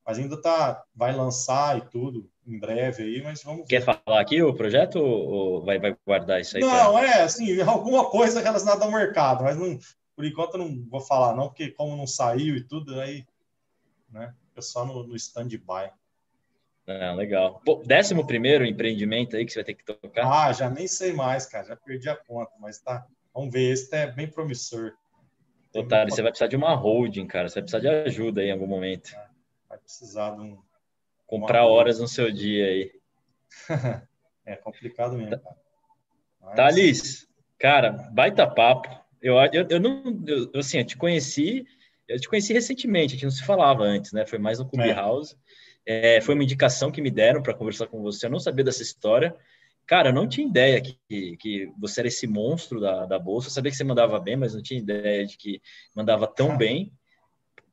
[0.06, 3.86] Mas ainda tá, vai lançar e tudo em breve aí, mas vamos Quer ver.
[3.86, 6.62] falar aqui o projeto ou vai, vai guardar isso aí?
[6.62, 7.06] Não, pra...
[7.06, 9.78] é assim, alguma coisa relacionada ao mercado, mas não,
[10.14, 13.24] por enquanto não vou falar não, porque como não saiu e tudo, aí,
[14.10, 15.90] né, é só no, no stand-by.
[16.86, 17.60] Ah, legal.
[17.64, 20.26] Pô, décimo primeiro empreendimento aí que você vai ter que tocar?
[20.26, 21.66] Ah, já nem sei mais, cara.
[21.66, 23.06] Já perdi a conta, mas tá.
[23.32, 24.92] Vamos ver, esse é bem promissor.
[25.74, 27.48] Otário, você vai precisar de uma holding, cara.
[27.48, 29.14] Você vai precisar de ajuda aí em algum momento.
[29.14, 29.26] É,
[29.68, 30.58] vai precisar de um.
[31.26, 32.92] Comprar horas no seu dia aí.
[34.44, 35.56] é complicado mesmo, cara.
[36.40, 36.54] Mas...
[36.54, 37.28] Thalys,
[37.58, 38.88] cara, baita papo.
[39.20, 40.22] Eu, eu, eu não.
[40.26, 41.66] Eu, assim, eu te conheci.
[42.06, 44.26] Eu te conheci recentemente, a gente não se falava antes, né?
[44.26, 45.34] Foi mais no Clubhouse.
[45.34, 45.43] É.
[45.86, 48.26] É, foi uma indicação que me deram para conversar com você.
[48.26, 49.34] Eu não sabia dessa história.
[49.86, 53.48] Cara, eu não tinha ideia que, que você era esse monstro da, da bolsa.
[53.48, 55.60] Eu sabia que você mandava bem, mas não tinha ideia de que
[55.94, 56.92] mandava tão bem.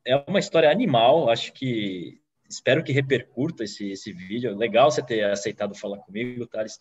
[0.06, 1.30] É uma história animal.
[1.30, 4.56] Acho que espero que repercuta esse, esse vídeo.
[4.58, 6.80] Legal você ter aceitado falar comigo, Thales.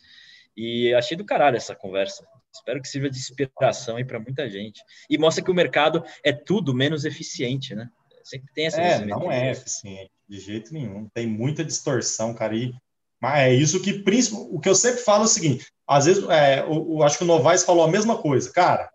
[0.56, 2.26] E achei do caralho essa conversa.
[2.52, 4.82] Espero que sirva de inspiração aí para muita gente.
[5.08, 7.88] E mostra que o mercado é tudo menos eficiente, né?
[8.24, 8.80] Sempre tem essa.
[8.80, 11.08] É, não é eficiente, de jeito nenhum.
[11.12, 12.54] Tem muita distorção, cara.
[12.54, 12.72] E,
[13.20, 14.02] mas é isso que,
[14.32, 17.24] o que eu sempre falo é o seguinte: às vezes, é, eu, eu acho que
[17.24, 18.52] o Novaes falou a mesma coisa.
[18.52, 18.88] Cara,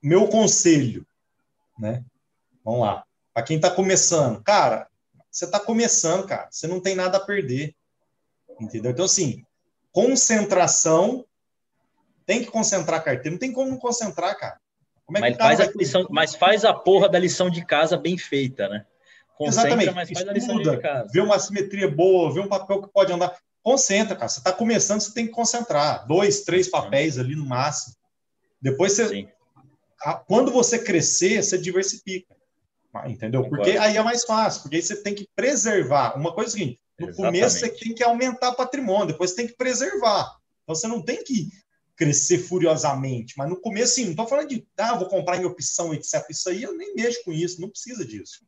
[0.00, 1.04] meu conselho,
[1.76, 2.04] né?
[2.64, 3.04] Vamos lá.
[3.34, 4.86] Para quem está começando, cara,
[5.28, 6.48] você está começando, cara.
[6.48, 7.74] Você não tem nada a perder.
[8.60, 8.92] Entendeu?
[8.92, 9.44] Então, assim,
[9.90, 11.26] concentração
[12.24, 13.32] tem que concentrar a carteira.
[13.32, 14.60] Não tem como não concentrar, cara.
[15.04, 18.16] Como é mas, faz a lição, mas faz a porra da lição de casa bem
[18.16, 18.86] feita, né?
[19.36, 19.94] Concentra, Exatamente.
[19.94, 21.10] mas faz a lição de casa.
[21.12, 23.36] Vê uma simetria boa, vê um papel que pode andar.
[23.62, 24.28] Concentra, cara.
[24.28, 26.06] Você está começando, você tem que concentrar.
[26.06, 27.94] Dois, três papéis ali no máximo.
[28.60, 29.08] Depois você.
[29.08, 29.28] Sim.
[30.26, 32.34] Quando você crescer, você diversifica.
[33.06, 33.48] Entendeu?
[33.48, 36.16] Porque aí é mais fácil, porque aí você tem que preservar.
[36.16, 37.40] Uma coisa é seguinte: no Exatamente.
[37.40, 40.36] começo você tem que aumentar patrimônio, depois você tem que preservar.
[40.62, 41.48] Então você não tem que
[41.96, 43.34] crescer furiosamente.
[43.36, 46.24] Mas no começo, sim, não estou falando de, ah, vou comprar em opção, etc.
[46.30, 48.44] Isso aí eu nem mexo com isso, não precisa disso.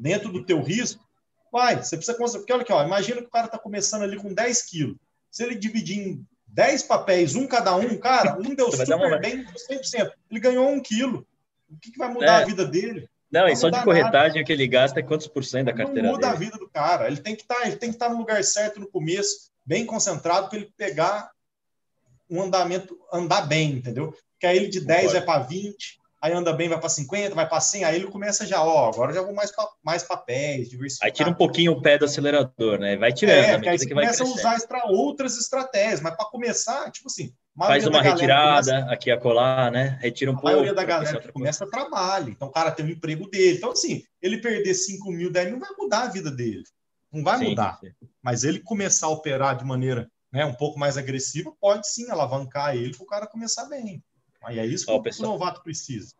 [0.00, 1.04] Dentro do teu risco,
[1.52, 2.40] vai, você precisa conseguir.
[2.40, 4.96] Porque olha aqui, ó, imagina que o cara está começando ali com 10 quilos.
[5.30, 9.18] Se ele dividir em 10 papéis, um cada um, cara, um deu super uma...
[9.18, 10.10] bem, 100%.
[10.30, 11.26] Ele ganhou um quilo.
[11.70, 12.42] O que, que vai mudar é.
[12.42, 13.08] a vida dele?
[13.30, 14.44] Não, e só de corretagem nada.
[14.44, 16.36] que ele gasta é quantos por cento da carteira Não muda dele.
[16.36, 17.06] a vida do cara.
[17.06, 19.50] Ele tem que estar, tá, ele tem que estar tá no lugar certo no começo,
[19.66, 21.30] bem concentrado, para ele pegar
[22.30, 24.16] um andamento, andar bem, entendeu?
[24.40, 27.48] Que aí ele de 10 vai para 20, aí anda bem, vai para 50, vai
[27.48, 29.50] para 100, aí ele começa já, ó, agora já vou mais,
[29.82, 31.06] mais papéis, diversificar.
[31.06, 32.96] Aí tira um pouquinho o pé do acelerador, né?
[32.96, 33.36] Vai tirando.
[33.36, 36.90] É, porque aí você que começa a usar isso para outras estratégias, mas para começar,
[36.90, 37.32] tipo assim.
[37.56, 38.92] Faz uma retirada começa...
[38.92, 39.98] aqui a colar, né?
[40.00, 40.48] Retira um a pouco.
[40.48, 42.30] A maioria da galera que começa a trabalho.
[42.30, 43.56] Então, o cara tem um emprego dele.
[43.56, 46.62] Então, assim, ele perder 5 mil, 10 mil, não vai mudar a vida dele.
[47.12, 47.78] Não vai sim, mudar.
[47.80, 47.90] Sim.
[48.22, 52.76] Mas ele começar a operar de maneira né, um pouco mais agressiva, pode sim alavancar
[52.76, 54.02] ele para o cara começar bem.
[54.42, 55.30] Aí é isso que o, pessoal...
[55.30, 56.14] o novato precisa.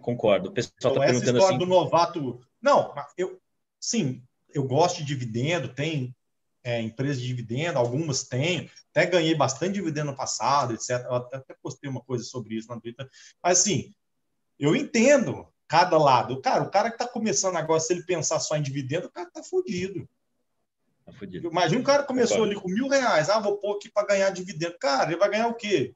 [0.00, 0.48] Concordo.
[0.48, 1.58] O pessoal está então, perguntando assim.
[1.58, 2.40] do novato.
[2.60, 3.40] Não, eu
[3.80, 6.14] sim, eu gosto de dividendo, tem
[6.64, 11.04] é, empresas de dividendo, algumas têm, até ganhei bastante dividendo no passado, etc.
[11.04, 13.08] Eu até, até postei uma coisa sobre isso na Twitter.
[13.42, 13.94] Mas assim,
[14.58, 16.40] eu entendo cada lado.
[16.40, 19.28] Cara, o cara que está começando agora, se ele pensar só em dividendo, o cara
[19.28, 20.08] está fodido.
[21.04, 24.30] Tá Imagina um cara começou ali com mil reais, ah, vou pôr aqui para ganhar
[24.30, 24.76] dividendo.
[24.78, 25.94] Cara, ele vai ganhar o quê?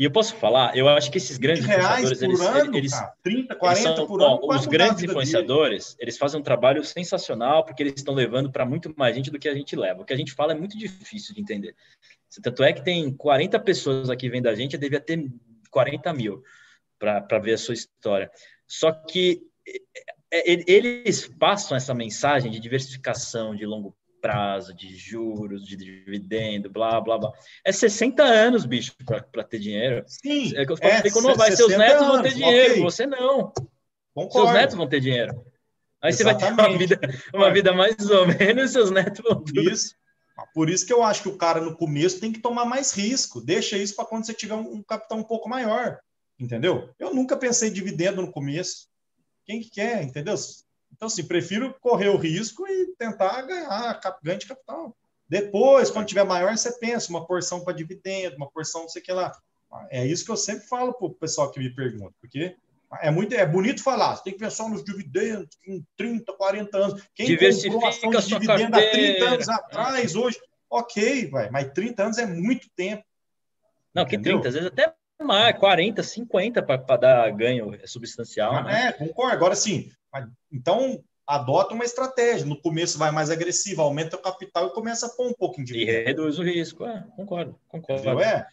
[0.00, 3.54] E eu posso falar, eu acho que esses grandes influenciadores, eles, ano, eles, cara, 30,
[3.54, 4.40] 40 eles são, por ano.
[4.42, 5.96] Ó, os grandes influenciadores, dele.
[6.04, 9.46] eles fazem um trabalho sensacional porque eles estão levando para muito mais gente do que
[9.46, 10.00] a gente leva.
[10.00, 11.76] O que a gente fala é muito difícil de entender.
[12.42, 15.22] Tanto é que tem 40 pessoas aqui vendo a gente, eu devia ter
[15.70, 16.42] 40 mil
[16.98, 18.30] para ver a sua história.
[18.66, 19.42] Só que
[20.32, 26.70] é, é, eles passam essa mensagem de diversificação de longo prazo, de juros, de dividendo,
[26.70, 27.32] blá, blá, blá.
[27.64, 30.04] É 60 anos, bicho, para ter dinheiro.
[30.06, 30.56] Sim.
[30.56, 33.52] É que eu falei, é, vai, seus netos anos, vão ter dinheiro, você não.
[34.14, 34.32] Concordo.
[34.32, 35.44] Seus netos vão ter dinheiro.
[36.02, 36.40] Aí Exatamente.
[36.40, 37.00] você vai ter uma vida,
[37.34, 39.72] uma vida mais ou menos, seus netos vão ter.
[39.72, 39.94] Isso.
[40.54, 43.40] Por isso que eu acho que o cara no começo tem que tomar mais risco.
[43.40, 46.00] Deixa isso para quando você tiver um, um capital um pouco maior.
[46.38, 46.88] Entendeu?
[46.98, 48.88] Eu nunca pensei em dividendo no começo.
[49.44, 50.34] Quem que quer, entendeu?
[50.92, 54.96] Então, assim, prefiro correr o risco e tentar ganhar ganho de capital.
[55.28, 59.04] Depois, quando tiver maior, você pensa uma porção para dividendo, uma porção não sei o
[59.04, 59.32] que lá.
[59.88, 62.56] É isso que eu sempre falo para o pessoal que me pergunta, porque
[63.00, 67.02] é muito é bonito falar, você tem que pensar nos dividendos em 30, 40 anos.
[67.14, 72.18] Quem comprou ação de dividendo há 30 anos atrás, hoje, ok, vai, mas 30 anos
[72.18, 73.04] é muito tempo.
[73.94, 74.40] Não, entendeu?
[74.40, 74.92] que 30, às vezes até
[75.24, 78.56] mais, 40, 50 para dar ganho substancial.
[78.56, 78.88] Ah, né?
[78.88, 79.34] É, concordo.
[79.34, 79.90] Agora, sim,
[80.50, 82.46] então, adota uma estratégia.
[82.46, 85.64] No começo vai mais agressivo, aumenta o capital e começa a pôr um pouco em
[85.64, 86.00] dividendo.
[86.00, 86.84] E reduz o risco.
[86.84, 88.20] É, concordo, concordo.
[88.20, 88.46] É.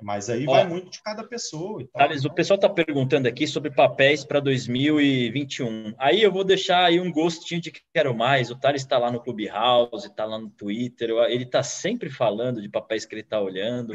[0.00, 1.80] Mas aí Ó, vai muito de cada pessoa.
[1.80, 5.94] E tal, Thales, o pessoal está perguntando aqui sobre papéis para 2021.
[5.98, 8.50] Aí eu vou deixar aí um gostinho de que quero mais.
[8.50, 11.10] O Thales está lá no Clubhouse, está lá no Twitter.
[11.28, 13.94] Ele está sempre falando de papéis que ele está olhando,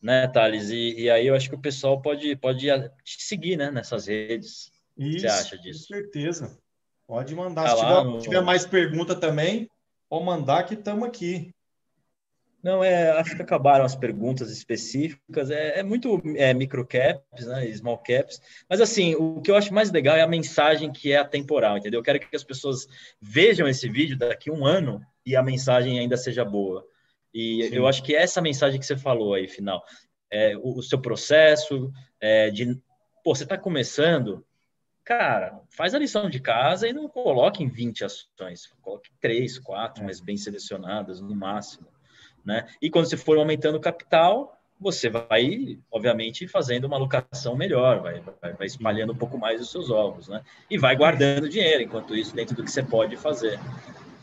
[0.00, 0.70] né, Thales?
[0.70, 2.66] E, e, aí eu acho que o pessoal pode, pode
[3.04, 4.70] te seguir né, nessas redes.
[4.96, 5.86] Isso, você acha disso?
[5.88, 6.58] Com certeza.
[7.06, 7.64] Pode mandar.
[7.64, 8.18] Tá Se tiver, no...
[8.18, 9.70] tiver, mais pergunta também,
[10.08, 11.52] pode mandar que estamos aqui.
[12.62, 15.50] Não, é, acho que acabaram as perguntas específicas.
[15.52, 18.42] É, é muito é, microcaps, né, small caps.
[18.68, 22.00] Mas, assim, o que eu acho mais legal é a mensagem que é atemporal, entendeu?
[22.00, 22.88] Eu quero que as pessoas
[23.20, 26.84] vejam esse vídeo daqui a um ano e a mensagem ainda seja boa.
[27.32, 27.76] E Sim.
[27.76, 29.84] eu acho que essa mensagem que você falou aí, final,
[30.28, 32.76] é, o, o seu processo é, de...
[33.22, 34.44] Pô, você está começando,
[35.06, 40.02] cara, faz a lição de casa e não coloque em 20 ações, coloque três, quatro,
[40.02, 40.06] é.
[40.06, 41.86] mas bem selecionadas no máximo,
[42.44, 42.66] né?
[42.82, 48.20] E quando você for aumentando o capital, você vai, obviamente, fazendo uma alocação melhor, vai,
[48.42, 50.42] vai, vai, espalhando um pouco mais os seus ovos, né?
[50.68, 53.60] E vai guardando dinheiro, enquanto isso, dentro do que você pode fazer.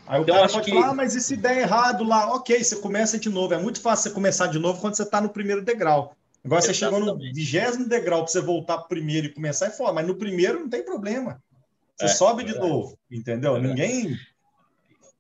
[0.06, 0.72] Aí então, o cara pode que...
[0.72, 2.36] falar, ah, mas e se der errado lá?
[2.36, 3.54] Ok, você começa de novo.
[3.54, 6.14] É muito fácil você começar de novo quando você está no primeiro degrau.
[6.44, 9.72] Agora você chegou no vigésimo degrau para você voltar para o primeiro e começar é
[9.72, 11.42] foda, mas no primeiro não tem problema.
[11.98, 13.56] Você é, sobe de novo, entendeu?
[13.56, 14.18] É Ninguém.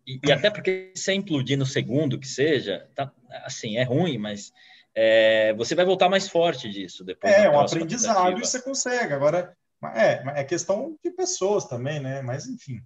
[0.05, 3.09] E, e, até porque se implodir no segundo, que seja, tá,
[3.45, 4.51] assim, é ruim, mas
[4.93, 7.33] é, você vai voltar mais forte disso depois.
[7.33, 9.13] É, um aprendizado e você consegue.
[9.13, 9.55] Agora,
[9.95, 12.21] é, é questão de pessoas também, né?
[12.21, 12.81] Mas enfim.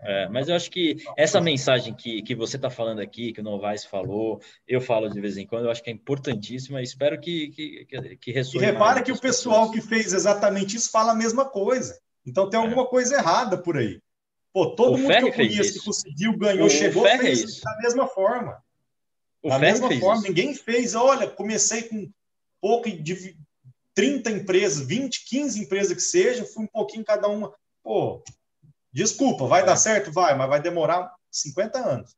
[0.00, 3.44] É, mas eu acho que essa mensagem que, que você está falando aqui, que o
[3.44, 7.20] Novaes falou, eu falo de vez em quando, eu acho que é importantíssima e espero
[7.20, 8.30] que, que, que, que.
[8.30, 9.84] E repara que o pessoal pessoas.
[9.84, 11.98] que fez exatamente isso fala a mesma coisa.
[12.24, 12.62] Então tem é.
[12.62, 12.86] alguma é.
[12.86, 14.00] coisa errada por aí.
[14.50, 17.40] Pô, todo o mundo Ferre que eu conheço que conseguiu, ganhou, o chegou, Ferre fez
[17.40, 17.62] isso.
[17.62, 18.64] da mesma forma.
[19.42, 20.28] O da Ferre mesma forma, isso.
[20.28, 20.94] ninguém fez.
[20.94, 22.10] Olha, comecei com
[22.58, 23.36] pouco de
[23.94, 27.52] 30 empresas, 20, 15 empresas que seja, fui um pouquinho cada uma.
[27.82, 28.24] Pô,
[28.96, 29.66] desculpa, vai é.
[29.66, 30.10] dar certo?
[30.10, 32.16] Vai, mas vai demorar 50 anos.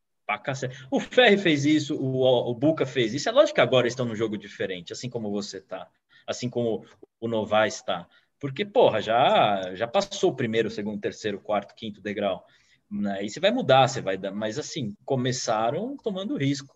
[0.89, 3.27] O Ferre fez isso, o, o Buca fez isso.
[3.27, 5.87] É lógico que agora estão num jogo diferente, assim como você está,
[6.25, 6.85] assim como
[7.19, 8.07] o Novaes está.
[8.39, 12.45] Porque, porra, já, já passou o primeiro, segundo, terceiro, quarto, quinto degrau.
[12.89, 13.25] Né?
[13.25, 14.31] E você vai mudar, você vai dar.
[14.31, 16.73] Mas assim, começaram tomando risco.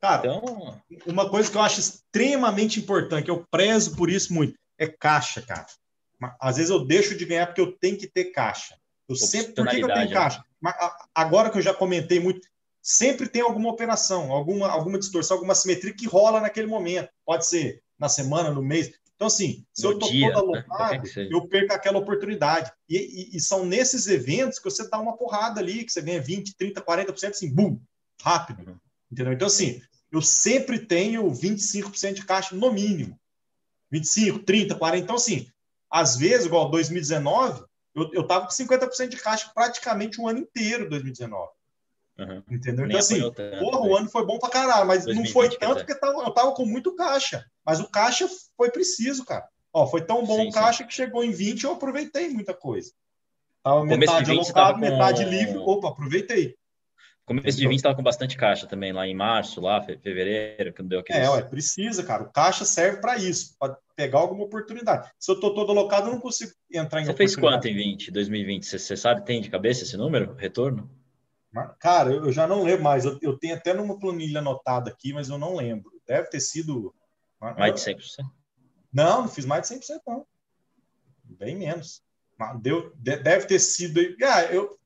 [0.00, 0.80] Cara, então...
[1.06, 5.66] uma coisa que eu acho extremamente importante, eu prezo por isso muito, é caixa, cara.
[6.40, 8.76] Às vezes eu deixo de ganhar porque eu tenho que ter caixa.
[9.12, 10.14] Eu sempre, por que, que eu tenho né?
[10.14, 10.44] caixa?
[10.62, 10.72] Né?
[11.14, 12.40] Agora que eu já comentei muito,
[12.80, 17.08] sempre tem alguma operação, alguma, alguma distorção, alguma simetria que rola naquele momento.
[17.24, 18.92] Pode ser na semana, no mês.
[19.14, 21.28] Então, assim, se no eu estou toda alocado, né?
[21.30, 22.72] eu perco aquela oportunidade.
[22.88, 26.20] E, e, e, são nesses eventos que você dá uma porrada ali, que você ganha
[26.20, 27.78] 20, 30, 40%, assim, bum,
[28.20, 28.68] rápido.
[28.68, 28.76] Uhum.
[29.12, 29.32] Entendeu?
[29.32, 29.80] Então, assim,
[30.10, 33.16] eu sempre tenho 25% de caixa no mínimo.
[33.92, 35.04] 25, 30, 40.
[35.04, 35.46] Então, assim,
[35.88, 37.64] às vezes, igual 2019,
[37.94, 41.50] eu, eu tava com 50% de caixa praticamente o ano inteiro, 2019.
[42.18, 42.42] Uhum.
[42.50, 42.86] Entendeu?
[42.86, 43.20] Então, assim,
[43.58, 44.00] porra, o né?
[44.00, 46.66] ano foi bom pra caralho, mas 2020, não foi tanto porque tava, eu tava com
[46.66, 47.44] muito caixa.
[47.64, 49.46] Mas o caixa foi preciso, cara.
[49.72, 50.86] Ó, foi tão bom sim, o caixa sim.
[50.86, 52.92] que chegou em 20 eu aproveitei muita coisa.
[53.62, 54.80] Tava metade alocado, com...
[54.80, 55.56] metade livre.
[55.58, 56.56] Opa, aproveitei.
[57.40, 60.88] Começo de 20 estava com bastante caixa também, lá em março, lá, fevereiro, que não
[60.88, 61.18] deu aquele.
[61.18, 62.24] É, ué, precisa, cara.
[62.24, 65.10] O caixa serve para isso, para pegar alguma oportunidade.
[65.18, 68.10] Se eu estou todo alocado, eu não consigo entrar em Você fez quanto em 20,
[68.10, 68.66] 2020?
[68.66, 70.34] Você, você sabe, tem de cabeça esse número?
[70.34, 70.90] Retorno?
[71.78, 73.04] Cara, eu já não lembro mais.
[73.04, 75.90] Eu, eu tenho até numa planilha anotada aqui, mas eu não lembro.
[76.06, 76.94] Deve ter sido.
[77.40, 77.98] Mais de 100%?
[78.92, 80.26] Não, não fiz mais de 100%, não.
[81.24, 82.02] Bem menos.
[82.60, 84.00] Deu, deve ter sido.
[84.22, 84.78] Ah, eu,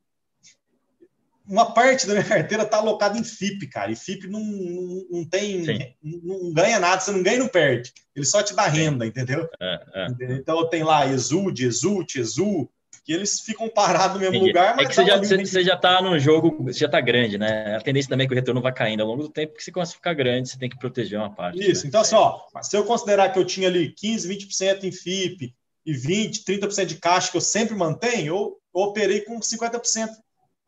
[1.49, 3.91] uma parte da minha carteira está alocada em FIP, cara.
[3.91, 5.97] E FIP não, não, não tem.
[6.03, 7.93] Não, não, ganha nada, você não ganha e não perde.
[8.15, 9.49] Ele só te dá renda, entendeu?
[9.61, 10.07] É, é.
[10.35, 12.71] Então tem lá Exult, Exult, Exul,
[13.07, 14.51] que eles ficam parados no mesmo Entendi.
[14.51, 14.77] lugar.
[14.81, 17.77] é que você já, você, você já tá no jogo, você já tá grande, né?
[17.77, 19.71] A tendência também é que o retorno vai caindo ao longo do tempo, porque você
[19.71, 21.61] começa a ficar grande, você tem que proteger uma parte.
[21.61, 21.89] Isso, né?
[21.89, 25.55] então assim, ó, se eu considerar que eu tinha ali 15, 20% em FIP
[25.87, 30.09] e 20, 30% de caixa que eu sempre mantenho, eu, eu operei com 50%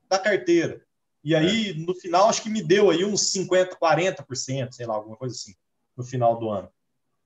[0.09, 0.83] da carteira.
[1.23, 1.75] E aí, é.
[1.75, 5.55] no final, acho que me deu aí uns 50, 40%, sei lá, alguma coisa assim,
[5.97, 6.71] no final do ano.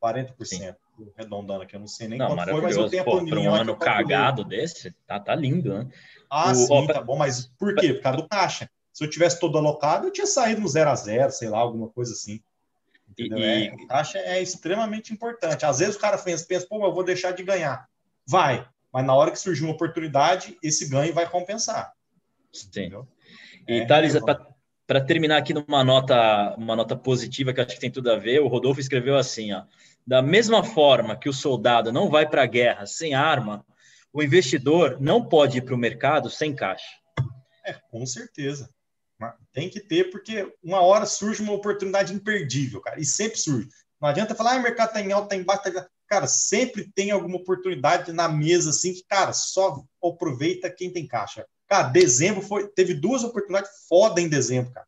[0.03, 0.35] 40%.
[0.45, 0.75] Sim
[1.17, 3.37] arredondando aqui, eu não sei nem não, quanto foi, mas eu tenho a planilha.
[3.37, 5.89] Para um ano cagado desse, tá, tá lindo, né?
[6.31, 7.95] Ah, o, sim, ó, tá bom, mas por quê?
[7.95, 8.71] Por causa do caixa.
[8.93, 11.89] Se eu tivesse todo alocado, eu tinha saído no 0 a 0 sei lá, alguma
[11.89, 12.43] coisa assim.
[13.09, 13.39] Entendeu?
[13.39, 15.65] E, é, o caixa é extremamente importante.
[15.65, 17.89] Às vezes o cara pensa, pensa, pô, eu vou deixar de ganhar.
[18.27, 21.93] Vai, mas na hora que surgir uma oportunidade, esse ganho vai compensar.
[22.53, 22.69] Sim.
[22.69, 23.09] Entendeu?
[23.67, 24.21] E, é, Thales, é,
[24.87, 28.41] para terminar aqui numa nota, uma nota positiva que acho que tem tudo a ver,
[28.41, 29.65] o Rodolfo escreveu assim, ó.
[30.07, 33.65] Da mesma forma que o soldado não vai para a guerra sem arma,
[34.13, 36.91] o investidor não pode ir para o mercado sem caixa.
[37.65, 38.69] É, com certeza.
[39.53, 43.69] Tem que ter, porque uma hora surge uma oportunidade imperdível, cara, e sempre surge.
[44.01, 45.71] Não adianta falar, ah, o mercado está em alta, está em baixa.
[45.71, 51.07] Tá cara, sempre tem alguma oportunidade na mesa, assim, que, cara, só aproveita quem tem
[51.07, 51.47] caixa.
[51.73, 54.87] Cara, dezembro foi, teve duas oportunidades foda em dezembro, cara.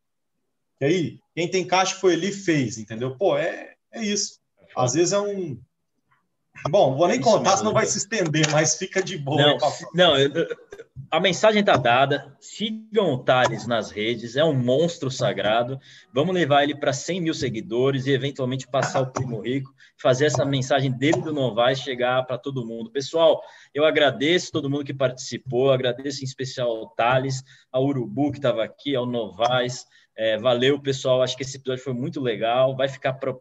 [0.82, 3.16] E aí, quem tem caixa foi ali e fez, entendeu?
[3.16, 4.38] Pô, é, é isso.
[4.76, 5.58] Às vezes é um.
[6.70, 9.42] Bom, não vou nem contar, senão vai se estender, mas fica de boa.
[9.42, 9.58] Não,
[9.94, 10.16] não
[11.10, 12.36] a mensagem está dada.
[12.40, 15.78] Sigam o Thales nas redes, é um monstro sagrado.
[16.12, 20.44] Vamos levar ele para 100 mil seguidores e eventualmente passar o Primo Rico, fazer essa
[20.44, 22.90] mensagem dele do Novaes chegar para todo mundo.
[22.90, 23.40] Pessoal,
[23.72, 28.64] eu agradeço todo mundo que participou, agradeço em especial ao Thales, ao Urubu que estava
[28.64, 29.86] aqui, ao Novaes,
[30.16, 31.22] É, valeu, pessoal.
[31.22, 32.76] Acho que esse episódio foi muito legal.
[32.76, 33.34] Vai ficar para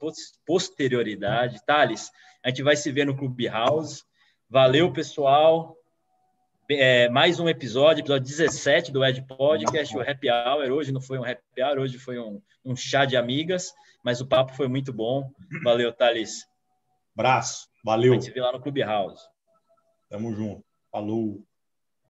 [0.44, 1.64] posterioridade.
[1.68, 2.10] Thales,
[2.44, 4.04] a gente vai se ver no Clubhouse.
[4.50, 5.78] Valeu, pessoal.
[6.70, 10.72] É, mais um episódio, episódio 17 do Ed Podcast, o Happy Hour.
[10.72, 14.28] Hoje não foi um Happy Hour, hoje foi um, um chá de amigas, mas o
[14.28, 15.32] papo foi muito bom.
[15.64, 16.46] Valeu, Thales.
[17.16, 17.70] Abraço.
[17.84, 18.12] Valeu.
[18.12, 19.24] A gente se vê lá no Clubhouse.
[20.10, 20.66] Tamo junto.
[20.92, 21.46] Falou.